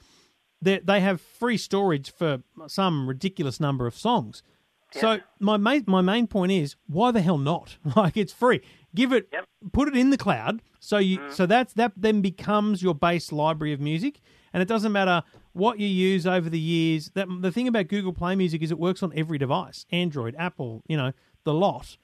they, 0.65 0.79
they 0.79 0.99
have 0.99 1.21
free 1.21 1.57
storage 1.57 2.11
for 2.11 2.41
some 2.67 3.07
ridiculous 3.07 3.59
number 3.59 3.87
of 3.87 3.95
songs. 3.95 4.43
So 4.91 5.19
my 5.39 5.57
main 5.57 5.83
my 5.87 6.01
main 6.01 6.25
point 6.25 6.51
is 6.51 6.75
why 6.87 7.11
the 7.11 7.21
hell 7.21 7.37
not? 7.37 7.77
Like 7.95 8.17
it's 8.17 8.33
free. 8.33 8.61
Give 8.93 9.11
it, 9.11 9.33
put 9.73 9.89
it 9.89 9.95
in 9.95 10.09
the 10.09 10.17
cloud. 10.17 10.61
So 10.79 10.97
you 10.97 11.19
mm-hmm. 11.19 11.33
so 11.33 11.45
that's 11.45 11.73
that 11.73 11.93
then 11.97 12.21
becomes 12.21 12.81
your 12.81 12.95
base 12.95 13.31
library 13.31 13.73
of 13.73 13.79
music, 13.81 14.21
and 14.53 14.61
it 14.61 14.67
doesn't 14.67 14.91
matter 14.91 15.23
what 15.53 15.79
you 15.79 15.87
use 15.87 16.25
over 16.25 16.49
the 16.49 16.59
years. 16.59 17.11
That 17.13 17.27
the 17.41 17.51
thing 17.51 17.67
about 17.67 17.87
Google 17.87 18.13
Play 18.13 18.35
Music 18.35 18.61
is 18.61 18.71
it 18.71 18.79
works 18.79 19.03
on 19.03 19.11
every 19.15 19.37
device, 19.37 19.85
Android, 19.91 20.35
Apple, 20.37 20.81
you 20.87 20.95
know, 20.95 21.11
the 21.43 21.53
lot, 21.53 21.97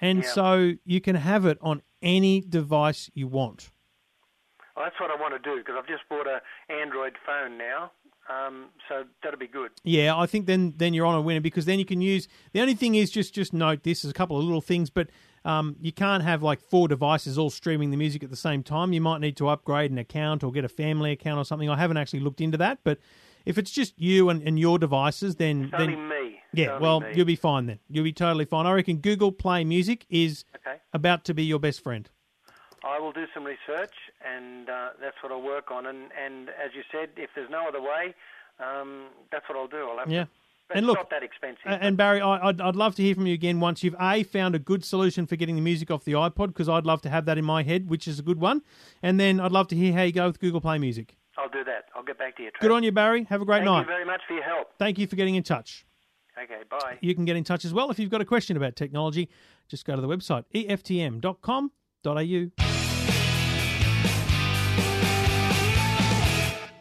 and 0.00 0.22
Yeah. 0.22 0.30
so 0.30 0.72
you 0.84 1.00
can 1.00 1.16
have 1.16 1.46
it 1.46 1.58
on 1.60 1.82
any 2.00 2.40
device 2.42 3.10
you 3.14 3.26
want. 3.26 3.70
Well, 4.76 4.84
that's 4.84 5.00
what 5.00 5.10
I 5.10 5.20
want 5.20 5.32
to 5.32 5.38
do 5.40 5.56
because 5.58 5.74
I've 5.78 5.88
just 5.88 6.06
bought 6.08 6.26
a 6.26 6.42
Android 6.70 7.14
phone 7.24 7.56
now, 7.56 7.90
um, 8.28 8.66
so 8.88 9.04
that'll 9.22 9.38
be 9.38 9.46
good. 9.46 9.70
Yeah, 9.84 10.16
I 10.16 10.26
think 10.26 10.46
then 10.46 10.74
then 10.76 10.94
you're 10.94 11.06
on 11.06 11.14
a 11.14 11.20
winner 11.20 11.40
because 11.40 11.64
then 11.64 11.78
you 11.78 11.84
can 11.84 12.00
use. 12.00 12.28
The 12.52 12.60
only 12.60 12.74
thing 12.74 12.94
is 12.94 13.10
just 13.10 13.34
just 13.34 13.52
note 13.52 13.82
this 13.82 14.04
is 14.04 14.10
a 14.10 14.14
couple 14.14 14.36
of 14.38 14.44
little 14.44 14.60
things, 14.60 14.90
but 14.90 15.08
um, 15.44 15.76
you 15.80 15.92
can't 15.92 16.22
have 16.24 16.42
like 16.42 16.60
four 16.60 16.88
devices 16.88 17.38
all 17.38 17.50
streaming 17.50 17.90
the 17.90 17.96
music 17.96 18.24
at 18.24 18.30
the 18.30 18.36
same 18.36 18.62
time. 18.62 18.92
You 18.92 19.00
might 19.00 19.20
need 19.20 19.36
to 19.36 19.48
upgrade 19.48 19.90
an 19.90 19.98
account 19.98 20.42
or 20.42 20.50
get 20.50 20.64
a 20.64 20.68
family 20.68 21.12
account 21.12 21.38
or 21.38 21.44
something. 21.44 21.70
I 21.70 21.76
haven't 21.76 21.98
actually 21.98 22.20
looked 22.20 22.40
into 22.40 22.58
that, 22.58 22.78
but 22.82 22.98
if 23.44 23.58
it's 23.58 23.70
just 23.70 23.94
you 23.96 24.28
and, 24.28 24.42
and 24.42 24.58
your 24.58 24.78
devices, 24.78 25.36
then 25.36 25.64
It's 25.72 25.78
then 25.78 26.08
me. 26.08 26.40
Yeah, 26.52 26.70
only 26.72 26.82
well 26.82 27.00
me. 27.00 27.12
you'll 27.14 27.26
be 27.26 27.36
fine 27.36 27.66
then. 27.66 27.78
You'll 27.88 28.04
be 28.04 28.12
totally 28.12 28.44
fine. 28.44 28.66
I 28.66 28.72
reckon 28.72 28.96
Google 28.96 29.30
Play 29.30 29.62
Music 29.62 30.04
is 30.08 30.44
Okay. 30.56 30.78
about 30.92 31.24
to 31.26 31.34
be 31.34 31.44
your 31.44 31.60
best 31.60 31.80
friend. 31.82 32.08
I 32.86 32.98
will 33.00 33.12
do 33.12 33.24
some 33.34 33.44
research, 33.44 33.94
and 34.24 34.68
uh, 34.68 34.90
that's 35.00 35.16
what 35.22 35.32
I'll 35.32 35.42
work 35.42 35.70
on. 35.70 35.86
And, 35.86 36.10
and 36.24 36.48
as 36.50 36.70
you 36.74 36.82
said, 36.92 37.10
if 37.16 37.30
there's 37.34 37.50
no 37.50 37.66
other 37.68 37.80
way, 37.82 38.14
um, 38.60 39.06
that's 39.32 39.48
what 39.48 39.58
I'll 39.58 39.66
do. 39.66 39.88
I'll 39.90 39.98
have 39.98 40.10
Yeah. 40.10 40.24
to. 40.24 40.30
It's 40.70 40.78
And 40.78 40.86
look- 40.86 40.96
not 40.96 41.10
that 41.10 41.22
expensive. 41.22 41.62
And 41.66 41.96
Barry, 41.96 42.20
I, 42.20 42.48
I'd, 42.48 42.60
I'd 42.60 42.74
love 42.74 42.96
to 42.96 43.02
hear 43.02 43.14
from 43.14 43.26
you 43.28 43.34
again 43.34 43.60
once 43.60 43.84
you've 43.84 43.94
a 44.00 44.24
found 44.24 44.56
a 44.56 44.58
good 44.58 44.84
solution 44.84 45.24
for 45.26 45.36
getting 45.36 45.54
the 45.54 45.62
music 45.62 45.92
off 45.92 46.04
the 46.04 46.12
iPod 46.12 46.48
because 46.48 46.68
I'd 46.68 46.84
love 46.86 47.00
to 47.02 47.08
have 47.08 47.24
that 47.26 47.38
in 47.38 47.44
my 47.44 47.62
head, 47.62 47.88
which 47.88 48.08
is 48.08 48.18
a 48.18 48.22
good 48.22 48.40
one. 48.40 48.62
And 49.02 49.20
then 49.20 49.38
I'd 49.38 49.52
love 49.52 49.68
to 49.68 49.76
hear 49.76 49.92
how 49.92 50.02
you 50.02 50.10
go 50.12 50.26
with 50.26 50.40
Google 50.40 50.60
Play 50.60 50.78
Music. 50.78 51.16
I'll 51.38 51.48
do 51.48 51.62
that. 51.64 51.84
I'll 51.94 52.02
get 52.02 52.18
back 52.18 52.36
to 52.38 52.42
you. 52.42 52.50
Good 52.60 52.72
on 52.72 52.82
you, 52.82 52.90
Barry. 52.90 53.24
Have 53.30 53.42
a 53.42 53.44
great 53.44 53.58
Thank 53.58 53.66
night. 53.66 53.76
Thank 53.78 53.88
you 53.88 53.92
very 53.94 54.04
much 54.06 54.20
for 54.26 54.34
your 54.34 54.42
help. 54.42 54.72
Thank 54.78 54.98
you 54.98 55.06
for 55.06 55.14
getting 55.14 55.36
in 55.36 55.44
touch. 55.44 55.86
Okay, 56.42 56.62
bye. 56.68 56.98
You 57.00 57.14
can 57.14 57.24
get 57.24 57.36
in 57.36 57.44
touch 57.44 57.64
as 57.64 57.72
well 57.72 57.90
if 57.90 57.98
you've 58.00 58.10
got 58.10 58.20
a 58.20 58.24
question 58.24 58.56
about 58.56 58.74
technology. 58.74 59.28
Just 59.68 59.84
go 59.84 59.94
to 59.94 60.02
the 60.02 60.08
website 60.08 60.44
eftm.com.au. 60.52 62.75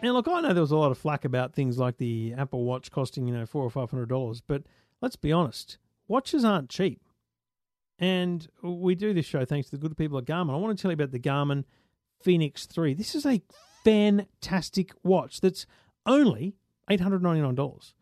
Now, 0.05 0.11
look, 0.11 0.27
I 0.27 0.39
know 0.39 0.53
there 0.53 0.61
was 0.61 0.69
a 0.69 0.77
lot 0.77 0.91
of 0.91 0.99
flack 0.99 1.25
about 1.25 1.55
things 1.55 1.79
like 1.79 1.97
the 1.97 2.35
Apple 2.37 2.63
Watch 2.63 2.91
costing, 2.91 3.25
you 3.25 3.33
know, 3.33 3.47
four 3.47 3.63
or 3.63 3.71
five 3.71 3.89
hundred 3.89 4.07
dollars, 4.07 4.39
but 4.39 4.61
let's 5.01 5.15
be 5.15 5.31
honest, 5.31 5.79
watches 6.07 6.45
aren't 6.45 6.69
cheap. 6.69 7.01
And 7.97 8.47
we 8.61 8.93
do 8.93 9.15
this 9.15 9.25
show 9.25 9.45
thanks 9.45 9.71
to 9.71 9.77
the 9.77 9.81
good 9.81 9.97
people 9.97 10.19
at 10.19 10.25
Garmin. 10.25 10.53
I 10.53 10.57
want 10.57 10.77
to 10.77 10.79
tell 10.79 10.91
you 10.91 10.93
about 10.93 11.09
the 11.09 11.19
Garmin 11.19 11.63
Fenix 12.21 12.67
3. 12.67 12.93
This 12.93 13.15
is 13.15 13.25
a 13.25 13.41
fantastic 13.83 14.91
watch 15.01 15.41
that's 15.41 15.65
only 16.05 16.53
$899. 16.87 17.93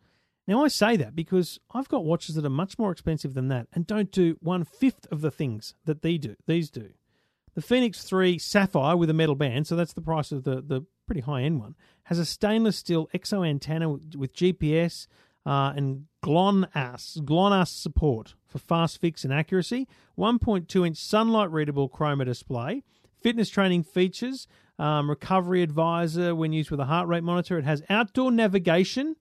Now, 0.46 0.62
I 0.62 0.68
say 0.68 0.98
that 0.98 1.16
because 1.16 1.58
I've 1.72 1.88
got 1.88 2.04
watches 2.04 2.34
that 2.34 2.44
are 2.44 2.50
much 2.50 2.78
more 2.78 2.92
expensive 2.92 3.32
than 3.32 3.48
that 3.48 3.68
and 3.72 3.86
don't 3.86 4.12
do 4.12 4.36
one 4.40 4.64
fifth 4.64 5.10
of 5.10 5.22
the 5.22 5.30
things 5.30 5.74
that 5.86 6.02
they 6.02 6.18
do. 6.18 6.36
These 6.46 6.68
do. 6.68 6.90
The 7.54 7.62
Fenix 7.62 8.04
3 8.04 8.36
Sapphire 8.36 8.94
with 8.94 9.08
a 9.08 9.14
metal 9.14 9.36
band, 9.36 9.66
so 9.66 9.74
that's 9.74 9.94
the 9.94 10.02
price 10.02 10.32
of 10.32 10.44
the, 10.44 10.56
the 10.56 10.84
pretty 11.06 11.22
high 11.22 11.42
end 11.42 11.60
one, 11.60 11.74
has 12.04 12.18
a 12.18 12.24
stainless 12.24 12.76
steel 12.76 13.08
exo 13.14 13.46
antenna 13.46 13.88
with, 13.88 14.34
GPS 14.34 15.06
uh, 15.46 15.72
and 15.76 16.06
GLONASS, 16.22 17.20
GLONASS 17.24 17.70
support 17.70 18.34
for 18.46 18.58
fast 18.58 19.00
fix 19.00 19.24
and 19.24 19.32
accuracy, 19.32 19.86
1.2 20.18 20.86
inch 20.86 20.96
sunlight 20.96 21.50
readable 21.50 21.88
chroma 21.88 22.24
display, 22.24 22.82
fitness 23.20 23.48
training 23.48 23.82
features, 23.82 24.46
um, 24.78 25.08
recovery 25.08 25.62
advisor 25.62 26.34
when 26.34 26.52
used 26.52 26.70
with 26.70 26.80
a 26.80 26.86
heart 26.86 27.08
rate 27.08 27.22
monitor. 27.22 27.58
It 27.58 27.64
has 27.64 27.82
outdoor 27.88 28.32
navigation 28.32 29.16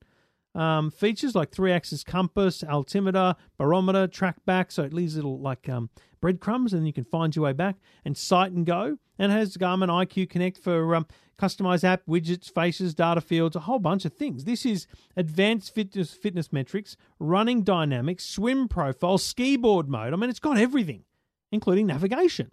um, 0.55 0.91
features 0.91 1.35
like 1.35 1.51
three 1.51 1.71
axis 1.71 2.03
compass, 2.03 2.63
altimeter, 2.63 3.35
barometer, 3.57 4.07
track 4.07 4.37
back, 4.45 4.71
so 4.71 4.83
it 4.83 4.93
leaves 4.93 5.15
little 5.15 5.39
like 5.39 5.67
um, 5.69 5.89
breadcrumbs 6.21 6.73
and 6.73 6.87
you 6.87 6.93
can 6.93 7.04
find 7.04 7.35
your 7.35 7.45
way 7.45 7.54
back, 7.54 7.75
and 8.06 8.17
sight 8.17 8.51
and 8.51 8.65
go. 8.65 8.97
And 9.19 9.31
has 9.31 9.58
Garmin 9.58 9.89
IQ 9.89 10.29
Connect 10.29 10.58
for 10.58 10.95
um, 10.95 11.06
customized 11.37 11.83
app, 11.83 12.01
widgets, 12.08 12.51
faces, 12.51 12.95
data 12.95 13.21
fields, 13.21 13.56
a 13.56 13.62
whole 13.62 13.79
bunch 13.79 14.06
of 14.06 14.13
things. 14.13 14.45
This 14.45 14.65
is 14.65 14.87
advanced 15.15 15.73
fitness 15.73 16.13
fitness 16.13 16.51
metrics, 16.51 16.97
running 17.19 17.63
dynamics, 17.63 18.25
swim 18.25 18.67
profile, 18.67 19.17
ski 19.17 19.56
board 19.56 19.87
mode. 19.87 20.13
I 20.13 20.15
mean, 20.15 20.29
it's 20.29 20.39
got 20.39 20.58
everything, 20.58 21.04
including 21.51 21.87
navigation. 21.87 22.51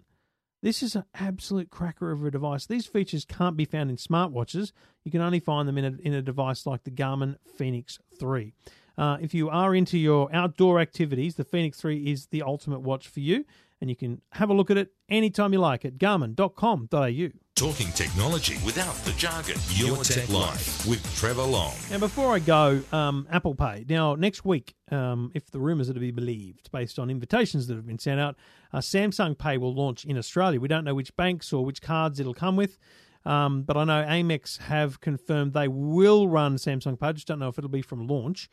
This 0.61 0.83
is 0.83 0.95
an 0.95 1.05
absolute 1.15 1.71
cracker 1.71 2.11
of 2.11 2.23
a 2.23 2.29
device. 2.29 2.67
These 2.67 2.85
features 2.85 3.25
can't 3.25 3.57
be 3.57 3.65
found 3.65 3.89
in 3.89 3.97
smartwatches. 3.97 4.73
You 5.03 5.11
can 5.11 5.21
only 5.21 5.39
find 5.39 5.67
them 5.67 5.79
in 5.79 5.85
a, 5.85 6.07
in 6.07 6.13
a 6.13 6.21
device 6.21 6.67
like 6.67 6.83
the 6.83 6.91
Garmin 6.91 7.37
Fenix 7.57 7.97
3. 8.19 8.53
Uh, 8.95 9.17
if 9.19 9.33
you 9.33 9.49
are 9.49 9.73
into 9.73 9.97
your 9.97 10.29
outdoor 10.31 10.79
activities, 10.79 11.33
the 11.33 11.43
Fenix 11.43 11.79
3 11.81 12.11
is 12.11 12.27
the 12.27 12.43
ultimate 12.43 12.81
watch 12.81 13.07
for 13.07 13.21
you, 13.21 13.43
and 13.79 13.89
you 13.89 13.95
can 13.95 14.21
have 14.33 14.51
a 14.51 14.53
look 14.53 14.69
at 14.69 14.77
it 14.77 14.91
anytime 15.09 15.51
you 15.51 15.59
like 15.59 15.83
at 15.83 15.97
garmin.com.au. 15.97 17.29
Talking 17.61 17.91
technology 17.91 18.57
without 18.65 18.95
the 19.05 19.11
jargon. 19.11 19.55
Your, 19.69 19.97
Tech, 19.97 20.27
Life 20.29 20.83
with 20.87 20.99
Trevor 21.15 21.43
Long. 21.43 21.75
Now, 21.91 21.99
before 21.99 22.33
I 22.33 22.39
go, 22.39 22.81
um, 22.91 23.27
Apple 23.29 23.53
Pay. 23.53 23.85
Now, 23.87 24.15
next 24.15 24.43
week, 24.43 24.73
um, 24.89 25.31
if 25.35 25.51
the 25.51 25.59
rumours 25.59 25.87
are 25.87 25.93
to 25.93 25.99
be 25.99 26.09
believed, 26.09 26.71
based 26.71 26.97
on 26.97 27.11
invitations 27.11 27.67
that 27.67 27.75
have 27.75 27.85
been 27.85 27.99
sent 27.99 28.19
out, 28.19 28.35
uh, 28.73 28.79
Samsung 28.79 29.37
Pay 29.37 29.59
will 29.59 29.75
launch 29.75 30.05
in 30.05 30.17
Australia. 30.17 30.59
We 30.59 30.69
don't 30.69 30.83
know 30.83 30.95
which 30.95 31.15
banks 31.15 31.53
or 31.53 31.63
which 31.63 31.83
cards 31.83 32.19
it'll 32.19 32.33
come 32.33 32.55
with, 32.55 32.79
um, 33.25 33.61
but 33.61 33.77
I 33.77 33.83
know 33.83 34.03
Amex 34.09 34.57
have 34.61 34.99
confirmed 34.99 35.53
they 35.53 35.67
will 35.67 36.27
run 36.27 36.55
Samsung 36.55 36.99
Pay. 36.99 37.09
I 37.09 37.11
just 37.11 37.27
don't 37.27 37.37
know 37.37 37.49
if 37.49 37.59
it'll 37.59 37.69
be 37.69 37.83
from 37.83 38.07
launch. 38.07 38.49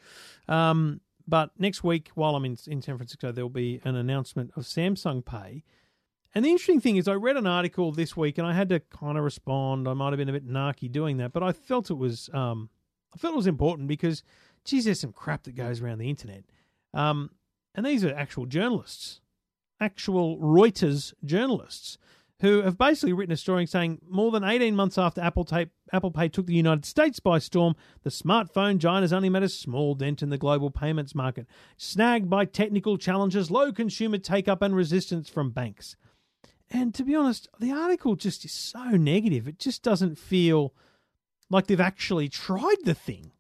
Um, 0.49 1.01
but 1.27 1.53
next 1.59 1.83
week, 1.83 2.11
while 2.15 2.37
I'm 2.37 2.45
in, 2.45 2.59
in 2.67 2.83
San 2.83 2.99
Francisco, 2.99 3.33
there'll 3.33 3.49
be 3.49 3.81
an 3.85 3.97
announcement 3.97 4.51
of 4.55 4.65
Samsung 4.65 5.25
Pay. 5.25 5.65
And 6.35 6.45
the 6.45 6.51
interesting 6.51 6.81
thing 6.81 6.97
is, 6.97 7.09
I 7.09 7.15
read 7.15 7.37
an 7.37 7.47
article 7.47 7.91
this 7.91 8.17
week, 8.17 8.39
and 8.39 8.47
I 8.47 8.53
had 8.53 8.69
to 8.69 8.81
kind 8.81 9.17
of 9.17 9.25
respond. 9.25 9.89
I 9.89 9.95
might 9.95 10.13
have 10.13 10.19
been 10.19 10.29
a 10.29 10.33
bit 10.33 10.47
narky 10.47 10.91
doing 10.91 11.17
that, 11.19 11.33
but 11.33 11.43
I 11.43 11.53
felt 11.53 11.91
it 11.91 11.95
was, 11.95 12.29
um, 12.35 12.69
I 13.15 13.19
felt 13.19 13.35
it 13.35 13.37
was 13.37 13.47
important 13.47 13.89
because, 13.89 14.23
geez, 14.65 14.85
there's 14.85 15.01
some 15.01 15.13
crap 15.13 15.45
that 15.45 15.55
goes 15.55 15.81
around 15.81 15.99
the 15.99 16.11
internet, 16.11 16.45
um, 16.93 17.31
and 17.75 17.87
these 17.87 18.05
are 18.05 18.15
actual 18.15 18.45
journalists, 18.45 19.21
actual 19.81 20.39
Reuters 20.39 21.15
journalists, 21.25 21.97
who 22.41 22.63
have 22.63 22.79
basically 22.79 23.13
written 23.13 23.33
a 23.33 23.37
story 23.37 23.67
saying 23.67 24.01
more 24.09 24.31
than 24.31 24.45
18 24.45 24.77
months 24.77 24.97
after 24.97 25.21
Apple, 25.21 25.45
tape, 25.45 25.71
Apple 25.93 26.13
Pay 26.13 26.29
took 26.29 26.47
the 26.47 26.55
United 26.55 26.85
States 26.85 27.19
by 27.19 27.39
storm, 27.39 27.75
the 28.05 28.11
smartphone 28.11 28.79
giant 28.79 29.03
has 29.03 29.13
only 29.13 29.29
made 29.29 29.43
a 29.43 29.49
small 29.49 29.95
dent 29.95 30.23
in 30.23 30.29
the 30.29 30.39
global 30.39 30.71
payments 30.71 31.15
market, 31.15 31.47
snagged 31.77 32.31
by 32.31 32.45
technical 32.45 32.97
challenges, 32.97 33.51
low 33.51 33.73
consumer 33.73 34.19
take 34.19 34.47
up, 34.47 34.63
and 34.63 34.77
resistance 34.77 35.29
from 35.29 35.51
banks. 35.51 35.97
And 36.71 36.95
to 36.95 37.05
be 37.05 37.15
honest, 37.15 37.49
the 37.59 37.73
article 37.73 38.15
just 38.15 38.45
is 38.45 38.53
so 38.53 38.91
negative. 38.91 39.49
It 39.49 39.59
just 39.59 39.83
doesn't 39.83 40.19
feel 40.19 40.75
like 41.51 41.67
they've 41.67 41.81
actually 41.81 42.29
tried 42.29 42.77
the 42.85 42.95
thing. 42.95 43.33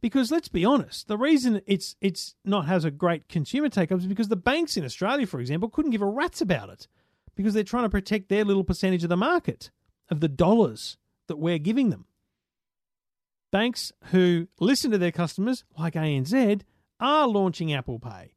Because 0.00 0.32
let's 0.32 0.48
be 0.48 0.64
honest, 0.64 1.06
the 1.06 1.16
reason 1.16 1.62
it's 1.66 1.94
it's 2.00 2.34
not 2.44 2.66
has 2.66 2.84
a 2.84 2.90
great 2.90 3.28
consumer 3.28 3.68
take 3.68 3.92
up 3.92 4.00
is 4.00 4.06
because 4.06 4.28
the 4.28 4.36
banks 4.36 4.76
in 4.76 4.84
Australia, 4.84 5.26
for 5.26 5.40
example, 5.40 5.68
couldn't 5.68 5.92
give 5.92 6.02
a 6.02 6.06
rat's 6.06 6.40
about 6.40 6.70
it 6.70 6.88
because 7.36 7.54
they're 7.54 7.62
trying 7.62 7.84
to 7.84 7.88
protect 7.88 8.28
their 8.28 8.44
little 8.44 8.64
percentage 8.64 9.04
of 9.04 9.08
the 9.08 9.16
market, 9.16 9.70
of 10.10 10.20
the 10.20 10.28
dollars 10.28 10.98
that 11.28 11.36
we're 11.36 11.58
giving 11.58 11.90
them. 11.90 12.06
Banks 13.52 13.92
who 14.06 14.48
listen 14.58 14.90
to 14.90 14.98
their 14.98 15.12
customers, 15.12 15.62
like 15.78 15.94
ANZ, 15.94 16.62
are 16.98 17.28
launching 17.28 17.72
Apple 17.72 18.00
Pay. 18.00 18.34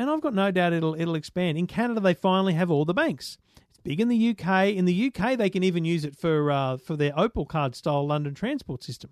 And 0.00 0.08
I've 0.08 0.22
got 0.22 0.32
no 0.32 0.50
doubt 0.50 0.72
it'll 0.72 0.98
it'll 0.98 1.14
expand. 1.14 1.58
In 1.58 1.66
Canada, 1.66 2.00
they 2.00 2.14
finally 2.14 2.54
have 2.54 2.70
all 2.70 2.86
the 2.86 2.94
banks. 2.94 3.36
It's 3.68 3.80
big 3.80 4.00
in 4.00 4.08
the 4.08 4.30
UK. 4.30 4.68
In 4.68 4.86
the 4.86 5.12
UK, 5.14 5.36
they 5.36 5.50
can 5.50 5.62
even 5.62 5.84
use 5.84 6.06
it 6.06 6.16
for 6.16 6.50
uh, 6.50 6.78
for 6.78 6.96
their 6.96 7.12
Opal 7.18 7.44
card 7.44 7.76
style 7.76 8.06
London 8.06 8.32
transport 8.32 8.82
system. 8.82 9.10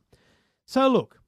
So 0.64 0.89
look, 0.89 1.20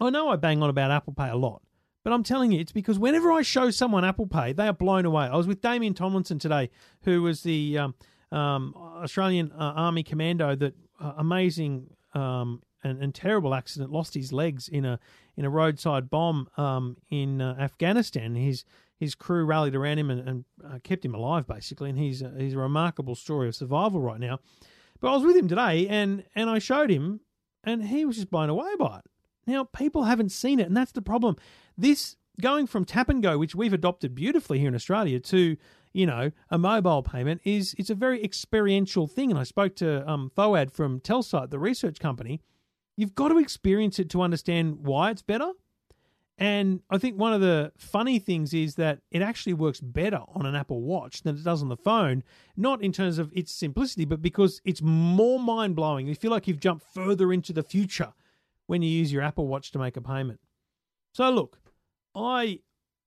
I 0.00 0.10
know 0.10 0.30
I 0.30 0.34
bang 0.34 0.64
on 0.64 0.68
about 0.68 0.90
Apple 0.90 1.12
Pay 1.12 1.28
a 1.28 1.36
lot, 1.36 1.62
but 2.02 2.12
I'm 2.12 2.24
telling 2.24 2.50
you, 2.50 2.58
it's 2.58 2.72
because 2.72 2.98
whenever 2.98 3.30
I 3.30 3.42
show 3.42 3.70
someone 3.70 4.04
Apple 4.04 4.26
Pay, 4.26 4.52
they 4.52 4.66
are 4.66 4.72
blown 4.72 5.04
away. 5.04 5.26
I 5.26 5.36
was 5.36 5.46
with 5.46 5.60
Damien 5.60 5.94
Thomlinson 5.94 6.40
today, 6.40 6.68
who 7.02 7.22
was 7.22 7.44
the 7.44 7.78
um, 7.78 7.94
um, 8.32 8.74
Australian 8.76 9.52
uh, 9.52 9.74
Army 9.76 10.02
commando 10.02 10.56
that 10.56 10.74
uh, 11.00 11.12
amazing 11.18 11.86
um, 12.14 12.60
and, 12.82 13.02
and, 13.02 13.14
terrible 13.14 13.54
accident 13.54 13.92
lost 13.92 14.14
his 14.14 14.32
legs 14.32 14.68
in 14.68 14.84
a 14.84 14.98
in 15.36 15.44
a 15.44 15.50
roadside 15.50 16.10
bomb 16.10 16.48
um, 16.56 16.96
in 17.10 17.40
uh, 17.40 17.56
Afghanistan. 17.58 18.34
His 18.34 18.64
his 19.02 19.14
crew 19.14 19.44
rallied 19.44 19.74
around 19.74 19.98
him 19.98 20.10
and, 20.10 20.28
and 20.28 20.44
uh, 20.64 20.78
kept 20.84 21.04
him 21.04 21.14
alive, 21.14 21.46
basically. 21.46 21.90
And 21.90 21.98
he's 21.98 22.22
a, 22.22 22.32
he's 22.38 22.54
a 22.54 22.58
remarkable 22.58 23.16
story 23.16 23.48
of 23.48 23.56
survival 23.56 24.00
right 24.00 24.20
now. 24.20 24.38
But 25.00 25.10
I 25.10 25.14
was 25.16 25.24
with 25.24 25.36
him 25.36 25.48
today, 25.48 25.88
and 25.88 26.24
and 26.34 26.48
I 26.48 26.60
showed 26.60 26.90
him, 26.90 27.20
and 27.64 27.84
he 27.84 28.04
was 28.04 28.16
just 28.16 28.30
blown 28.30 28.48
away 28.48 28.76
by 28.78 28.98
it. 28.98 29.04
Now 29.46 29.64
people 29.64 30.04
haven't 30.04 30.30
seen 30.30 30.60
it, 30.60 30.68
and 30.68 30.76
that's 30.76 30.92
the 30.92 31.02
problem. 31.02 31.36
This 31.76 32.16
going 32.40 32.66
from 32.66 32.84
tap 32.84 33.08
and 33.08 33.22
go, 33.22 33.38
which 33.38 33.54
we've 33.54 33.72
adopted 33.72 34.14
beautifully 34.14 34.58
here 34.60 34.68
in 34.68 34.74
Australia, 34.74 35.18
to 35.18 35.56
you 35.92 36.06
know 36.06 36.30
a 36.50 36.58
mobile 36.58 37.02
payment 37.02 37.40
is 37.44 37.74
it's 37.78 37.90
a 37.90 37.96
very 37.96 38.22
experiential 38.22 39.08
thing. 39.08 39.30
And 39.30 39.38
I 39.38 39.42
spoke 39.42 39.74
to 39.76 40.08
um, 40.08 40.30
Foad 40.36 40.70
from 40.70 41.00
Telsyte, 41.00 41.50
the 41.50 41.58
research 41.58 41.98
company. 41.98 42.40
You've 42.96 43.14
got 43.14 43.28
to 43.28 43.38
experience 43.38 43.98
it 43.98 44.10
to 44.10 44.22
understand 44.22 44.84
why 44.84 45.10
it's 45.10 45.22
better. 45.22 45.50
And 46.38 46.80
I 46.90 46.98
think 46.98 47.18
one 47.18 47.32
of 47.32 47.40
the 47.40 47.72
funny 47.76 48.18
things 48.18 48.52
is 48.52 48.74
that 48.76 49.00
it 49.10 49.22
actually 49.22 49.52
works 49.52 49.80
better 49.80 50.20
on 50.34 50.46
an 50.46 50.54
Apple 50.54 50.80
Watch 50.80 51.22
than 51.22 51.36
it 51.36 51.44
does 51.44 51.62
on 51.62 51.68
the 51.68 51.76
phone, 51.76 52.24
not 52.56 52.82
in 52.82 52.90
terms 52.90 53.18
of 53.18 53.30
its 53.32 53.52
simplicity, 53.52 54.04
but 54.04 54.22
because 54.22 54.60
it's 54.64 54.82
more 54.82 55.38
mind 55.38 55.76
blowing. 55.76 56.06
You 56.06 56.14
feel 56.14 56.30
like 56.30 56.48
you've 56.48 56.58
jumped 56.58 56.86
further 56.92 57.32
into 57.32 57.52
the 57.52 57.62
future 57.62 58.12
when 58.66 58.82
you 58.82 58.88
use 58.88 59.12
your 59.12 59.22
Apple 59.22 59.46
Watch 59.46 59.70
to 59.72 59.78
make 59.78 59.96
a 59.96 60.00
payment. 60.00 60.40
So 61.14 61.30
look, 61.30 61.58
I 62.14 62.60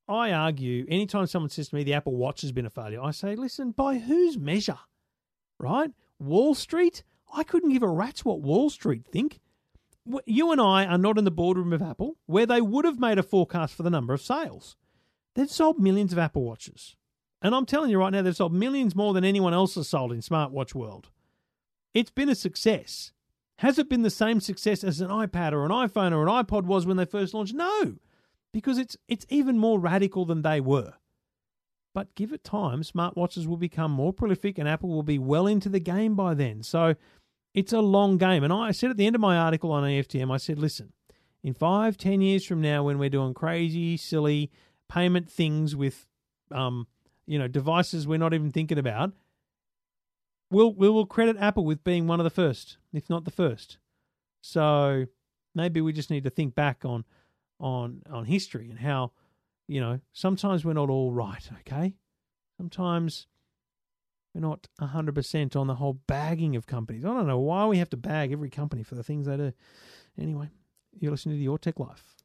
I 0.08 0.32
argue 0.32 0.86
anytime 0.88 1.26
someone 1.26 1.50
says 1.50 1.70
to 1.70 1.76
me 1.76 1.84
the 1.84 1.96
Apple 1.96 2.16
Watch 2.16 2.42
has 2.42 2.52
been 2.52 2.68
a 2.68 2.70
failure, 2.70 3.02
I 3.02 3.12
say, 3.12 3.36
listen, 3.36 3.72
by 3.72 3.98
whose 3.98 4.38
measure? 4.38 4.80
Right? 5.60 5.92
Wall 6.20 6.54
Street? 6.54 7.04
I 7.34 7.44
couldn't 7.44 7.72
give 7.74 7.84
a 7.84 7.88
rat's 7.88 8.24
what 8.24 8.42
Wall 8.42 8.70
Street 8.70 9.06
think. 9.06 9.40
You 10.26 10.52
and 10.52 10.62
I 10.62 10.86
are 10.86 10.98
not 10.98 11.18
in 11.18 11.26
the 11.26 11.32
boardroom 11.32 11.74
of 11.74 11.82
Apple, 11.82 12.18
where 12.26 12.46
they 12.46 12.62
would 12.62 12.86
have 12.86 13.00
made 13.00 13.18
a 13.18 13.24
forecast 13.24 13.74
for 13.74 13.84
the 13.84 13.90
number 13.90 14.14
of 14.14 14.22
sales. 14.22 14.76
They've 15.34 15.50
sold 15.50 15.80
millions 15.80 16.14
of 16.14 16.20
Apple 16.20 16.44
Watches. 16.44 16.96
And 17.42 17.54
I'm 17.54 17.66
telling 17.66 17.90
you 17.90 18.00
right 18.00 18.12
now, 18.12 18.22
they've 18.22 18.36
sold 18.36 18.54
millions 18.54 18.96
more 18.96 19.14
than 19.14 19.26
anyone 19.26 19.54
else 19.54 19.76
has 19.76 19.90
sold 19.90 20.12
in 20.12 20.20
smartwatch 20.20 20.74
world. 20.74 21.10
It's 21.94 22.12
been 22.12 22.30
a 22.30 22.36
success. 22.36 23.12
Has 23.60 23.80
it 23.80 23.90
been 23.90 24.04
the 24.04 24.10
same 24.10 24.40
success 24.40 24.84
as 24.84 25.02
an 25.02 25.10
iPad 25.10 25.54
or 25.54 25.66
an 25.66 25.72
iPhone 25.72 26.12
or 26.12 26.28
an 26.28 26.46
iPod 26.46 26.66
was 26.66 26.86
when 26.86 26.98
they 26.98 27.06
first 27.06 27.34
launched? 27.34 27.54
No 27.54 27.96
because 28.56 28.78
it's 28.78 28.96
it's 29.10 29.26
even 29.28 29.58
more 29.58 29.82
radical 29.82 30.24
than 30.24 30.42
they 30.42 30.62
were. 30.62 30.94
But 31.94 32.16
give 32.16 32.32
it 32.32 32.46
time, 32.46 32.84
smartwatches 32.84 33.48
will 33.48 33.58
become 33.58 33.92
more 33.92 34.14
prolific 34.14 34.58
and 34.58 34.66
Apple 34.66 34.88
will 34.88 35.04
be 35.04 35.20
well 35.20 35.46
into 35.46 35.68
the 35.68 35.82
game 35.82 36.16
by 36.16 36.36
then. 36.36 36.64
So 36.64 36.96
it's 37.56 37.74
a 37.74 37.80
long 37.80 38.18
game. 38.18 38.44
And 38.44 38.54
I 38.54 38.72
said 38.72 38.92
at 38.92 38.98
the 38.98 39.08
end 39.08 39.16
of 39.16 39.22
my 39.22 39.38
article 39.38 39.72
on 39.72 39.84
EFTM, 39.84 40.32
I 40.32 40.38
said, 40.38 40.60
listen, 40.60 40.92
in 41.42 41.54
five, 41.54 41.98
ten 41.98 42.22
years 42.22 42.46
from 42.46 42.62
now, 42.62 42.84
when 42.84 43.00
we're 43.00 43.10
doing 43.10 43.34
crazy, 43.34 43.98
silly 43.98 44.52
payment 44.90 45.32
things 45.32 45.76
with 45.76 46.06
um, 46.52 46.86
you 47.26 47.40
know, 47.40 47.48
devices 47.48 48.06
we're 48.06 48.20
not 48.20 48.34
even 48.34 48.52
thinking 48.52 48.78
about, 48.78 49.14
we'll 50.52 50.74
we 50.74 50.90
will 50.90 51.06
credit 51.06 51.38
Apple 51.40 51.66
with 51.66 51.84
being 51.84 52.08
one 52.08 52.20
of 52.20 52.26
the 52.26 52.30
first, 52.30 52.78
if 52.94 53.10
not 53.10 53.26
the 53.26 53.32
first. 53.32 53.78
So 54.42 55.06
maybe 55.56 55.82
we 55.82 55.94
just 55.94 56.12
need 56.12 56.26
to 56.26 56.30
think 56.30 56.56
back 56.56 56.84
on 56.84 57.06
on 57.60 58.04
on 58.12 58.26
history 58.26 58.70
and 58.70 58.80
how 58.80 59.12
you 59.68 59.80
know 59.80 60.02
sometimes 60.12 60.66
we're 60.66 60.74
not 60.74 60.90
all 60.90 61.12
right 61.12 61.50
okay 61.62 61.96
sometimes 62.58 63.28
we're 64.36 64.42
not 64.42 64.68
100% 64.82 65.56
on 65.56 65.68
the 65.68 65.76
whole 65.76 65.94
bagging 66.08 66.56
of 66.56 66.68
companies 66.68 67.06
i 67.06 67.08
don't 67.08 67.28
know 67.28 67.40
why 67.40 67.66
we 67.66 67.78
have 67.78 67.90
to 67.90 67.98
bag 67.98 68.32
every 68.32 68.50
company 68.50 68.84
for 68.84 68.96
the 68.96 69.04
things 69.04 69.26
they 69.26 69.38
do 69.38 69.54
anyway 70.20 70.50
you're 71.00 71.12
listening 71.12 71.38
to 71.38 71.44
your 71.44 71.58
tech 71.58 71.80
life 71.80 72.16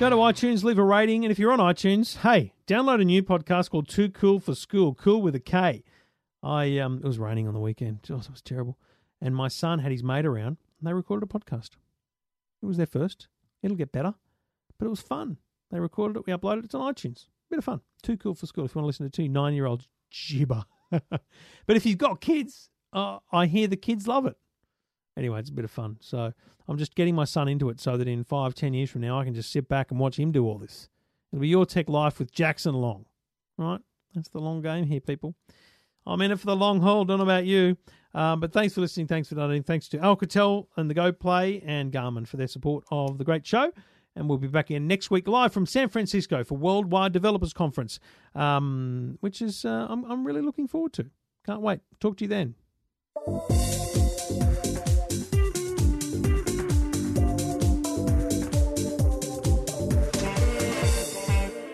Go 0.00 0.08
to 0.08 0.16
iTunes, 0.16 0.64
leave 0.64 0.78
a 0.78 0.82
rating, 0.82 1.26
and 1.26 1.30
if 1.30 1.38
you're 1.38 1.52
on 1.52 1.58
iTunes, 1.58 2.16
hey, 2.20 2.54
download 2.66 3.02
a 3.02 3.04
new 3.04 3.22
podcast 3.22 3.68
called 3.68 3.86
Too 3.86 4.08
Cool 4.08 4.40
for 4.40 4.54
School, 4.54 4.94
cool 4.94 5.20
with 5.20 5.34
a 5.34 5.40
K. 5.40 5.84
I 6.42 6.78
um, 6.78 7.02
it 7.04 7.04
was 7.04 7.18
raining 7.18 7.46
on 7.46 7.52
the 7.52 7.60
weekend. 7.60 7.98
Oh, 8.08 8.14
it 8.14 8.30
was 8.30 8.40
terrible. 8.40 8.78
And 9.20 9.36
my 9.36 9.48
son 9.48 9.80
had 9.80 9.92
his 9.92 10.02
mate 10.02 10.24
around, 10.24 10.56
and 10.78 10.88
they 10.88 10.94
recorded 10.94 11.28
a 11.30 11.38
podcast. 11.38 11.72
It 12.62 12.66
was 12.66 12.78
their 12.78 12.86
first. 12.86 13.28
It'll 13.62 13.76
get 13.76 13.92
better, 13.92 14.14
but 14.78 14.86
it 14.86 14.88
was 14.88 15.02
fun. 15.02 15.36
They 15.70 15.80
recorded 15.80 16.16
it, 16.16 16.26
we 16.26 16.32
uploaded 16.32 16.64
it, 16.64 16.70
to 16.70 16.78
iTunes. 16.78 17.26
Bit 17.50 17.58
of 17.58 17.64
fun. 17.64 17.80
Too 18.02 18.16
cool 18.16 18.34
for 18.34 18.46
school 18.46 18.64
if 18.64 18.74
you 18.74 18.78
want 18.80 18.84
to 18.84 18.86
listen 18.86 19.10
to 19.10 19.10
two 19.10 19.28
nine 19.28 19.54
year 19.54 19.66
olds 19.66 19.88
gibber. 20.10 20.64
but 20.90 21.20
if 21.68 21.84
you've 21.84 21.98
got 21.98 22.20
kids, 22.20 22.70
uh, 22.92 23.18
I 23.32 23.46
hear 23.46 23.66
the 23.66 23.76
kids 23.76 24.06
love 24.06 24.26
it. 24.26 24.36
Anyway, 25.16 25.40
it's 25.40 25.50
a 25.50 25.52
bit 25.52 25.64
of 25.64 25.70
fun. 25.70 25.98
So 26.00 26.32
I'm 26.68 26.78
just 26.78 26.94
getting 26.94 27.14
my 27.14 27.24
son 27.24 27.48
into 27.48 27.68
it 27.68 27.80
so 27.80 27.96
that 27.96 28.08
in 28.08 28.24
five, 28.24 28.54
ten 28.54 28.72
years 28.72 28.90
from 28.90 29.02
now, 29.02 29.18
I 29.18 29.24
can 29.24 29.34
just 29.34 29.52
sit 29.52 29.68
back 29.68 29.90
and 29.90 29.98
watch 29.98 30.18
him 30.18 30.32
do 30.32 30.46
all 30.46 30.58
this. 30.58 30.88
It'll 31.32 31.42
be 31.42 31.48
your 31.48 31.66
tech 31.66 31.88
life 31.88 32.18
with 32.18 32.32
Jackson 32.32 32.74
Long. 32.74 33.06
Right? 33.58 33.80
That's 34.14 34.28
the 34.28 34.40
long 34.40 34.62
game 34.62 34.84
here, 34.84 35.00
people. 35.00 35.34
I'm 36.06 36.20
in 36.22 36.32
it 36.32 36.40
for 36.40 36.46
the 36.46 36.56
long 36.56 36.80
haul. 36.80 37.04
Don't 37.04 37.18
know 37.18 37.24
about 37.24 37.44
you. 37.44 37.76
Um, 38.14 38.40
but 38.40 38.52
thanks 38.52 38.74
for 38.74 38.80
listening. 38.80 39.06
Thanks 39.06 39.28
for 39.28 39.36
donating. 39.36 39.62
Thanks 39.62 39.88
to 39.88 39.98
Alcatel 39.98 40.66
and 40.76 40.90
the 40.90 40.94
Go 40.94 41.12
Play 41.12 41.62
and 41.64 41.92
Garmin 41.92 42.26
for 42.26 42.36
their 42.36 42.48
support 42.48 42.84
of 42.90 43.18
the 43.18 43.24
great 43.24 43.46
show. 43.46 43.70
And 44.16 44.28
we'll 44.28 44.38
be 44.38 44.48
back 44.48 44.70
in 44.70 44.86
next 44.88 45.10
week 45.10 45.28
live 45.28 45.52
from 45.52 45.66
San 45.66 45.88
Francisco 45.88 46.42
for 46.44 46.56
Worldwide 46.56 47.12
Developers 47.12 47.52
Conference, 47.52 48.00
um, 48.34 49.18
which 49.20 49.40
is 49.40 49.64
uh, 49.64 49.86
I'm, 49.88 50.04
I'm 50.04 50.26
really 50.26 50.42
looking 50.42 50.66
forward 50.66 50.92
to. 50.94 51.10
Can't 51.46 51.60
wait. 51.62 51.80
Talk 52.00 52.16
to 52.18 52.24
you 52.24 52.28
then. 52.28 52.54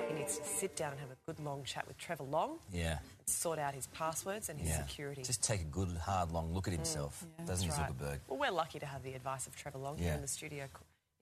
He 0.09 0.15
needs 0.15 0.39
to 0.39 0.45
sit 0.45 0.77
down 0.77 0.93
and 0.93 1.01
have 1.01 1.11
a 1.11 1.17
good 1.27 1.41
long 1.45 1.65
chat 1.65 1.87
with 1.87 1.97
Trevor 1.99 2.25
Long, 2.25 2.59
Yeah. 2.73 2.99
sort 3.27 3.59
out 3.59 3.75
his 3.75 3.87
passwords 3.89 4.49
and 4.49 4.61
his 4.61 4.69
Yeah. 4.71 4.87
security. 4.87 5.23
Just 5.23 5.43
take 5.43 5.61
a 5.61 5.65
good, 5.65 5.97
hard, 5.97 6.31
long 6.33 6.53
look 6.53 6.67
at 6.69 6.75
himself, 6.75 7.25
doesn't 7.45 7.65
he, 7.65 7.71
right. 7.71 7.91
Zuckerberg? 7.91 8.21
Well, 8.29 8.39
we're 8.39 8.51
lucky 8.51 8.79
to 8.79 8.87
have 8.87 9.03
the 9.03 9.15
advice 9.15 9.47
of 9.47 9.57
Trevor 9.57 9.79
Long 9.79 9.99
here 9.99 10.13
in 10.15 10.21
the 10.23 10.29
studio 10.29 10.65
you 10.65 10.71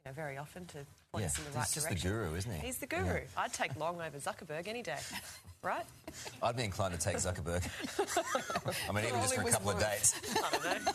know, 0.06 0.12
very 0.12 0.36
often 0.36 0.66
to 0.66 0.78
point 1.12 1.22
Yeah, 1.22 1.26
us 1.26 1.38
in 1.38 1.44
the 1.44 1.50
he's 1.50 1.56
right 1.56 1.70
just 1.72 1.88
the 1.88 1.94
guru, 1.94 2.34
isn't 2.34 2.52
he? 2.52 2.66
He's 2.66 2.76
the 2.78 2.86
guru. 2.86 3.20
I'd 3.38 3.52
take 3.54 3.74
Long 3.76 4.00
over 4.02 4.18
Zuckerberg 4.18 4.68
any 4.68 4.82
day, 4.82 4.98
right? 5.62 5.84
I'd 6.42 6.56
be 6.56 6.64
inclined 6.64 6.92
to 6.92 7.00
take 7.00 7.16
Zuckerberg. 7.16 7.66
I 8.88 8.92
mean, 8.92 9.06
even 9.06 9.20
just 9.22 9.34
for 9.34 9.40
a 9.40 9.50
couple 9.50 9.70
of 9.70 9.80
dates. 9.80 10.14
I 10.44 10.50
don't 10.50 10.84
know. 10.84 10.92